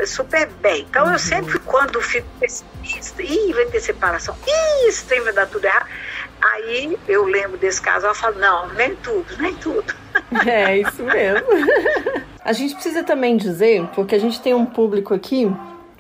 super 0.06 0.48
bem. 0.62 0.86
Então, 0.90 1.12
eu 1.12 1.20
sempre, 1.20 1.60
quando 1.60 2.02
fico 2.02 2.28
pessimista, 2.40 3.22
ih, 3.22 3.54
vai 3.54 3.66
ter 3.66 3.80
separação, 3.80 4.36
ih, 4.48 4.90
isso 4.90 5.06
tem 5.06 5.22
vai 5.22 5.34
dar 5.34 5.48
tudo 5.48 5.66
errado. 5.66 5.88
Aí 6.42 6.98
eu 7.08 7.24
lembro 7.26 7.58
desse 7.58 7.82
caso, 7.82 8.06
eu 8.06 8.16
falo, 8.16 8.38
não, 8.38 8.68
nem 8.74 8.96
tudo, 8.98 9.38
nem 9.40 9.54
tudo. 9.56 9.94
É, 10.46 10.78
isso 10.78 11.04
mesmo. 11.04 11.48
A 12.46 12.52
gente 12.52 12.74
precisa 12.74 13.04
também 13.04 13.38
dizer, 13.38 13.88
porque 13.96 14.14
a 14.14 14.20
gente 14.20 14.42
tem 14.42 14.54
um 14.54 14.66
público 14.66 15.14
aqui 15.14 15.50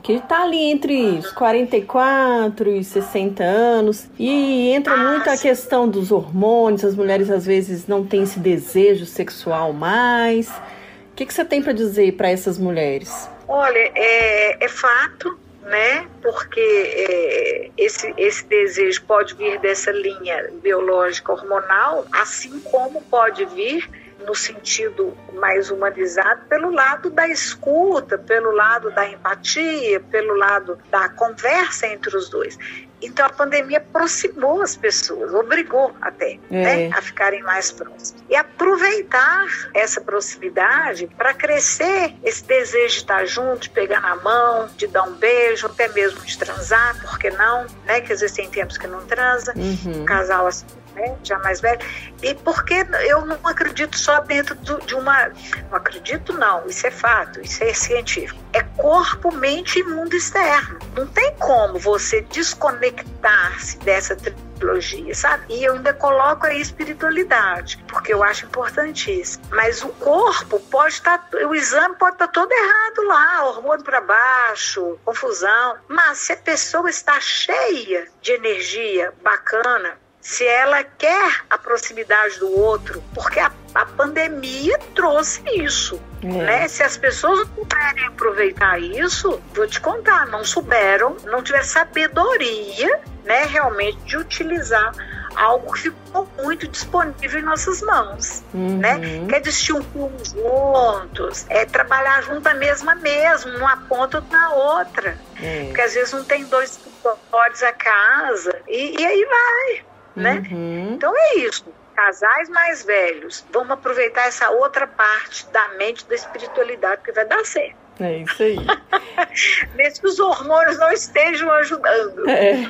que 0.04 0.14
está 0.14 0.44
ali 0.44 0.70
entre 0.70 1.02
os 1.18 1.32
44 1.32 2.70
e 2.70 2.84
60 2.84 3.42
anos 3.42 4.10
e 4.20 4.70
entra 4.72 4.98
muito 4.98 5.30
a 5.30 5.38
questão 5.38 5.88
dos 5.88 6.12
hormônios, 6.12 6.84
as 6.84 6.94
mulheres 6.94 7.30
às 7.30 7.46
vezes 7.46 7.88
não 7.88 8.06
têm 8.06 8.24
esse 8.24 8.38
desejo 8.38 9.06
sexual 9.06 9.72
mais. 9.72 10.50
O 10.50 11.16
que, 11.16 11.26
que 11.26 11.34
você 11.34 11.46
tem 11.46 11.62
para 11.62 11.72
dizer 11.72 12.12
para 12.14 12.30
essas 12.30 12.58
mulheres? 12.58 13.30
Olha, 13.48 13.92
é, 13.96 14.66
é 14.66 14.68
fato, 14.68 15.40
né? 15.62 16.06
Porque 16.22 16.60
é, 16.60 17.70
esse, 17.78 18.14
esse 18.18 18.46
desejo 18.46 19.04
pode 19.04 19.36
vir 19.36 19.58
dessa 19.60 19.92
linha 19.92 20.50
biológica 20.62 21.32
hormonal, 21.32 22.06
assim 22.12 22.60
como 22.60 23.02
pode 23.04 23.46
vir 23.46 23.90
no 24.26 24.36
sentido 24.36 25.16
mais 25.34 25.70
humanizado, 25.70 26.42
pelo 26.48 26.72
lado 26.72 27.10
da 27.10 27.28
escuta, 27.28 28.18
pelo 28.18 28.52
lado 28.52 28.92
da 28.92 29.08
empatia, 29.10 30.00
pelo 30.00 30.36
lado 30.36 30.78
da 30.90 31.10
conversa 31.10 31.88
entre 31.88 32.16
os 32.16 32.30
dois. 32.30 32.58
Então 33.04 33.26
a 33.26 33.30
pandemia 33.30 33.80
aproximou 33.80 34.62
as 34.62 34.78
pessoas, 34.78 35.34
obrigou 35.34 35.94
até 36.02 36.40
é. 36.50 36.64
né, 36.64 36.90
a 36.94 37.02
ficarem 37.02 37.44
mais 37.44 37.70
próximas. 37.70 38.16
E 38.30 38.36
aproveitar 38.36 39.46
essa 39.74 40.00
proximidade 40.00 41.08
para 41.18 41.34
crescer 41.34 42.16
esse 42.24 42.46
desejo 42.46 42.94
de 42.94 43.00
estar 43.02 43.26
junto, 43.26 43.64
de 43.64 43.70
pegar 43.72 44.02
na 44.02 44.16
mão, 44.16 44.70
de 44.78 44.88
dar 44.88 45.04
um 45.04 45.14
beijo, 45.14 45.68
até 45.68 45.90
mesmo 45.90 46.22
de 46.22 46.38
transar, 46.38 47.00
por 47.02 47.20
que 47.20 47.30
não? 47.32 47.68
Né? 47.86 48.00
Que 48.00 48.14
às 48.14 48.22
vezes 48.22 48.36
tem 48.36 48.50
tempos 48.50 48.78
que 48.78 48.88
não 48.88 49.06
transa, 49.06 49.54
uhum. 49.56 50.02
um 50.02 50.06
casal 50.06 50.48
assim 50.48 50.66
né, 50.96 51.16
já 51.24 51.38
mais 51.40 51.62
velho, 51.62 51.80
e 52.22 52.34
porque 52.36 52.86
eu 53.08 53.26
não 53.26 53.38
acredito 53.44 53.98
só 53.98 54.20
dentro 54.22 54.56
do, 54.56 54.80
de 54.86 54.96
uma. 54.96 55.30
Não 55.70 55.78
acredito, 55.78 56.34
não, 56.34 56.66
isso 56.68 56.88
é 56.88 56.92
fato, 56.92 57.42
isso 57.42 57.64
é 57.64 57.74
científico. 57.74 58.40
É 58.54 58.62
corpo, 58.64 59.34
mente 59.34 59.80
e 59.80 59.84
mundo 59.84 60.16
externo. 60.16 60.80
Não 60.96 61.08
tem 61.08 61.36
como 61.36 61.80
você 61.80 62.22
desconectar-se 62.22 63.78
dessa 63.80 64.16
trilogia, 64.16 65.14
sabe? 65.14 65.46
E 65.50 65.64
eu 65.64 65.74
ainda 65.74 65.94
coloco 65.94 66.46
aí 66.46 66.62
espiritualidade, 66.62 67.84
porque 67.88 68.14
eu 68.14 68.24
acho 68.24 68.46
importantíssimo. 68.46 69.44
Mas 69.50 69.84
o 69.84 69.90
corpo 69.90 70.60
pode 70.60 70.94
estar, 70.94 71.18
tá, 71.18 71.38
o 71.46 71.54
exame 71.54 71.96
pode 71.96 72.16
estar 72.16 72.28
tá 72.28 72.34
todo 72.34 72.52
errado 72.52 73.08
lá, 73.08 73.46
hormônio 73.46 73.84
para 73.84 74.02
baixo, 74.02 74.98
confusão. 75.04 75.78
Mas 75.88 76.20
se 76.20 76.34
a 76.34 76.38
pessoa 76.38 76.90
está 76.90 77.20
cheia 77.20 78.08
de 78.22 78.32
energia 78.32 79.14
bacana, 79.22 79.98
se 80.24 80.48
ela 80.48 80.82
quer 80.84 81.42
a 81.50 81.58
proximidade 81.58 82.40
do 82.40 82.50
outro, 82.58 83.04
porque 83.14 83.42
a, 83.42 83.52
a 83.76 83.86
pandemia 83.86 84.80
trouxe 84.96 85.44
isso. 85.54 86.02
É. 86.24 86.28
Né? 86.28 86.68
Se 86.70 86.82
as 86.82 86.96
pessoas 86.96 87.40
não 87.40 87.48
puderem 87.48 88.06
aproveitar 88.06 88.80
isso, 88.80 89.42
vou 89.54 89.68
te 89.68 89.82
contar, 89.82 90.26
não 90.28 90.46
souberam, 90.46 91.18
não 91.26 91.44
tiveram 91.44 91.66
sabedoria 91.66 93.02
né, 93.26 93.44
realmente 93.46 93.98
de 94.06 94.16
utilizar 94.16 94.94
algo 95.36 95.74
que 95.74 95.82
ficou 95.82 96.28
muito 96.42 96.68
disponível 96.70 97.40
em 97.40 97.44
nossas 97.44 97.82
mãos, 97.82 98.44
uhum. 98.54 98.78
né? 98.78 99.00
Quer 99.28 99.42
assistir 99.42 99.74
um 99.74 99.82
filme 99.82 100.24
juntos, 100.24 101.46
é 101.50 101.66
trabalhar 101.66 102.22
junto 102.22 102.48
a 102.48 102.54
mesma 102.54 102.96
mesmo, 102.96 103.52
numa 103.54 103.76
ponta 103.78 104.20
ou 104.20 104.24
na 104.30 104.54
outra. 104.54 105.18
É. 105.42 105.66
Porque 105.66 105.82
às 105.82 105.94
vezes 105.96 106.14
não 106.14 106.24
tem 106.24 106.46
dois 106.46 106.72
escritórios 106.72 107.64
a 107.64 107.74
casa 107.74 108.56
e, 108.68 109.02
e 109.02 109.06
aí 109.06 109.26
vai 109.26 109.93
né? 110.16 110.44
Uhum. 110.52 110.94
Então 110.94 111.14
é 111.16 111.38
isso. 111.40 111.66
Casais 111.96 112.50
mais 112.50 112.84
velhos, 112.84 113.46
vamos 113.52 113.72
aproveitar 113.72 114.28
essa 114.28 114.50
outra 114.50 114.88
parte 114.88 115.46
da 115.52 115.70
mente 115.78 116.06
da 116.08 116.16
espiritualidade 116.16 117.02
que 117.04 117.12
vai 117.12 117.26
dar 117.26 117.46
certo. 117.46 117.84
É 118.00 118.18
isso 118.18 118.42
aí. 118.42 118.58
Mesmo 119.76 120.02
que 120.02 120.08
os 120.08 120.20
hormônios 120.20 120.80
não 120.80 120.92
estejam 120.92 121.52
ajudando. 121.52 122.28
É. 122.28 122.66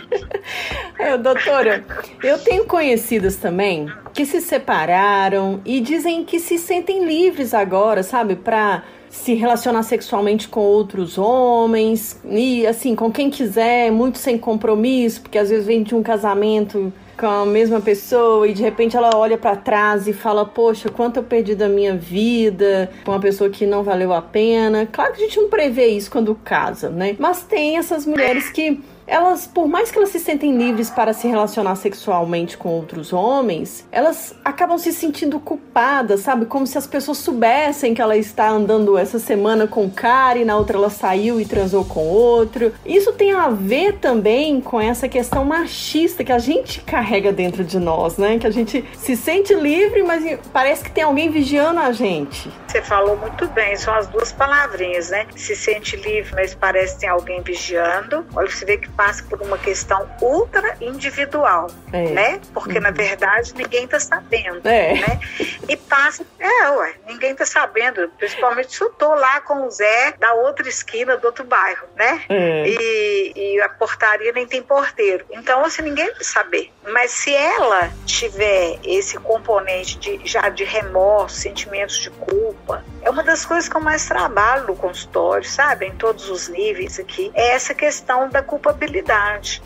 é. 1.00 1.18
Doutora, 1.18 1.86
eu 2.22 2.38
tenho 2.40 2.66
conhecidas 2.66 3.38
também 3.38 3.92
que 4.14 4.26
se 4.26 4.42
separaram 4.42 5.62
e 5.64 5.80
dizem 5.80 6.26
que 6.26 6.40
se 6.40 6.58
sentem 6.58 7.06
livres 7.06 7.54
agora, 7.54 8.04
sabe, 8.04 8.36
para 8.36 8.84
se 9.10 9.36
relacionar 9.36 9.84
sexualmente 9.84 10.48
com 10.48 10.60
outros 10.60 11.18
homens 11.18 12.20
e 12.26 12.66
assim 12.66 12.96
com 12.96 13.12
quem 13.12 13.30
quiser, 13.30 13.92
muito 13.92 14.18
sem 14.18 14.38
compromisso, 14.38 15.22
porque 15.22 15.38
às 15.38 15.50
vezes 15.50 15.68
vem 15.68 15.84
de 15.84 15.94
um 15.96 16.02
casamento 16.02 16.92
com 17.18 17.28
a 17.28 17.46
mesma 17.46 17.80
pessoa 17.80 18.48
e 18.48 18.54
de 18.54 18.62
repente 18.62 18.98
ela 18.98 19.16
olha 19.16 19.38
para 19.38 19.56
trás 19.56 20.08
e 20.08 20.14
fala: 20.14 20.46
Poxa, 20.46 20.90
quanto 20.90 21.18
eu 21.18 21.24
perdi 21.24 21.56
da 21.56 21.68
minha 21.68 21.96
vida 21.96 22.90
com 23.04 23.12
uma 23.12 23.20
pessoa 23.20 23.50
que 23.50 23.66
não 23.66 23.84
valeu 23.84 24.14
a 24.14 24.22
pena. 24.22 24.88
Claro 24.92 25.14
que 25.14 25.22
a 25.22 25.26
gente 25.26 25.40
não 25.40 25.50
prevê 25.50 25.88
isso 25.88 26.10
quando 26.12 26.36
casa, 26.36 26.90
né? 26.90 27.16
Mas 27.20 27.44
tem 27.44 27.78
essas 27.78 28.06
mulheres 28.06 28.50
que 28.50 28.82
elas, 29.06 29.48
por 29.48 29.68
mais 29.68 29.92
que 29.92 29.98
elas 29.98 30.10
se 30.10 30.20
sentem 30.20 30.58
livres 30.58 30.90
para 30.90 31.14
se 31.14 31.28
relacionar 31.28 31.76
sexualmente 31.76 32.58
com 32.58 32.70
outros 32.70 33.14
homens, 33.14 33.88
elas 33.92 34.36
acabam 34.44 34.78
se 34.78 34.94
sentindo 34.94 35.40
culpadas, 35.40 36.22
sabe? 36.22 36.46
Como 36.46 36.66
se 36.66 36.78
as 36.78 36.88
pessoas 36.88 37.18
soubessem 37.18 37.94
que 37.94 38.02
ela 38.02 38.18
está 38.18 38.50
andando 38.50 38.98
essa 38.98 39.20
semana 39.20 39.68
com 39.68 39.84
um 39.84 39.90
cara 39.90 40.40
e 40.40 40.46
na 40.46 40.58
outra 40.58 40.78
ela 40.78 40.90
saiu 40.90 41.40
e 41.40 41.46
transou 41.46 41.86
com 41.86 42.08
outro. 42.08 42.74
Isso 42.86 43.12
tem 43.14 43.34
a 43.34 43.50
ver 43.50 44.00
também 44.00 44.62
com 44.62 44.80
essa 44.80 45.08
questão 45.08 45.46
machista 45.46 46.24
que 46.24 46.32
a 46.32 46.40
gente 46.40 46.82
carrega 46.82 47.32
dentro 47.32 47.64
de 47.64 47.80
nós, 47.80 48.18
né? 48.18 48.38
Que 48.38 48.48
a 48.48 48.52
gente 48.52 48.84
se 48.98 49.16
sente 49.16 49.54
livre, 49.54 50.04
mas 50.04 50.40
parece 50.52 50.84
que 50.84 50.92
tem 50.92 51.04
alguém 51.04 51.30
vigiando 51.30 51.80
a 51.80 51.92
gente. 51.92 52.50
Você 52.68 52.82
falou 52.82 53.18
muito 53.18 53.48
bem, 53.48 53.76
são 53.76 53.94
as 53.94 54.08
duas 54.08 54.32
palavrinhas, 54.32 55.10
né? 55.10 55.28
Se 55.36 55.56
sente 55.56 55.96
livre, 55.96 56.32
mas 56.34 56.56
parece 56.56 56.96
que 56.96 57.02
tem 57.02 57.10
alguém 57.10 57.42
vigiando. 57.42 58.26
Olha, 58.36 58.50
você 58.50 58.66
vê 58.66 58.78
que 58.78 58.90
passa 59.04 59.24
por 59.24 59.42
uma 59.42 59.58
questão 59.58 60.10
ultra 60.22 60.78
individual, 60.80 61.68
é. 61.92 62.10
né? 62.10 62.42
Porque 62.54 62.78
uhum. 62.78 62.84
na 62.84 62.92
verdade 62.92 63.54
ninguém 63.54 63.84
está 63.84 64.00
sabendo, 64.00 64.62
é. 64.66 64.94
né? 64.94 65.20
E 65.68 65.76
passa, 65.76 66.26
é, 66.40 66.70
ué, 66.72 66.94
ninguém 67.06 67.32
está 67.32 67.46
sabendo, 67.46 68.10
principalmente 68.18 68.74
se 68.74 68.82
eu 68.82 68.90
tô 68.92 69.14
lá 69.14 69.42
com 69.42 69.68
o 69.68 69.70
Zé 69.70 70.14
da 70.18 70.34
outra 70.34 70.70
esquina 70.70 71.18
do 71.18 71.26
outro 71.26 71.44
bairro, 71.44 71.86
né? 71.98 72.24
É. 72.30 72.64
E, 72.66 73.34
e, 73.36 73.62
a 73.62 73.68
portaria 73.68 74.32
nem 74.32 74.48
tem 74.48 74.64
porteiro. 74.64 75.26
Então, 75.32 75.66
assim, 75.66 75.82
ninguém 75.82 76.12
vai 76.14 76.24
saber. 76.24 76.72
Mas 76.88 77.12
se 77.12 77.34
ela 77.34 77.92
tiver 78.06 78.80
esse 78.84 79.18
componente 79.18 79.98
de, 79.98 80.22
já 80.24 80.48
de 80.50 80.64
remorso, 80.64 81.36
sentimentos 81.36 81.98
de 81.98 82.10
culpa, 82.10 82.84
é 83.02 83.10
uma 83.10 83.24
das 83.24 83.46
coisas 83.46 83.68
que 83.68 83.76
eu 83.76 83.82
mais 83.82 84.06
trabalho 84.06 84.68
no 84.68 84.76
consultório, 84.76 85.48
sabe? 85.48 85.88
Em 85.88 85.96
todos 85.96 86.30
os 86.30 86.48
níveis 86.48 87.00
aqui, 87.00 87.32
é 87.34 87.52
essa 87.54 87.74
questão 87.74 88.30
da 88.30 88.42
culpabilidade, 88.42 88.83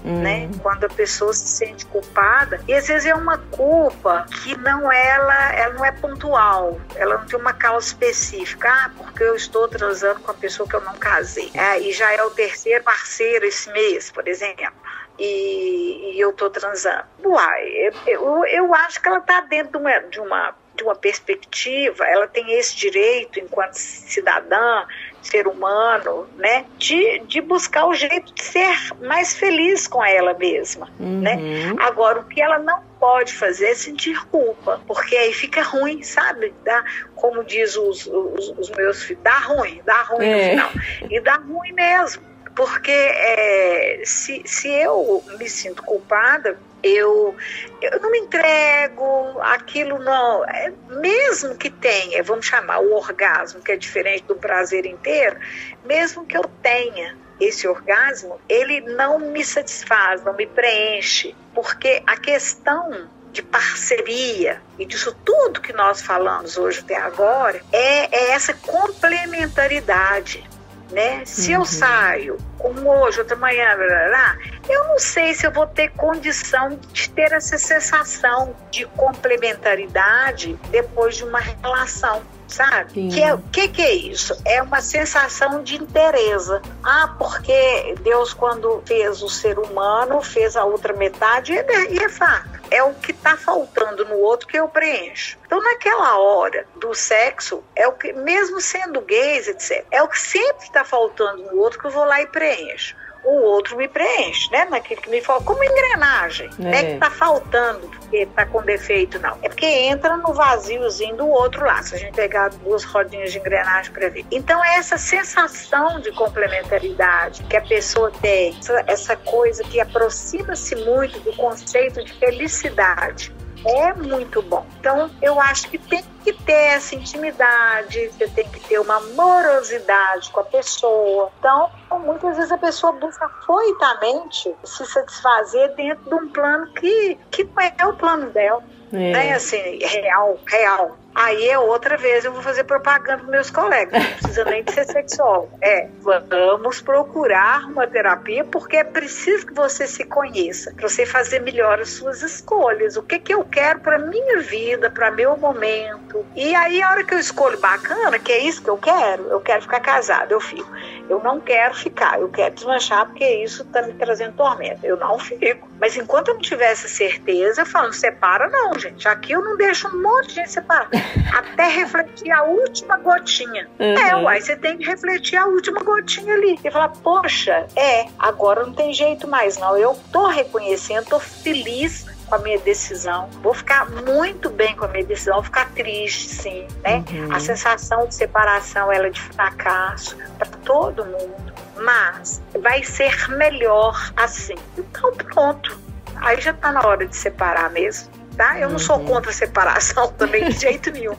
hum. 0.04 0.22
né? 0.22 0.50
Quando 0.62 0.86
a 0.86 0.90
pessoa 0.90 1.34
se 1.34 1.48
sente 1.48 1.86
culpada, 1.86 2.62
e 2.68 2.74
às 2.74 2.88
vezes 2.88 3.06
é 3.06 3.16
uma 3.16 3.38
culpa 3.38 4.26
que 4.44 4.58
não 4.58 4.92
ela, 4.92 5.54
ela 5.54 5.74
não 5.74 5.86
é 5.86 5.92
pontual, 5.92 6.80
ela 6.96 7.20
não 7.20 7.26
tem 7.26 7.40
uma 7.40 7.54
causa 7.54 7.88
específica, 7.88 8.70
ah, 8.70 8.92
porque 8.98 9.24
eu 9.24 9.36
estou 9.36 9.68
transando 9.68 10.20
com 10.20 10.32
a 10.32 10.34
pessoa 10.34 10.68
que 10.68 10.76
eu 10.76 10.82
não 10.82 10.96
casei, 10.96 11.52
é, 11.54 11.80
e 11.80 11.92
já 11.92 12.12
é 12.14 12.24
o 12.24 12.30
terceiro 12.30 12.84
parceiro 12.84 13.46
esse 13.46 13.72
mês, 13.72 14.12
por 14.12 14.28
exemplo 14.28 14.72
e, 15.20 16.14
e 16.14 16.20
eu 16.20 16.32
tô 16.34 16.50
transando. 16.50 17.06
Uai, 17.24 17.68
eu, 17.68 17.94
eu, 18.06 18.46
eu 18.46 18.76
acho 18.76 19.02
que 19.02 19.08
ela 19.08 19.20
tá 19.20 19.42
dentro 19.42 19.72
de 19.72 19.78
uma, 19.78 20.00
de 20.00 20.20
uma 20.20 20.56
de 20.78 20.84
uma 20.84 20.96
perspectiva, 20.96 22.06
ela 22.06 22.28
tem 22.28 22.54
esse 22.54 22.76
direito, 22.76 23.40
enquanto 23.40 23.74
cidadã, 23.74 24.86
ser 25.22 25.48
humano, 25.48 26.28
né, 26.38 26.66
de, 26.78 27.20
de 27.28 27.42
buscar 27.42 27.86
o 27.86 27.94
jeito 27.94 28.34
de 28.34 28.44
ser 28.44 28.78
mais 29.02 29.36
feliz 29.36 29.88
com 29.88 30.04
ela 30.04 30.34
mesma, 30.34 30.88
né? 31.00 31.36
uhum. 31.36 31.76
né? 31.76 31.76
Agora, 31.80 32.20
o 32.20 32.26
que 32.26 32.42
ela 32.42 32.60
não 32.60 32.82
pode 33.00 33.34
fazer 33.34 33.72
é 33.72 33.76
sentir 33.76 34.20
culpa, 34.28 34.80
porque 34.88 35.16
aí 35.16 35.34
fica 35.34 35.62
ruim, 35.62 36.02
sabe? 36.04 36.54
Dá, 36.64 36.84
como 37.16 37.44
diz 37.44 37.76
os, 37.76 38.08
os, 38.08 38.50
os 38.58 38.70
meus 38.70 39.04
filhos, 39.04 39.24
dá 39.24 39.38
ruim, 39.40 39.82
dá 39.86 40.02
ruim 40.04 40.26
é. 40.26 40.56
no 40.56 40.70
final. 40.70 40.72
E 41.10 41.20
dá 41.20 41.36
ruim 41.36 41.74
mesmo, 41.74 42.24
porque 42.56 42.92
é, 42.92 44.02
se, 44.06 44.42
se 44.46 44.70
eu 44.70 45.24
me 45.38 45.50
sinto 45.50 45.84
culpada, 45.84 46.58
eu, 46.84 47.36
eu 47.82 48.00
não 48.00 48.12
me 48.12 48.20
entrego, 48.20 49.40
aquilo 49.42 50.00
não. 50.00 50.46
É, 50.46 50.72
mesmo 50.90 51.56
que 51.56 51.70
tenha, 51.70 52.24
vamos 52.24 52.46
chamar 52.46 52.80
o 52.80 52.94
orgasmo, 52.94 53.62
que 53.62 53.72
é 53.72 53.78
diferente 53.78 54.24
do 54.26 54.36
prazer 54.36 54.86
inteiro, 54.86 55.38
mesmo 55.86 56.26
que 56.26 56.38
eu 56.38 56.44
tenha 56.62 57.18
esse 57.40 57.68
orgasmo, 57.68 58.40
ele 58.50 58.82
não 58.82 59.20
me 59.20 59.44
satisfaz, 59.46 60.24
não 60.24 60.34
me 60.34 60.48
preenche, 60.48 61.36
porque 61.54 62.02
a 62.06 62.18
questão 62.18 63.10
de 63.32 63.44
parceria 63.44 64.62
e 64.80 64.86
disso 64.86 65.16
tudo 65.24 65.62
que 65.62 65.74
nós 65.74 66.02
falamos 66.02 66.58
hoje 66.58 66.80
até 66.80 66.96
agora 66.96 67.62
é, 67.72 68.16
é 68.16 68.32
essa 68.32 68.54
complementaridade 68.54 70.44
né? 70.92 71.26
Se 71.26 71.54
uhum. 71.54 71.62
eu 71.62 71.66
saio 71.66 72.38
como 72.58 72.90
hoje, 72.90 73.20
outra 73.20 73.36
manhã, 73.36 73.76
blá, 73.76 73.86
blá, 73.86 74.08
blá, 74.08 74.38
eu 74.70 74.84
não 74.86 75.00
sei 75.00 75.34
se 75.34 75.46
eu 75.46 75.52
vou 75.52 75.68
ter 75.68 75.90
condição 75.92 76.80
de 76.92 77.10
ter 77.10 77.32
essa 77.32 77.58
sensação 77.58 78.56
de 78.72 78.86
complementaridade 78.86 80.58
depois 80.70 81.18
de 81.18 81.24
uma 81.24 81.40
relação 81.40 82.22
sabe? 82.48 83.10
Que, 83.10 83.24
é, 83.24 83.38
que 83.52 83.68
que 83.68 83.82
é 83.82 83.94
isso? 83.94 84.36
É 84.46 84.62
uma 84.62 84.82
sensação 84.82 85.64
de 85.64 85.76
interesse. 85.76 86.60
Ah, 86.84 87.16
porque 87.18 87.96
Deus 88.02 88.34
quando 88.34 88.82
fez 88.86 89.22
o 89.22 89.30
ser 89.30 89.60
humano, 89.60 90.22
fez 90.22 90.56
a 90.56 90.64
outra 90.64 90.94
metade, 90.94 91.54
e 91.54 91.58
é, 91.58 91.92
e 91.92 91.98
é 92.00 92.10
fato 92.10 92.58
é 92.70 92.84
o 92.84 92.94
que 92.94 93.12
está 93.12 93.38
faltando 93.38 94.06
no 94.06 94.16
outro 94.16 94.48
que 94.48 94.58
eu 94.58 94.68
preencho. 94.68 95.38
Então, 95.46 95.62
naquela 95.62 96.18
hora 96.20 96.66
do 96.76 96.94
sexo, 96.94 97.64
é 97.76 97.88
o 97.88 97.94
que, 97.94 98.14
mesmo 98.14 98.60
sendo 98.60 99.02
gays, 99.02 99.48
etc., 99.48 99.86
é 99.92 100.02
o 100.02 100.08
que 100.08 100.20
sempre 100.20 100.66
está 100.66 100.84
faltando 100.84 101.44
no 101.44 101.60
outro 101.60 101.80
que 101.80 101.86
eu 101.86 101.92
vou 101.92 102.06
lá 102.06 102.22
e 102.22 102.28
preencho 102.28 102.96
o 103.28 103.44
outro 103.44 103.76
me 103.76 103.88
preenche, 103.88 104.50
né? 104.52 104.66
Naquilo 104.70 105.02
que 105.02 105.10
me 105.10 105.22
falta, 105.22 105.44
como 105.44 105.62
engrenagem. 105.64 106.50
É. 106.60 106.62
Não 106.62 106.72
é 106.72 106.84
que 106.84 106.98
tá 106.98 107.10
faltando 107.10 107.88
porque 107.90 108.26
tá 108.28 108.46
com 108.46 108.62
defeito, 108.62 109.20
não. 109.20 109.38
É 109.42 109.50
porque 109.50 109.66
entra 109.66 110.16
no 110.18 110.34
vaziozinho 110.34 111.18
do 111.18 111.28
outro 111.28 111.66
lá, 111.66 111.84
se 111.84 111.96
a 111.96 111.98
gente 111.98 112.14
pegar 112.14 112.50
duas 112.50 112.84
rodinhas 112.86 113.34
de 113.34 113.40
engrenagem 113.40 113.92
para 113.92 114.10
ver. 114.10 114.26
Então, 114.32 114.64
é 114.64 114.78
essa 114.78 114.98
sensação 114.98 116.00
de 116.00 116.12
complementaridade 116.14 117.44
que 117.44 117.58
a 117.58 117.62
pessoa 117.62 118.12
tem, 118.22 118.58
essa, 118.58 118.84
essa 118.88 119.16
coisa 119.18 119.64
que 119.64 119.80
aproxima-se 119.80 120.76
muito 120.76 121.20
do 121.20 121.34
conceito 121.36 122.04
de 122.04 122.14
felicidade 122.14 123.36
é 123.66 123.94
muito 123.94 124.42
bom. 124.42 124.66
Então, 124.80 125.10
eu 125.22 125.40
acho 125.42 125.70
que 125.70 125.78
tem 125.78 126.04
que 126.24 126.32
ter 126.32 126.74
essa 126.76 126.96
intimidade, 126.96 128.10
você 128.10 128.28
tem 128.28 128.48
que 128.48 128.60
ter 128.60 128.80
uma 128.80 129.00
morosidade 129.00 130.30
com 130.32 130.42
a 130.42 130.44
pessoa. 130.44 131.32
Então, 131.40 131.70
muitas 132.00 132.38
vezes 132.38 132.52
a 132.52 132.58
pessoa 132.58 132.94
busca 132.94 133.30
foitamente 133.46 134.54
se 134.64 134.86
satisfazer 134.86 135.76
dentro 135.76 136.10
de 136.10 136.16
um 136.16 136.30
plano 136.30 136.68
que, 136.74 137.18
que 137.32 137.44
não 137.44 137.64
é 137.64 137.86
o 137.86 137.94
plano 137.94 138.30
dela. 138.32 138.64
É. 138.94 139.12
Né? 139.12 139.34
Assim, 139.34 139.80
real, 139.80 140.40
real. 140.48 140.98
Aí 141.18 141.50
é 141.50 141.58
outra 141.58 141.98
vez 141.98 142.24
eu 142.24 142.32
vou 142.32 142.44
fazer 142.44 142.64
propaganda 142.64 143.24
para 143.24 143.32
meus 143.32 143.50
colegas. 143.50 144.04
Não 144.04 144.12
precisa 144.12 144.46
nem 144.46 144.64
de 144.64 144.72
ser 144.72 144.86
sexólogo. 144.86 145.50
É, 145.60 145.88
vamos 146.00 146.80
procurar 146.80 147.64
uma 147.66 147.88
terapia 147.88 148.46
porque 148.46 148.78
é 148.78 148.84
preciso 148.84 149.48
que 149.48 149.54
você 149.56 149.88
se 149.88 150.04
conheça, 150.04 150.72
para 150.76 150.88
você 150.88 151.08
fazer 151.08 151.40
melhor 151.40 151.80
as 151.80 151.90
suas 151.90 152.22
escolhas. 152.22 152.98
O 152.98 153.02
que, 153.02 153.18
que 153.18 153.34
eu 153.34 153.44
quero 153.44 153.80
para 153.80 153.98
minha 153.98 154.42
vida, 154.42 154.92
para 154.92 155.10
meu 155.10 155.36
momento. 155.36 156.24
E 156.36 156.54
aí, 156.54 156.84
a 156.84 156.92
hora 156.92 157.04
que 157.04 157.16
eu 157.16 157.20
escolho 157.20 157.60
bacana, 157.60 158.20
que 158.20 158.32
é 158.32 158.38
isso 158.38 158.62
que 158.62 158.70
eu 158.70 158.78
quero, 158.78 159.24
eu 159.24 159.42
quero 159.42 159.64
ficar 159.64 159.80
casada, 159.80 160.32
eu 160.32 160.40
fico. 160.40 160.72
Eu 161.10 161.20
não 161.24 161.40
quero 161.40 161.74
ficar, 161.74 162.20
eu 162.20 162.30
quero 162.30 162.54
desmanchar 162.54 163.08
porque 163.08 163.28
isso 163.28 163.64
está 163.64 163.82
me 163.82 163.94
trazendo 163.94 164.34
tormento. 164.34 164.86
Eu 164.86 164.98
não 164.98 165.18
fico. 165.18 165.68
Mas 165.80 165.98
enquanto 165.98 166.28
eu 166.28 166.34
não 166.36 166.42
tivesse 166.42 166.88
certeza, 166.88 167.62
eu 167.62 167.66
falo, 167.66 167.92
separa 167.92 168.48
não, 168.50 168.78
gente. 168.78 169.08
Aqui 169.08 169.32
eu 169.32 169.42
não 169.42 169.58
deixo 169.58 169.88
um 169.88 170.00
monte 170.00 170.28
de 170.28 170.36
gente 170.36 170.52
separar 170.52 171.07
até 171.34 171.68
refletir 171.68 172.32
a 172.32 172.44
última 172.44 172.98
gotinha. 172.98 173.68
Uhum. 173.80 173.98
É, 173.98 174.16
uai, 174.16 174.42
você 174.42 174.56
tem 174.56 174.78
que 174.78 174.86
refletir 174.86 175.38
a 175.38 175.46
última 175.46 175.82
gotinha 175.84 176.34
ali. 176.34 176.60
E 176.64 176.72
falar, 176.72 176.90
poxa, 176.90 177.68
é, 177.76 178.08
agora 178.18 178.66
não 178.66 178.74
tem 178.74 178.94
jeito 178.94 179.28
mais, 179.28 179.58
não. 179.58 179.78
Eu 179.78 179.98
tô 180.12 180.28
reconhecendo, 180.28 181.06
tô 181.06 181.20
feliz 181.20 182.06
com 182.28 182.36
a 182.36 182.38
minha 182.40 182.60
decisão. 182.60 183.30
Vou 183.42 183.54
ficar 183.54 183.90
muito 183.90 184.50
bem 184.50 184.76
com 184.76 184.86
a 184.86 184.88
minha 184.88 185.06
decisão, 185.06 185.36
vou 185.36 185.44
ficar 185.44 185.70
triste, 185.72 186.30
sim, 186.30 186.68
né? 186.84 187.04
Uhum. 187.10 187.34
A 187.34 187.40
sensação 187.40 188.08
de 188.08 188.16
separação, 188.16 188.92
ela 188.92 189.08
é 189.08 189.10
de 189.10 189.22
fracasso 189.22 190.18
para 190.38 190.48
todo 190.64 191.06
mundo, 191.06 191.54
mas 191.78 192.42
vai 192.62 192.84
ser 192.84 193.30
melhor 193.30 194.12
assim. 194.16 194.56
Então 194.78 195.12
pronto. 195.14 195.78
Aí 196.18 196.42
já 196.42 196.52
tá 196.52 196.72
na 196.72 196.86
hora 196.86 197.06
de 197.06 197.16
separar 197.16 197.70
mesmo 197.70 198.12
tá? 198.38 198.60
Eu 198.60 198.70
não 198.70 198.80
sou 198.80 199.00
contra 199.00 199.32
a 199.32 199.34
separação 199.34 200.08
também 200.18 200.48
de 200.50 200.60
jeito 200.60 200.92
nenhum, 200.92 201.16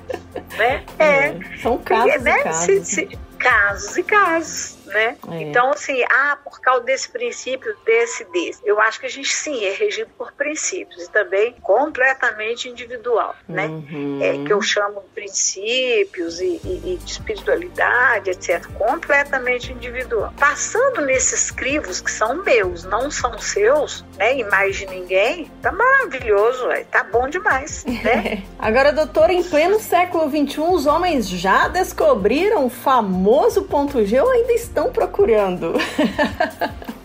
né? 0.56 0.84
É. 0.98 1.04
é. 1.04 1.40
São 1.60 1.76
casos, 1.78 2.22
né? 2.22 2.42
casos. 2.44 2.64
Se, 2.64 2.84
se, 2.84 3.18
casos 3.38 3.96
e 3.96 4.02
casos 4.02 4.77
né? 4.88 5.16
É. 5.30 5.42
Então, 5.42 5.70
assim, 5.70 6.02
ah, 6.04 6.38
por 6.42 6.60
causa 6.60 6.84
desse 6.84 7.08
princípio, 7.08 7.74
desse, 7.84 8.24
desse. 8.24 8.60
Eu 8.64 8.80
acho 8.80 9.00
que 9.00 9.06
a 9.06 9.10
gente, 9.10 9.28
sim, 9.28 9.64
é 9.64 9.72
regido 9.72 10.10
por 10.16 10.32
princípios 10.32 11.04
e 11.04 11.10
também 11.10 11.54
completamente 11.62 12.68
individual, 12.68 13.34
né? 13.48 13.66
Uhum. 13.66 14.18
É, 14.22 14.44
que 14.44 14.52
eu 14.52 14.60
chamo 14.60 15.00
de 15.00 15.08
princípios 15.14 16.40
e, 16.40 16.60
e, 16.64 16.82
e, 16.84 16.96
de 16.96 17.10
espiritualidade, 17.10 18.30
etc. 18.30 18.66
Completamente 18.76 19.72
individual. 19.72 20.32
Passando 20.38 21.02
nesses 21.02 21.50
crivos 21.50 22.00
que 22.00 22.10
são 22.10 22.42
meus, 22.42 22.84
não 22.84 23.10
são 23.10 23.38
seus, 23.38 24.04
né? 24.16 24.38
E 24.38 24.44
mais 24.44 24.76
de 24.76 24.86
ninguém, 24.86 25.50
tá 25.62 25.72
maravilhoso, 25.72 26.68
véio, 26.68 26.86
tá 26.86 27.04
bom 27.04 27.28
demais, 27.28 27.84
né? 27.84 28.42
Agora, 28.58 28.92
doutora, 28.92 29.32
em 29.32 29.42
pleno 29.42 29.78
século 29.78 30.28
XXI, 30.28 30.60
os 30.60 30.86
homens 30.86 31.28
já 31.28 31.68
descobriram 31.68 32.66
o 32.66 32.70
famoso 32.70 33.62
ponto 33.62 34.04
G 34.04 34.20
ou 34.20 34.30
ainda 34.30 34.52
estão 34.52 34.77
estão 34.78 34.92
procurando? 34.92 35.74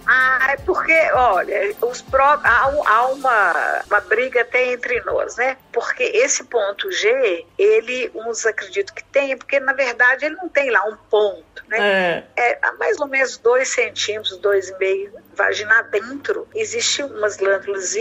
Ah, 0.05 0.49
é 0.51 0.57
porque, 0.57 0.93
olha, 1.13 1.74
os 1.82 2.01
pró 2.01 2.38
há, 2.43 2.74
há, 2.86 3.07
uma, 3.07 3.84
uma 3.88 4.01
briga 4.01 4.41
até 4.41 4.74
entre 4.74 4.99
nós, 5.05 5.38
né? 5.38 5.55
Porque 5.71 6.03
esse 6.03 6.43
ponto 6.43 6.91
G, 6.91 7.45
ele, 7.57 8.11
uns 8.13 8.45
acreditam 8.45 8.93
que 8.93 9.03
tem, 9.05 9.36
porque 9.38 9.61
na 9.61 9.71
verdade 9.71 10.26
ele 10.26 10.36
não 10.36 10.49
tem 10.49 10.69
lá 10.69 10.84
um 10.84 10.97
ponto, 11.09 11.63
né? 11.69 12.26
É, 12.36 12.51
é 12.51 12.71
mais 12.74 12.99
ou 12.99 13.07
menos 13.07 13.38
dois 13.38 13.69
centímetros, 13.69 14.38
dois 14.39 14.69
e 14.69 14.78
meio, 14.78 15.13
vagina 15.36 15.82
dentro, 15.84 16.49
existem 16.53 17.05
umas 17.05 17.38
glândulas 17.38 17.95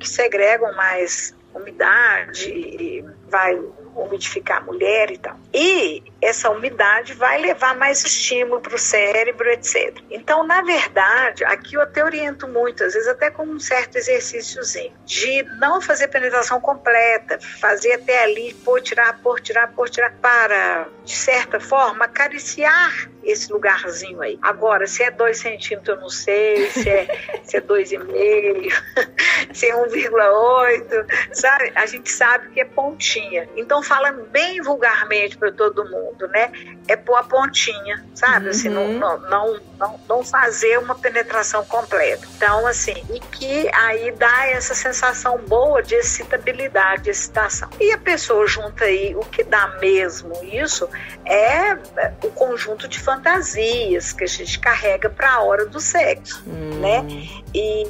que 0.00 0.08
segregam 0.08 0.74
mais 0.74 1.36
umidade 1.54 2.50
e 2.50 3.04
vai 3.28 3.56
umidificar 3.96 4.58
a 4.58 4.60
mulher 4.60 5.10
e 5.10 5.18
tal. 5.18 5.38
E 5.52 6.02
essa 6.20 6.50
umidade 6.50 7.14
vai 7.14 7.38
levar 7.40 7.76
mais 7.76 8.04
estímulo 8.04 8.60
para 8.60 8.74
o 8.74 8.78
cérebro, 8.78 9.48
etc. 9.50 9.98
Então, 10.10 10.46
na 10.46 10.62
verdade, 10.62 11.44
aqui 11.44 11.74
eu 11.74 11.82
até 11.82 12.04
oriento 12.04 12.48
muito, 12.48 12.84
às 12.84 12.94
vezes 12.94 13.08
até 13.08 13.30
com 13.30 13.44
um 13.44 13.60
certo 13.60 13.96
exercíciozinho, 13.96 14.92
de 15.04 15.42
não 15.58 15.80
fazer 15.80 16.08
penetração 16.08 16.60
completa, 16.60 17.38
fazer 17.60 17.92
até 17.92 18.22
ali, 18.22 18.54
pôr, 18.64 18.80
tirar, 18.80 19.20
pôr, 19.22 19.40
tirar, 19.40 19.72
pôr, 19.72 19.88
tirar, 19.88 20.12
para, 20.20 20.88
de 21.04 21.14
certa 21.14 21.60
forma, 21.60 22.04
acariciar 22.04 23.13
esse 23.24 23.52
lugarzinho 23.52 24.20
aí. 24.20 24.38
Agora, 24.42 24.86
se 24.86 25.02
é 25.02 25.10
2 25.10 25.36
centímetros, 25.36 25.96
eu 25.96 26.00
não 26.00 26.08
sei, 26.08 26.70
se 26.70 26.88
é, 26.88 27.06
se 27.44 27.56
é 27.56 27.60
2,5, 27.60 28.72
se 29.52 29.68
é 29.68 29.74
1,8, 29.74 31.06
sabe? 31.32 31.72
A 31.74 31.86
gente 31.86 32.10
sabe 32.10 32.50
que 32.50 32.60
é 32.60 32.64
pontinha. 32.64 33.48
Então, 33.56 33.82
falando 33.82 34.24
bem 34.30 34.60
vulgarmente 34.60 35.36
para 35.36 35.52
todo 35.52 35.88
mundo, 35.88 36.28
né? 36.28 36.52
É 36.88 36.96
pôr 36.96 37.16
a 37.16 37.22
pontinha, 37.22 38.04
sabe? 38.14 38.46
Uhum. 38.46 38.50
Assim, 38.50 38.68
não, 38.68 38.92
não, 38.92 39.18
não, 39.18 40.00
não, 40.08 40.24
fazer 40.24 40.78
uma 40.78 40.94
penetração 40.94 41.64
completa. 41.64 42.26
Então, 42.36 42.66
assim, 42.66 43.04
e 43.10 43.20
que 43.20 43.68
aí 43.74 44.10
dá 44.12 44.48
essa 44.48 44.74
sensação 44.74 45.38
boa 45.38 45.82
de 45.82 45.94
excitabilidade, 45.94 47.04
de 47.04 47.10
excitação. 47.10 47.68
E 47.80 47.92
a 47.92 47.98
pessoa 47.98 48.46
junta 48.46 48.84
aí, 48.84 49.14
o 49.14 49.20
que 49.20 49.44
dá 49.44 49.78
mesmo 49.80 50.32
isso 50.42 50.88
é 51.24 51.74
o 52.22 52.30
conjunto 52.30 52.88
de 52.88 53.00
fantasias 53.14 54.12
que 54.12 54.24
a 54.24 54.26
gente 54.26 54.58
carrega 54.58 55.08
para 55.08 55.32
a 55.32 55.42
hora 55.42 55.66
do 55.66 55.80
sexo, 55.80 56.42
uhum. 56.46 56.80
né? 56.80 57.06
E 57.54 57.86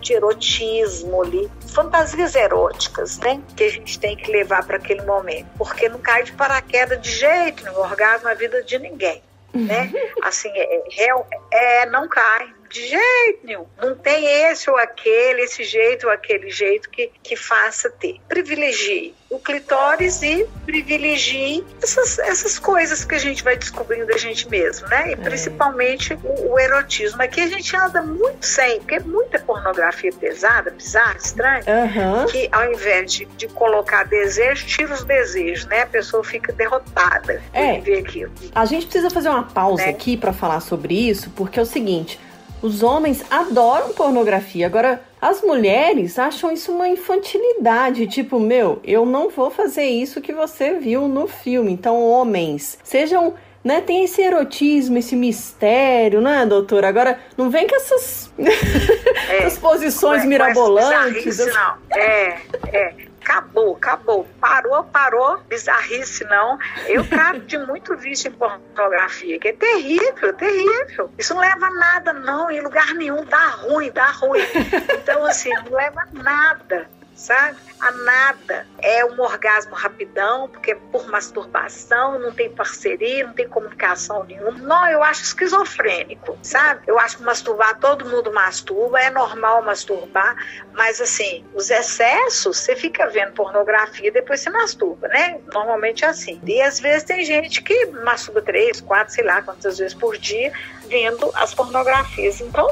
de 0.00 0.14
erotismo 0.14 1.22
ali, 1.22 1.50
fantasias 1.72 2.34
eróticas, 2.34 3.18
né? 3.18 3.40
Que 3.56 3.64
a 3.64 3.70
gente 3.70 3.98
tem 3.98 4.16
que 4.16 4.30
levar 4.30 4.66
para 4.66 4.76
aquele 4.76 5.02
momento, 5.02 5.46
porque 5.56 5.88
não 5.88 5.98
cai 5.98 6.24
de 6.24 6.32
paraquedas 6.32 7.00
de 7.00 7.10
jeito 7.10 7.64
no 7.64 7.78
orgasmo 7.78 8.28
na 8.28 8.34
vida 8.34 8.62
de 8.62 8.78
ninguém, 8.78 9.22
né? 9.54 9.92
Assim, 10.22 10.50
é, 10.54 10.82
é, 10.98 11.82
é 11.82 11.86
não 11.86 12.08
cai, 12.08 12.48
de 12.76 12.88
jeito 12.88 13.40
nenhum. 13.44 13.66
Não 13.78 13.94
tem 13.94 14.26
esse 14.50 14.68
ou 14.68 14.76
aquele, 14.76 15.42
esse 15.42 15.64
jeito 15.64 16.06
ou 16.06 16.12
aquele 16.12 16.50
jeito 16.50 16.90
que, 16.90 17.10
que 17.22 17.34
faça 17.34 17.88
ter. 17.90 18.20
Privilegie 18.28 19.14
o 19.28 19.38
clitóris 19.38 20.22
e 20.22 20.46
privilegie 20.64 21.64
essas, 21.82 22.18
essas 22.18 22.58
coisas 22.58 23.04
que 23.04 23.14
a 23.14 23.18
gente 23.18 23.42
vai 23.42 23.56
descobrindo 23.56 24.06
da 24.06 24.16
gente 24.16 24.48
mesmo, 24.48 24.86
né? 24.88 25.10
E 25.10 25.12
é. 25.12 25.16
principalmente 25.16 26.14
o, 26.14 26.52
o, 26.52 26.58
erotismo. 26.58 27.20
Aqui 27.22 27.40
a 27.40 27.48
gente 27.48 27.76
anda 27.76 28.02
muito 28.02 28.46
sem, 28.46 28.78
porque 28.78 28.94
é 28.94 29.00
muita 29.00 29.38
pornografia 29.40 30.12
pesada, 30.12 30.70
bizarra, 30.70 31.16
estranha, 31.16 31.64
uhum. 31.66 32.26
que 32.26 32.48
ao 32.52 32.72
invés 32.72 33.12
de, 33.12 33.24
de 33.24 33.48
colocar 33.48 34.04
desejo, 34.04 34.64
tira 34.66 34.94
os 34.94 35.02
desejos, 35.02 35.66
né? 35.66 35.82
A 35.82 35.86
pessoa 35.86 36.22
fica 36.22 36.52
derrotada 36.52 37.42
é. 37.52 37.80
ver 37.80 37.98
aquilo. 37.98 38.32
A 38.54 38.64
gente 38.64 38.86
precisa 38.86 39.10
fazer 39.10 39.28
uma 39.28 39.44
pausa 39.44 39.84
né? 39.84 39.90
aqui 39.90 40.16
para 40.16 40.32
falar 40.32 40.60
sobre 40.60 40.94
isso, 40.94 41.30
porque 41.30 41.58
é 41.58 41.62
o 41.62 41.66
seguinte 41.66 42.18
os 42.62 42.82
homens 42.82 43.24
adoram 43.30 43.92
pornografia. 43.92 44.66
Agora, 44.66 45.02
as 45.20 45.42
mulheres 45.42 46.18
acham 46.18 46.52
isso 46.52 46.72
uma 46.72 46.88
infantilidade. 46.88 48.06
Tipo, 48.06 48.38
meu, 48.40 48.80
eu 48.84 49.04
não 49.04 49.28
vou 49.28 49.50
fazer 49.50 49.84
isso 49.84 50.20
que 50.20 50.32
você 50.32 50.74
viu 50.74 51.08
no 51.08 51.26
filme. 51.26 51.72
Então, 51.72 52.02
homens, 52.02 52.78
sejam 52.82 53.34
né? 53.66 53.80
Tem 53.80 54.04
esse 54.04 54.22
erotismo, 54.22 54.96
esse 54.96 55.16
mistério, 55.16 56.20
né, 56.20 56.46
doutora? 56.46 56.86
Agora, 56.86 57.18
não 57.36 57.50
vem 57.50 57.66
com 57.66 57.74
essas, 57.74 58.32
é, 58.38 59.38
essas 59.38 59.58
posições 59.58 60.22
é, 60.22 60.26
mirabolantes. 60.26 61.38
Não, 61.38 61.74
é, 61.90 62.38
é 62.72 62.94
acabou, 63.26 63.76
acabou. 63.76 64.26
Parou, 64.40 64.84
parou, 64.84 65.38
bizarrice 65.48 66.24
não. 66.24 66.58
Eu 66.86 67.04
trato 67.08 67.40
de 67.40 67.58
muito 67.58 67.96
vício 67.96 68.28
em 68.28 68.32
pornografia, 68.32 69.38
que 69.38 69.48
é 69.48 69.52
terrível, 69.52 70.32
terrível. 70.34 71.10
Isso 71.18 71.34
não 71.34 71.40
leva 71.40 71.66
a 71.66 71.70
nada, 71.70 72.12
não, 72.12 72.50
em 72.50 72.60
lugar 72.60 72.94
nenhum. 72.94 73.24
Dá 73.24 73.48
ruim, 73.48 73.90
dá 73.90 74.06
ruim. 74.06 74.40
Então, 75.06 75.24
assim, 75.24 75.50
não 75.64 75.76
leva 75.76 76.00
a 76.00 76.22
nada 76.22 76.88
sabe? 77.16 77.56
A 77.80 77.90
nada. 77.90 78.66
É 78.78 79.04
um 79.04 79.20
orgasmo 79.20 79.74
rapidão, 79.74 80.48
porque 80.48 80.74
por 80.74 81.08
masturbação, 81.08 82.18
não 82.18 82.30
tem 82.30 82.50
parceria, 82.50 83.26
não 83.26 83.32
tem 83.32 83.48
comunicação 83.48 84.24
nenhuma. 84.24 84.52
Não, 84.52 84.88
eu 84.88 85.02
acho 85.02 85.22
esquizofrênico, 85.22 86.38
sabe? 86.42 86.82
Eu 86.86 86.98
acho 86.98 87.16
que 87.16 87.22
masturbar, 87.22 87.78
todo 87.80 88.04
mundo 88.04 88.32
masturba, 88.32 89.00
é 89.00 89.10
normal 89.10 89.62
masturbar, 89.62 90.36
mas 90.74 91.00
assim, 91.00 91.44
os 91.54 91.70
excessos, 91.70 92.58
você 92.58 92.76
fica 92.76 93.08
vendo 93.08 93.32
pornografia, 93.32 94.12
depois 94.12 94.40
você 94.40 94.50
masturba, 94.50 95.08
né? 95.08 95.40
Normalmente 95.52 96.04
é 96.04 96.08
assim. 96.08 96.40
E 96.44 96.60
às 96.60 96.78
vezes 96.78 97.04
tem 97.04 97.24
gente 97.24 97.62
que 97.62 97.86
masturba 97.86 98.42
três, 98.42 98.80
quatro, 98.80 99.14
sei 99.14 99.24
lá 99.24 99.40
quantas 99.42 99.78
vezes 99.78 99.94
por 99.94 100.16
dia, 100.18 100.52
vendo 100.88 101.30
as 101.34 101.54
pornografias. 101.54 102.40
Então, 102.40 102.68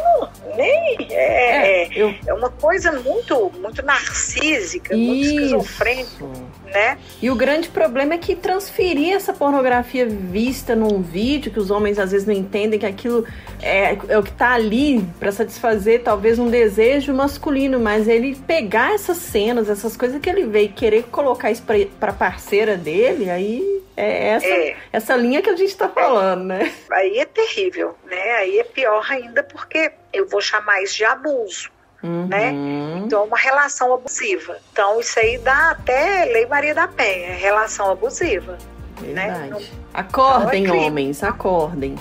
nem 0.56 0.96
é, 1.10 1.14
é, 1.14 1.82
é, 1.84 1.88
eu... 1.94 2.14
é 2.26 2.34
uma 2.34 2.50
coisa 2.50 2.92
muito, 2.92 3.50
muito 3.60 3.82
narcísica, 3.82 4.94
Isso. 4.94 5.04
muito 5.04 5.24
esquizofrênica. 5.24 6.24
Né? 6.66 6.98
E 7.22 7.30
o 7.30 7.36
grande 7.36 7.68
problema 7.68 8.14
é 8.14 8.18
que 8.18 8.34
transferir 8.34 9.14
essa 9.14 9.32
pornografia 9.32 10.06
vista 10.06 10.74
num 10.74 11.00
vídeo, 11.00 11.52
que 11.52 11.58
os 11.58 11.70
homens 11.70 11.98
às 11.98 12.10
vezes 12.10 12.26
não 12.26 12.34
entendem 12.34 12.78
que 12.78 12.86
aquilo 12.86 13.24
é, 13.62 13.96
é 14.08 14.18
o 14.18 14.22
que 14.22 14.30
está 14.30 14.52
ali 14.52 15.06
para 15.20 15.30
satisfazer 15.30 16.02
talvez 16.02 16.38
um 16.38 16.48
desejo 16.48 17.12
masculino, 17.12 17.78
mas 17.78 18.08
ele 18.08 18.34
pegar 18.46 18.94
essas 18.94 19.18
cenas, 19.18 19.68
essas 19.68 19.96
coisas 19.96 20.20
que 20.20 20.28
ele 20.28 20.44
vê 20.46 20.62
e 20.62 20.68
querer 20.68 21.04
colocar 21.04 21.50
isso 21.50 21.62
para 22.00 22.12
parceira 22.12 22.76
dele, 22.76 23.30
aí 23.30 23.82
é 23.96 24.28
essa, 24.28 24.46
é. 24.46 24.76
essa 24.92 25.16
linha 25.16 25.40
que 25.40 25.50
a 25.50 25.56
gente 25.56 25.68
está 25.68 25.88
falando, 25.88 26.44
né? 26.44 26.72
Aí 26.90 27.18
é 27.18 27.24
terrível, 27.24 27.94
né? 28.07 28.36
Aí 28.36 28.59
é 28.59 28.64
pior 28.64 29.05
ainda 29.11 29.42
porque 29.42 29.92
eu 30.12 30.28
vou 30.28 30.40
chamar 30.40 30.82
isso 30.82 30.96
de 30.96 31.05
abuso. 31.05 31.70
Uhum. 32.02 32.26
Né? 32.26 32.52
Então, 32.98 33.22
é 33.22 33.24
uma 33.24 33.38
relação 33.38 33.94
abusiva. 33.94 34.59
Então, 34.72 35.00
isso 35.00 35.18
aí 35.18 35.38
dá 35.38 35.70
até 35.70 36.26
Lei 36.26 36.46
Maria 36.46 36.74
da 36.74 36.86
Penha, 36.86 37.34
relação 37.34 37.90
abusiva. 37.90 38.59
Né? 39.00 39.26
Verdade. 39.26 39.64
Né? 39.64 39.70
acordem, 39.94 40.66
é 40.66 40.72
homens, 40.72 41.22
acordem. 41.22 41.96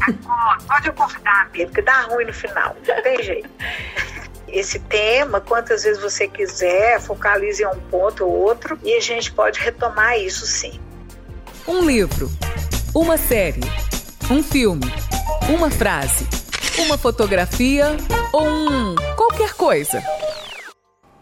Acorde, 0.00 0.66
pode 0.66 0.88
acordar, 0.88 1.50
mesmo, 1.52 1.66
porque 1.68 1.82
dá 1.82 2.00
ruim 2.02 2.24
no 2.24 2.34
final, 2.34 2.76
não 2.86 3.02
tem 3.02 3.22
jeito. 3.22 3.48
esse 4.54 4.78
tema 4.78 5.40
quantas 5.40 5.82
vezes 5.82 6.00
você 6.00 6.28
quiser, 6.28 7.00
focalize 7.00 7.62
em 7.62 7.66
um 7.66 7.80
ponto 7.90 8.24
ou 8.24 8.32
outro 8.32 8.78
e 8.84 8.94
a 8.94 9.00
gente 9.00 9.32
pode 9.32 9.58
retomar 9.58 10.18
isso 10.18 10.46
sim. 10.46 10.80
Um 11.66 11.84
livro, 11.84 12.30
uma 12.94 13.16
série, 13.16 13.60
um 14.30 14.42
filme, 14.42 14.86
uma 15.48 15.70
frase, 15.70 16.26
uma 16.78 16.96
fotografia 16.96 17.88
ou 18.32 18.46
um 18.46 18.94
qualquer 19.14 19.52
coisa. 19.52 20.02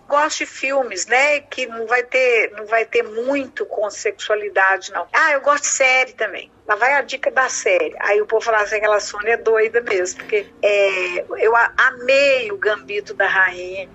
Gosto 0.08 0.38
de 0.40 0.46
filmes, 0.46 1.06
né, 1.06 1.40
que 1.40 1.66
não 1.66 1.86
vai 1.86 2.02
ter, 2.02 2.52
não 2.52 2.66
vai 2.66 2.84
ter 2.84 3.02
muito 3.02 3.64
com 3.64 3.90
sexualidade 3.90 4.92
não. 4.92 5.06
Ah, 5.12 5.32
eu 5.32 5.40
gosto 5.40 5.62
de 5.62 5.70
série 5.70 6.12
também. 6.12 6.50
Lá 6.68 6.76
vai 6.76 6.92
a 6.92 7.00
dica 7.00 7.30
da 7.30 7.48
série. 7.48 7.94
Aí 7.98 8.20
o 8.20 8.26
povo 8.26 8.44
fala 8.44 8.58
assim, 8.58 8.76
aquela 8.76 9.00
Sônia 9.00 9.32
é 9.32 9.36
doida 9.38 9.80
mesmo, 9.80 10.18
porque 10.18 10.46
é, 10.62 11.24
eu 11.38 11.54
amei 11.56 12.52
o 12.52 12.58
Gambito 12.58 13.14
da 13.14 13.26
Rainha. 13.26 13.88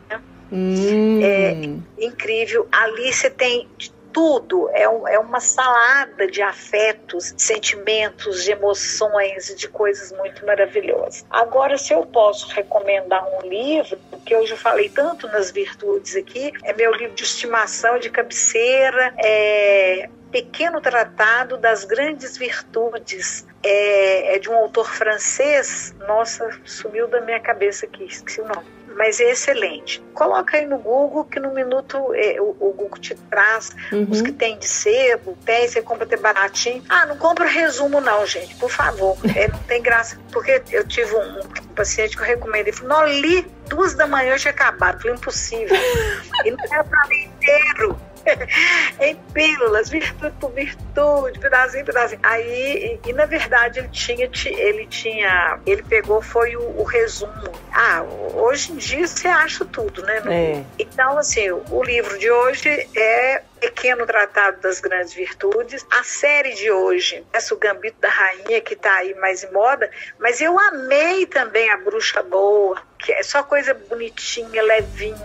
Hum. 0.52 1.22
É 1.24 2.04
incrível. 2.04 2.68
Ali 2.72 3.14
você 3.14 3.30
tem 3.30 3.70
tudo 4.18 4.68
é, 4.74 4.90
um, 4.90 5.08
é 5.08 5.20
uma 5.20 5.40
salada 5.40 6.26
de 6.26 6.42
afetos, 6.42 7.36
sentimentos, 7.38 8.44
de 8.44 8.52
emoções 8.52 9.56
de 9.56 9.68
coisas 9.68 10.12
muito 10.12 10.44
maravilhosas. 10.44 11.24
Agora, 11.30 11.78
se 11.78 11.94
eu 11.94 12.04
posso 12.04 12.48
recomendar 12.48 13.24
um 13.38 13.48
livro, 13.48 14.00
que 14.26 14.36
hoje 14.36 14.54
eu 14.54 14.58
falei 14.58 14.90
tanto 14.90 15.28
nas 15.28 15.52
virtudes 15.52 16.16
aqui, 16.16 16.52
é 16.64 16.74
meu 16.74 16.92
livro 16.94 17.14
de 17.14 17.22
estimação 17.22 18.00
de 18.00 18.10
cabeceira, 18.10 19.14
é 19.20 20.10
Pequeno 20.32 20.82
Tratado 20.82 21.56
das 21.56 21.86
Grandes 21.86 22.38
Virtudes. 22.38 23.46
É, 23.62 24.36
é, 24.36 24.40
de 24.40 24.50
um 24.50 24.56
autor 24.56 24.90
francês. 24.90 25.94
Nossa, 26.08 26.50
sumiu 26.64 27.08
da 27.08 27.20
minha 27.22 27.40
cabeça 27.40 27.86
aqui, 27.86 28.06
esqueci 28.06 28.40
o 28.40 28.46
nome 28.46 28.77
mas 28.98 29.20
é 29.20 29.32
excelente. 29.32 30.04
Coloca 30.14 30.58
aí 30.58 30.66
no 30.66 30.80
Google 30.80 31.24
que 31.26 31.40
no 31.40 31.54
minuto 31.54 31.98
é, 32.16 32.42
o, 32.42 32.50
o, 32.60 32.74
Google 32.74 32.98
te 33.00 33.16
traz 33.30 33.76
uhum. 33.92 34.08
os 34.10 34.22
que 34.22 34.32
tem 34.32 34.58
de 34.58 34.68
sebo, 34.68 35.38
tem, 35.46 35.68
você 35.68 35.82
compra 35.82 36.06
até 36.06 36.18
baratinho. 36.18 36.84
Ah, 36.90 37.06
não 37.06 37.16
compra 37.16 37.46
resumo 37.46 38.02
não, 38.02 38.26
gente, 38.26 38.56
por 38.56 38.70
favor. 38.70 39.16
É, 39.36 39.48
não 39.48 39.60
tem 39.60 39.82
graça. 39.82 40.18
Porque 40.32 40.62
eu 40.72 40.86
tive 40.88 41.16
um, 41.16 41.40
um 41.40 41.74
paciente 41.76 42.18
que 42.18 42.24
eu 42.24 42.28
recomendei, 42.28 42.74
falou, 42.74 42.98
não, 42.98 43.08
li 43.08 43.48
duas 43.68 43.94
da 43.94 44.08
manhã 44.08 44.34
eu 44.34 44.40
tinha 44.40 44.52
acabado. 44.52 45.00
Falei, 45.00 45.16
impossível. 45.16 45.78
e 46.44 46.52
não 46.52 46.66
era 46.72 46.84
para 46.84 47.08
ler 47.08 47.26
inteiro. 47.26 48.07
em 49.00 49.16
pílulas, 49.34 49.90
virtude 49.90 50.34
por 50.40 50.52
virtude, 50.52 51.40
pedacinho, 51.40 51.86
pedacinho. 51.86 52.20
Aí, 52.24 53.00
e, 53.04 53.10
e, 53.10 53.14
na 53.14 53.26
verdade 53.26 53.80
ele 53.80 53.90
tinha, 53.90 54.30
ele 54.46 54.86
tinha, 54.88 55.60
ele 55.66 55.84
pegou 55.84 56.22
foi 56.22 56.56
o, 56.56 56.80
o 56.80 56.84
resumo. 56.84 57.52
Ah, 57.72 58.04
hoje 58.34 58.72
em 58.72 58.78
dia 58.78 59.08
você 59.08 59.28
acha 59.28 59.66
tudo, 59.66 60.02
né? 60.04 60.22
É. 60.28 60.64
Então, 60.80 61.18
assim, 61.18 61.50
o 61.52 61.84
livro 61.84 62.18
de 62.18 62.30
hoje 62.30 62.88
é 62.96 63.42
Pequeno 63.60 64.06
Tratado 64.06 64.62
das 64.62 64.80
Grandes 64.80 65.14
Virtudes. 65.14 65.86
A 65.92 66.04
série 66.04 66.54
de 66.54 66.72
hoje, 66.72 67.24
essa 67.34 67.54
o 67.54 67.58
Gambito 67.58 68.00
da 68.00 68.10
Rainha, 68.10 68.62
que 68.62 68.74
está 68.74 68.94
aí 68.96 69.14
mais 69.16 69.44
em 69.44 69.52
moda, 69.52 69.90
mas 70.20 70.42
eu 70.42 70.60
amei 70.60 71.26
também 71.26 71.70
a 71.72 71.78
Bruxa 71.78 72.24
Boa, 72.24 72.82
que 72.98 73.12
é 73.12 73.24
só 73.24 73.44
coisa 73.44 73.74
bonitinha, 73.74 74.62
levinha, 74.62 75.18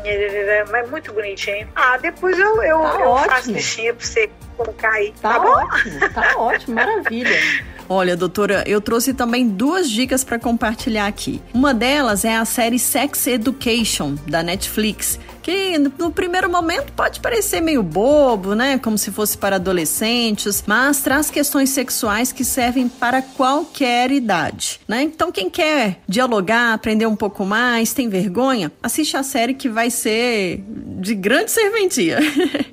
mas 0.71 0.89
muito 0.91 1.13
bonitinho. 1.13 1.69
Ah, 1.75 1.97
depois 1.97 2.39
eu, 2.39 2.63
eu, 2.63 2.81
tá 2.81 3.01
eu 3.01 3.17
faço 3.19 3.53
bichinha 3.53 3.95
para 3.95 4.07
você 4.07 4.31
colocar 4.57 4.91
aí. 4.91 5.13
Tá, 5.21 5.35
tá 5.35 5.47
ótimo, 5.47 6.13
tá 6.13 6.35
ótimo, 6.39 6.75
maravilha. 6.75 7.39
Olha, 7.89 8.17
doutora, 8.17 8.65
eu 8.67 8.81
trouxe 8.81 9.13
também 9.13 9.47
duas 9.47 9.91
dicas 9.91 10.25
para 10.25 10.39
compartilhar 10.39 11.07
aqui. 11.07 11.43
Uma 11.53 11.75
delas 11.75 12.25
é 12.25 12.37
a 12.37 12.45
série 12.45 12.79
Sex 12.79 13.27
Education 13.27 14.15
da 14.27 14.43
Netflix, 14.43 15.19
que 15.43 15.77
no 15.79 16.13
primeiro 16.13 16.49
momento 16.49 16.93
pode 16.93 17.21
parecer 17.21 17.61
meio 17.61 17.83
bobo, 17.83 18.55
né? 18.55 18.79
Como 18.79 18.97
se 18.97 19.11
fosse 19.11 19.37
para 19.37 19.57
adolescentes, 19.57 20.63
mas 20.67 21.01
traz 21.01 21.31
questões 21.31 21.71
sexuais 21.71 22.33
que 22.33 22.45
servem 22.45 22.89
para 22.89 23.21
qualquer 23.21 24.11
idade, 24.11 24.81
né? 24.87 25.03
Então, 25.03 25.33
quem 25.33 25.51
quer 25.51 26.01
dialogar, 26.09 26.73
aprender 26.73 27.07
um 27.07 27.17
pouco 27.17 27.45
mais, 27.45 27.93
tem 27.93 28.09
vergonha, 28.09 28.71
assiste 28.83 29.17
a 29.17 29.23
série 29.23 29.55
que 29.55 29.69
vai 29.69 29.91
ser 29.91 30.63
de 31.01 31.15
grande 31.15 31.51
serventia. 31.51 32.19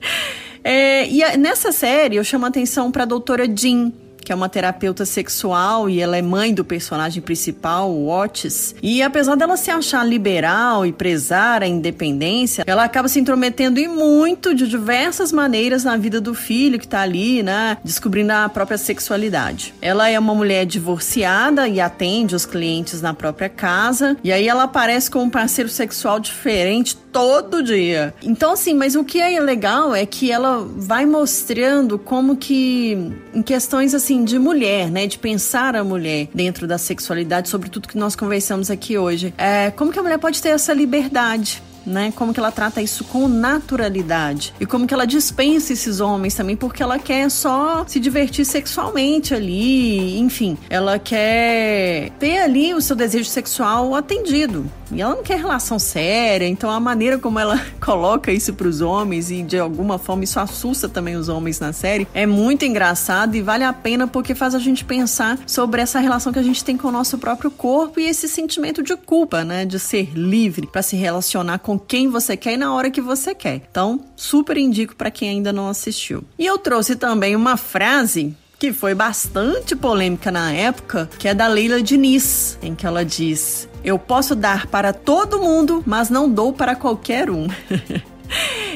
é, 0.64 1.10
e 1.10 1.38
nessa 1.38 1.72
série 1.72 2.18
eu 2.18 2.24
chamo 2.24 2.46
a 2.46 2.50
atenção 2.50 2.92
para 2.92 3.04
a 3.04 3.08
doutora 3.08 3.46
Jean 3.46 3.92
que 4.30 4.34
é 4.34 4.36
uma 4.36 4.48
terapeuta 4.48 5.06
sexual 5.06 5.90
e 5.90 6.00
ela 6.00 6.16
é 6.16 6.22
mãe 6.22 6.54
do 6.54 6.64
personagem 6.64 7.20
principal, 7.20 7.92
Otis. 8.08 8.76
E 8.80 9.02
apesar 9.02 9.34
dela 9.34 9.58
se 9.58 9.72
achar 9.72 10.06
liberal 10.06 10.86
e 10.86 10.94
prezar 10.94 11.64
a 11.64 11.68
independência, 11.68 12.64
ela 12.68 12.84
acaba 12.84 13.08
se 13.08 13.20
intrometendo 13.20 13.80
em 13.80 13.88
muito 13.88 14.54
de 14.54 14.68
diversas 14.68 15.32
maneiras 15.32 15.84
na 15.84 15.98
vida 15.98 16.22
do 16.22 16.36
filho 16.36 16.78
que 16.78 16.88
tá 16.88 17.02
ali, 17.02 17.42
né, 17.42 17.80
descobrindo 17.84 18.32
a 18.32 18.48
própria 18.48 18.78
sexualidade. 18.78 19.74
Ela 19.82 20.12
é 20.12 20.20
uma 20.20 20.36
mulher 20.36 20.64
divorciada 20.64 21.68
e 21.68 21.82
atende 21.82 22.36
os 22.36 22.46
clientes 22.46 23.02
na 23.02 23.16
própria 23.16 23.50
casa, 23.50 24.16
e 24.24 24.32
aí 24.32 24.48
ela 24.48 24.66
aparece 24.66 25.10
com 25.10 25.24
um 25.24 25.30
parceiro 25.32 25.72
sexual 25.72 26.20
diferente 26.20 26.96
todo 27.12 27.64
dia. 27.64 28.14
Então, 28.22 28.54
assim, 28.54 28.76
mas 28.76 28.96
o 28.96 29.04
que 29.04 29.20
é 29.20 29.40
legal 29.40 29.96
é 29.96 30.06
que 30.06 30.32
ela 30.32 30.64
vai 30.78 31.04
mostrando 31.06 31.98
como 31.98 32.36
que, 32.36 32.96
em 33.34 33.42
questões 33.42 33.96
assim 33.96 34.19
de 34.24 34.38
mulher, 34.40 34.90
né, 34.90 35.08
de 35.08 35.18
pensar 35.18 35.76
a 35.76 35.84
mulher 35.84 36.28
dentro 36.34 36.68
da 36.68 36.78
sexualidade, 36.78 37.50
sobre 37.50 37.70
tudo 37.70 37.88
que 37.88 37.98
nós 37.98 38.16
conversamos 38.16 38.70
aqui 38.70 38.98
hoje, 38.98 39.34
é, 39.38 39.72
como 39.72 39.92
que 39.92 40.00
a 40.00 40.04
mulher 40.04 40.18
pode 40.18 40.42
ter 40.42 40.50
essa 40.50 40.74
liberdade 40.74 41.62
né? 41.86 42.12
Como 42.16 42.34
que 42.34 42.40
ela 42.40 42.52
trata 42.52 42.82
isso 42.82 43.04
com 43.04 43.28
naturalidade 43.28 44.54
e 44.60 44.66
como 44.66 44.88
que 44.88 44.94
ela 44.94 45.06
dispensa 45.06 45.74
esses 45.74 46.00
homens 46.00 46.36
também 46.36 46.56
porque 46.56 46.84
ela 46.84 47.00
quer 47.00 47.30
só 47.30 47.86
se 47.88 48.00
divertir 48.00 48.46
sexualmente 48.46 49.34
ali, 49.34 50.20
enfim, 50.20 50.58
ela 50.70 51.00
quer 51.00 52.12
ter 52.20 52.40
ali 52.40 52.74
o 52.74 52.82
seu 52.82 52.96
desejo 52.96 53.30
sexual 53.30 53.96
atendido. 53.96 54.70
E 54.92 55.02
ela 55.02 55.16
não 55.16 55.24
quer 55.24 55.38
relação 55.38 55.78
séria, 55.78 56.48
então 56.48 56.70
a 56.70 56.80
maneira 56.80 57.20
como 57.20 57.38
ela 57.40 57.62
coloca 57.80 58.32
isso 58.32 58.54
para 58.54 58.68
os 58.68 58.82
homens 58.82 59.30
e 59.30 59.44
de 59.44 59.60
alguma 59.60 60.00
forma 60.00 60.24
isso 60.24 60.40
assusta 60.40 60.90
também 60.90 61.16
os 61.16 61.30
homens 61.30 61.60
na 61.60 61.72
série 61.72 62.08
é 62.14 62.26
muito 62.26 62.66
engraçado 62.66 63.36
e 63.36 63.42
vale 63.42 63.64
a 63.64 63.74
pena 63.74 64.08
porque 64.08 64.34
faz 64.34 64.56
a 64.56 64.60
gente 64.60 64.84
pensar 64.84 65.38
sobre 65.46 65.82
essa 65.82 66.00
relação 66.00 66.34
que 66.34 66.40
a 66.40 66.44
gente 66.44 66.64
tem 66.64 66.76
com 66.76 66.88
o 66.88 66.92
nosso 66.92 67.18
próprio 67.18 67.52
corpo 67.52 68.00
e 68.00 68.06
esse 68.06 68.28
sentimento 68.28 68.82
de 68.82 68.96
culpa, 68.96 69.44
né, 69.44 69.66
de 69.66 69.80
ser 69.80 70.12
livre 70.16 70.68
para 70.68 70.82
se 70.82 70.96
relacionar 70.96 71.60
com 71.60 71.69
quem 71.78 72.08
você 72.08 72.36
quer 72.36 72.54
e 72.54 72.58
na 72.58 72.74
hora 72.74 72.90
que 72.90 73.02
você 73.02 73.36
quer. 73.36 73.62
Então, 73.70 74.00
super 74.16 74.58
indico 74.58 74.96
para 74.96 75.12
quem 75.12 75.30
ainda 75.30 75.54
não 75.54 75.68
assistiu. 75.68 76.24
E 76.38 76.46
eu 76.46 76.58
trouxe 76.58 76.96
também 76.96 77.36
uma 77.36 77.58
frase 77.58 78.36
que 78.58 78.74
foi 78.74 78.94
bastante 78.94 79.76
polêmica 79.76 80.30
na 80.30 80.52
época, 80.52 81.10
que 81.18 81.28
é 81.28 81.34
da 81.34 81.48
Leila 81.48 81.82
Diniz, 81.82 82.60
em 82.62 82.76
que 82.76 82.86
ela 82.86 83.06
diz: 83.06 83.70
Eu 83.84 83.98
posso 83.98 84.36
dar 84.36 84.68
para 84.68 84.92
todo 84.92 85.40
mundo, 85.40 85.82
mas 85.86 86.10
não 86.10 86.30
dou 86.30 86.52
para 86.52 86.76
qualquer 86.76 87.30
um. 87.30 87.48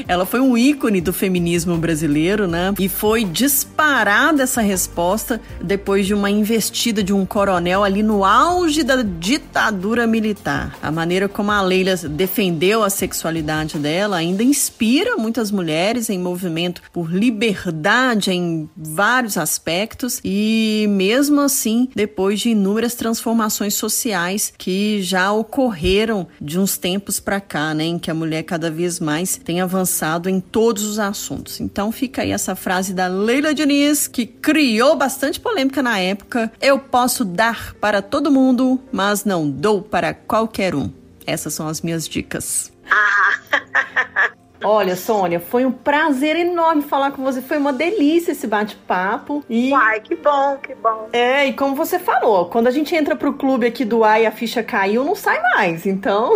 Ela 0.06 0.26
foi 0.26 0.40
um 0.40 0.56
ícone 0.56 1.00
do 1.00 1.12
feminismo 1.12 1.76
brasileiro, 1.76 2.46
né? 2.46 2.74
E 2.78 2.88
foi 2.88 3.24
disparada 3.24 4.42
essa 4.42 4.60
resposta 4.60 5.40
depois 5.62 6.06
de 6.06 6.14
uma 6.14 6.30
investida 6.30 7.02
de 7.02 7.12
um 7.12 7.24
coronel 7.24 7.84
ali 7.84 8.02
no 8.02 8.24
auge 8.24 8.82
da 8.82 9.02
ditadura 9.02 10.06
militar. 10.06 10.76
A 10.82 10.90
maneira 10.90 11.28
como 11.28 11.50
a 11.50 11.62
Leila 11.62 11.96
defendeu 11.96 12.82
a 12.82 12.90
sexualidade 12.90 13.78
dela 13.78 14.16
ainda 14.16 14.42
inspira 14.42 15.16
muitas 15.16 15.50
mulheres 15.50 16.10
em 16.10 16.18
movimento 16.18 16.82
por 16.92 17.12
liberdade 17.12 18.30
em 18.30 18.68
vários 18.76 19.36
aspectos 19.36 20.20
e 20.24 20.86
mesmo 20.88 21.40
assim, 21.40 21.88
depois 21.94 22.40
de 22.40 22.50
inúmeras 22.50 22.94
transformações 22.94 23.74
sociais 23.74 24.52
que 24.56 25.02
já 25.02 25.32
ocorreram 25.32 26.26
de 26.40 26.58
uns 26.58 26.76
tempos 26.76 27.20
para 27.20 27.40
cá, 27.40 27.74
né, 27.74 27.84
em 27.84 27.98
que 27.98 28.10
a 28.10 28.14
mulher 28.14 28.42
cada 28.42 28.70
vez 28.70 28.98
mais 28.98 29.40
tem 29.42 29.60
avançado 29.60 29.83
em 30.28 30.40
todos 30.40 30.84
os 30.84 30.98
assuntos. 30.98 31.60
Então 31.60 31.90
fica 31.90 32.22
aí 32.22 32.30
essa 32.30 32.54
frase 32.54 32.92
da 32.92 33.06
Leila 33.06 33.54
Diniz, 33.54 34.06
que 34.06 34.26
criou 34.26 34.96
bastante 34.96 35.40
polêmica 35.40 35.82
na 35.82 35.98
época. 35.98 36.52
Eu 36.60 36.78
posso 36.78 37.24
dar 37.24 37.74
para 37.74 38.02
todo 38.02 38.30
mundo, 38.30 38.80
mas 38.92 39.24
não 39.24 39.48
dou 39.48 39.82
para 39.82 40.14
qualquer 40.14 40.74
um. 40.74 40.90
Essas 41.26 41.54
são 41.54 41.66
as 41.68 41.80
minhas 41.80 42.08
dicas. 42.08 42.72
Ah. 42.90 44.34
Olha, 44.64 44.96
Sônia, 44.96 45.38
foi 45.38 45.66
um 45.66 45.70
prazer 45.70 46.36
enorme 46.36 46.80
falar 46.80 47.12
com 47.12 47.22
você. 47.22 47.42
Foi 47.42 47.58
uma 47.58 47.72
delícia 47.72 48.32
esse 48.32 48.46
bate-papo. 48.46 49.44
E... 49.48 49.70
Uai, 49.70 50.00
que 50.00 50.16
bom, 50.16 50.56
que 50.56 50.74
bom. 50.74 51.10
É, 51.12 51.46
e 51.46 51.52
como 51.52 51.74
você 51.74 51.98
falou, 51.98 52.46
quando 52.46 52.66
a 52.66 52.70
gente 52.70 52.94
entra 52.94 53.14
pro 53.14 53.34
clube 53.34 53.66
aqui 53.66 53.84
do 53.84 54.02
Ai, 54.02 54.24
a 54.24 54.30
ficha 54.30 54.62
caiu, 54.62 55.04
não 55.04 55.14
sai 55.14 55.40
mais. 55.54 55.84
Então, 55.84 56.34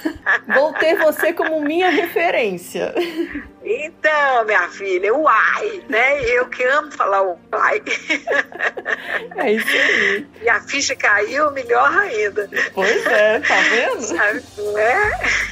vou 0.54 0.74
ter 0.74 0.96
você 0.96 1.32
como 1.32 1.60
minha 1.62 1.88
referência. 1.88 2.94
Então, 3.62 4.44
minha 4.46 4.68
filha, 4.68 5.14
uai, 5.14 5.82
né? 5.88 6.22
Eu 6.24 6.46
que 6.48 6.62
amo 6.64 6.90
falar 6.92 7.22
uai. 7.22 7.82
É 9.36 9.52
isso 9.52 9.68
aí. 9.68 10.26
E 10.42 10.48
a 10.48 10.60
ficha 10.60 10.94
caiu, 10.96 11.50
melhor 11.52 11.90
ainda. 11.96 12.48
Pois 12.74 13.06
é, 13.06 13.40
tá 13.40 13.56
vendo? 13.70 14.02
Sabe, 14.02 14.42
é? 14.76 15.50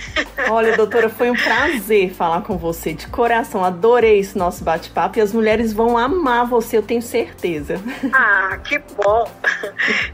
Olha, 0.50 0.76
doutora, 0.76 1.08
foi 1.08 1.30
um 1.30 1.36
prazer 1.36 2.12
falar 2.18 2.42
com 2.42 2.58
você, 2.58 2.92
de 2.92 3.06
coração. 3.06 3.64
Adorei 3.64 4.18
esse 4.18 4.36
nosso 4.36 4.64
bate-papo 4.64 5.18
e 5.18 5.22
as 5.22 5.32
mulheres 5.32 5.72
vão 5.72 5.96
amar 5.96 6.44
você, 6.46 6.76
eu 6.76 6.82
tenho 6.82 7.00
certeza. 7.00 7.80
Ah, 8.12 8.58
que 8.64 8.78
bom. 8.78 9.30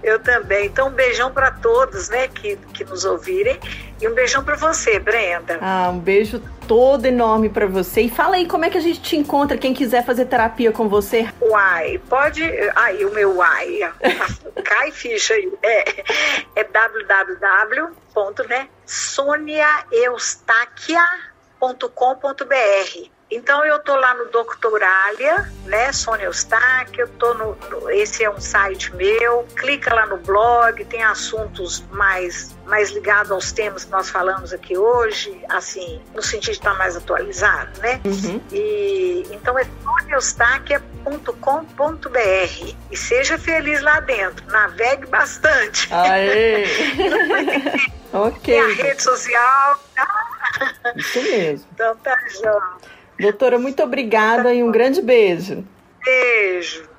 Eu 0.02 0.20
também. 0.20 0.66
Então, 0.66 0.88
um 0.88 0.92
beijão 0.92 1.32
para 1.32 1.50
todos, 1.50 2.10
né, 2.10 2.28
que, 2.28 2.56
que 2.74 2.84
nos 2.84 3.06
ouvirem. 3.06 3.58
E 4.00 4.06
um 4.06 4.14
beijão 4.14 4.44
para 4.44 4.54
você, 4.54 4.98
Brenda. 4.98 5.58
Ah, 5.62 5.88
um 5.90 5.98
beijo 5.98 6.42
todo 6.68 7.06
enorme 7.06 7.48
para 7.48 7.66
você. 7.66 8.02
E 8.02 8.10
fala 8.10 8.36
aí 8.36 8.46
como 8.46 8.66
é 8.66 8.70
que 8.70 8.76
a 8.76 8.80
gente 8.80 9.00
te 9.00 9.16
encontra, 9.16 9.56
quem 9.56 9.72
quiser 9.72 10.04
fazer 10.04 10.26
terapia 10.26 10.72
com 10.72 10.88
você. 10.88 11.26
Uai, 11.40 11.98
pode. 12.08 12.42
Aí, 12.76 13.04
o 13.06 13.14
meu 13.14 13.36
uai. 13.36 13.80
Cai 14.62 14.90
ficha 14.90 15.32
aí. 15.32 15.50
É, 15.62 16.04
é 16.56 16.64
www. 16.64 17.94
Né, 18.46 18.68
soniaeustáquia.com.br 21.64 23.10
Então 23.30 23.64
eu 23.64 23.78
tô 23.78 23.96
lá 23.96 24.14
no 24.14 24.26
Doctoralia, 24.26 25.50
né, 25.64 25.92
Sônia 25.92 26.26
Eustáquio, 26.26 27.02
eu 27.02 27.08
tô 27.08 27.34
no, 27.34 27.56
no, 27.70 27.90
esse 27.90 28.22
é 28.22 28.30
um 28.30 28.40
site 28.40 28.94
meu, 28.94 29.46
clica 29.56 29.94
lá 29.94 30.06
no 30.06 30.18
blog, 30.18 30.84
tem 30.84 31.02
assuntos 31.02 31.82
mais 31.90 32.54
mais 32.66 32.90
ligados 32.90 33.30
aos 33.30 33.52
temas 33.52 33.84
que 33.84 33.90
nós 33.90 34.08
falamos 34.08 34.52
aqui 34.52 34.76
hoje, 34.76 35.38
assim, 35.50 36.00
no 36.14 36.22
sentido 36.22 36.52
de 36.52 36.58
estar 36.58 36.74
mais 36.74 36.96
atualizado, 36.96 37.80
né? 37.80 38.00
Uhum. 38.04 38.40
E 38.52 39.26
então 39.30 39.58
é 39.58 39.66
soniaeustáquia.com.br 39.82 42.74
e 42.90 42.96
seja 42.96 43.38
feliz 43.38 43.82
lá 43.82 44.00
dentro, 44.00 44.46
navegue 44.50 45.06
bastante. 45.06 45.88
Aê! 45.92 46.64
ok. 48.12 48.40
Tem 48.42 48.60
a 48.60 48.74
rede 48.74 49.02
social, 49.02 49.80
tá? 49.94 50.33
Isso 50.96 51.22
mesmo. 51.22 51.66
Então 51.74 51.96
tá, 51.96 52.16
João. 52.40 52.60
Doutora, 53.18 53.58
muito 53.58 53.82
obrigada 53.82 54.52
e 54.52 54.62
um 54.62 54.70
grande 54.70 55.00
beijo. 55.00 55.64
Beijo. 56.04 56.94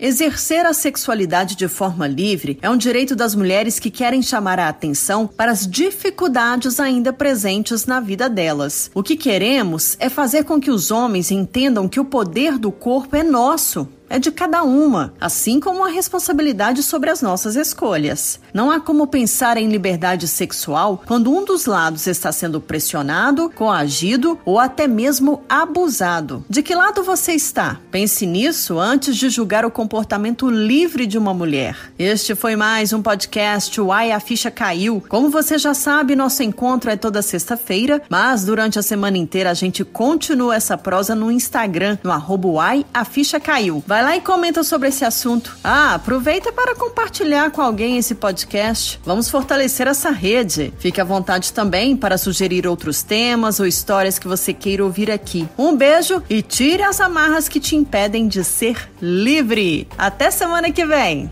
Exercer 0.00 0.64
a 0.64 0.72
sexualidade 0.72 1.56
de 1.56 1.66
forma 1.66 2.06
livre 2.06 2.56
é 2.62 2.70
um 2.70 2.76
direito 2.76 3.16
das 3.16 3.34
mulheres 3.34 3.80
que 3.80 3.90
querem 3.90 4.22
chamar 4.22 4.60
a 4.60 4.68
atenção 4.68 5.26
para 5.26 5.50
as 5.50 5.66
dificuldades 5.66 6.78
ainda 6.78 7.12
presentes 7.12 7.84
na 7.84 7.98
vida 7.98 8.28
delas. 8.30 8.92
O 8.94 9.02
que 9.02 9.16
queremos 9.16 9.96
é 9.98 10.08
fazer 10.08 10.44
com 10.44 10.60
que 10.60 10.70
os 10.70 10.92
homens 10.92 11.32
entendam 11.32 11.88
que 11.88 11.98
o 11.98 12.04
poder 12.04 12.58
do 12.58 12.70
corpo 12.70 13.16
é 13.16 13.24
nosso 13.24 13.88
é 14.10 14.18
de 14.18 14.30
cada 14.30 14.62
uma, 14.62 15.12
assim 15.20 15.60
como 15.60 15.84
a 15.84 15.88
responsabilidade 15.88 16.82
sobre 16.82 17.10
as 17.10 17.20
nossas 17.20 17.56
escolhas. 17.56 18.40
Não 18.54 18.70
há 18.70 18.80
como 18.80 19.06
pensar 19.06 19.56
em 19.56 19.68
liberdade 19.68 20.26
sexual 20.26 21.02
quando 21.06 21.30
um 21.30 21.44
dos 21.44 21.66
lados 21.66 22.06
está 22.06 22.32
sendo 22.32 22.60
pressionado, 22.60 23.50
coagido 23.50 24.38
ou 24.44 24.58
até 24.58 24.88
mesmo 24.88 25.42
abusado. 25.48 26.44
De 26.48 26.62
que 26.62 26.74
lado 26.74 27.02
você 27.02 27.32
está? 27.32 27.78
Pense 27.90 28.24
nisso 28.26 28.78
antes 28.78 29.16
de 29.16 29.28
julgar 29.28 29.64
o 29.64 29.70
comportamento 29.70 30.48
livre 30.48 31.06
de 31.06 31.18
uma 31.18 31.34
mulher. 31.34 31.76
Este 31.98 32.34
foi 32.34 32.56
mais 32.56 32.92
um 32.92 33.02
podcast 33.02 33.78
Uai 33.80 34.10
a 34.12 34.20
Ficha 34.20 34.50
Caiu. 34.50 35.02
Como 35.08 35.28
você 35.28 35.58
já 35.58 35.74
sabe, 35.74 36.16
nosso 36.16 36.42
encontro 36.42 36.90
é 36.90 36.96
toda 36.96 37.20
sexta-feira, 37.20 38.02
mas 38.08 38.44
durante 38.44 38.78
a 38.78 38.82
semana 38.82 39.18
inteira 39.18 39.50
a 39.50 39.54
gente 39.54 39.84
continua 39.84 40.56
essa 40.56 40.78
prosa 40.78 41.14
no 41.14 41.30
Instagram, 41.30 41.98
no 42.02 42.10
arroba 42.10 42.48
a 42.94 43.04
Ficha 43.04 43.38
Caiu. 43.38 43.82
Vai 43.86 43.97
Vai 43.98 44.04
lá 44.04 44.16
e 44.16 44.20
comenta 44.20 44.62
sobre 44.62 44.90
esse 44.90 45.04
assunto. 45.04 45.58
Ah, 45.64 45.94
aproveita 45.94 46.52
para 46.52 46.76
compartilhar 46.76 47.50
com 47.50 47.60
alguém 47.60 47.98
esse 47.98 48.14
podcast. 48.14 49.00
Vamos 49.04 49.28
fortalecer 49.28 49.88
essa 49.88 50.12
rede. 50.12 50.72
Fique 50.78 51.00
à 51.00 51.04
vontade 51.04 51.52
também 51.52 51.96
para 51.96 52.16
sugerir 52.16 52.64
outros 52.64 53.02
temas 53.02 53.58
ou 53.58 53.66
histórias 53.66 54.16
que 54.16 54.28
você 54.28 54.52
queira 54.52 54.84
ouvir 54.84 55.10
aqui. 55.10 55.48
Um 55.58 55.76
beijo 55.76 56.22
e 56.30 56.42
tire 56.42 56.84
as 56.84 57.00
amarras 57.00 57.48
que 57.48 57.58
te 57.58 57.74
impedem 57.74 58.28
de 58.28 58.44
ser 58.44 58.88
livre. 59.02 59.88
Até 59.98 60.30
semana 60.30 60.70
que 60.70 60.86
vem. 60.86 61.28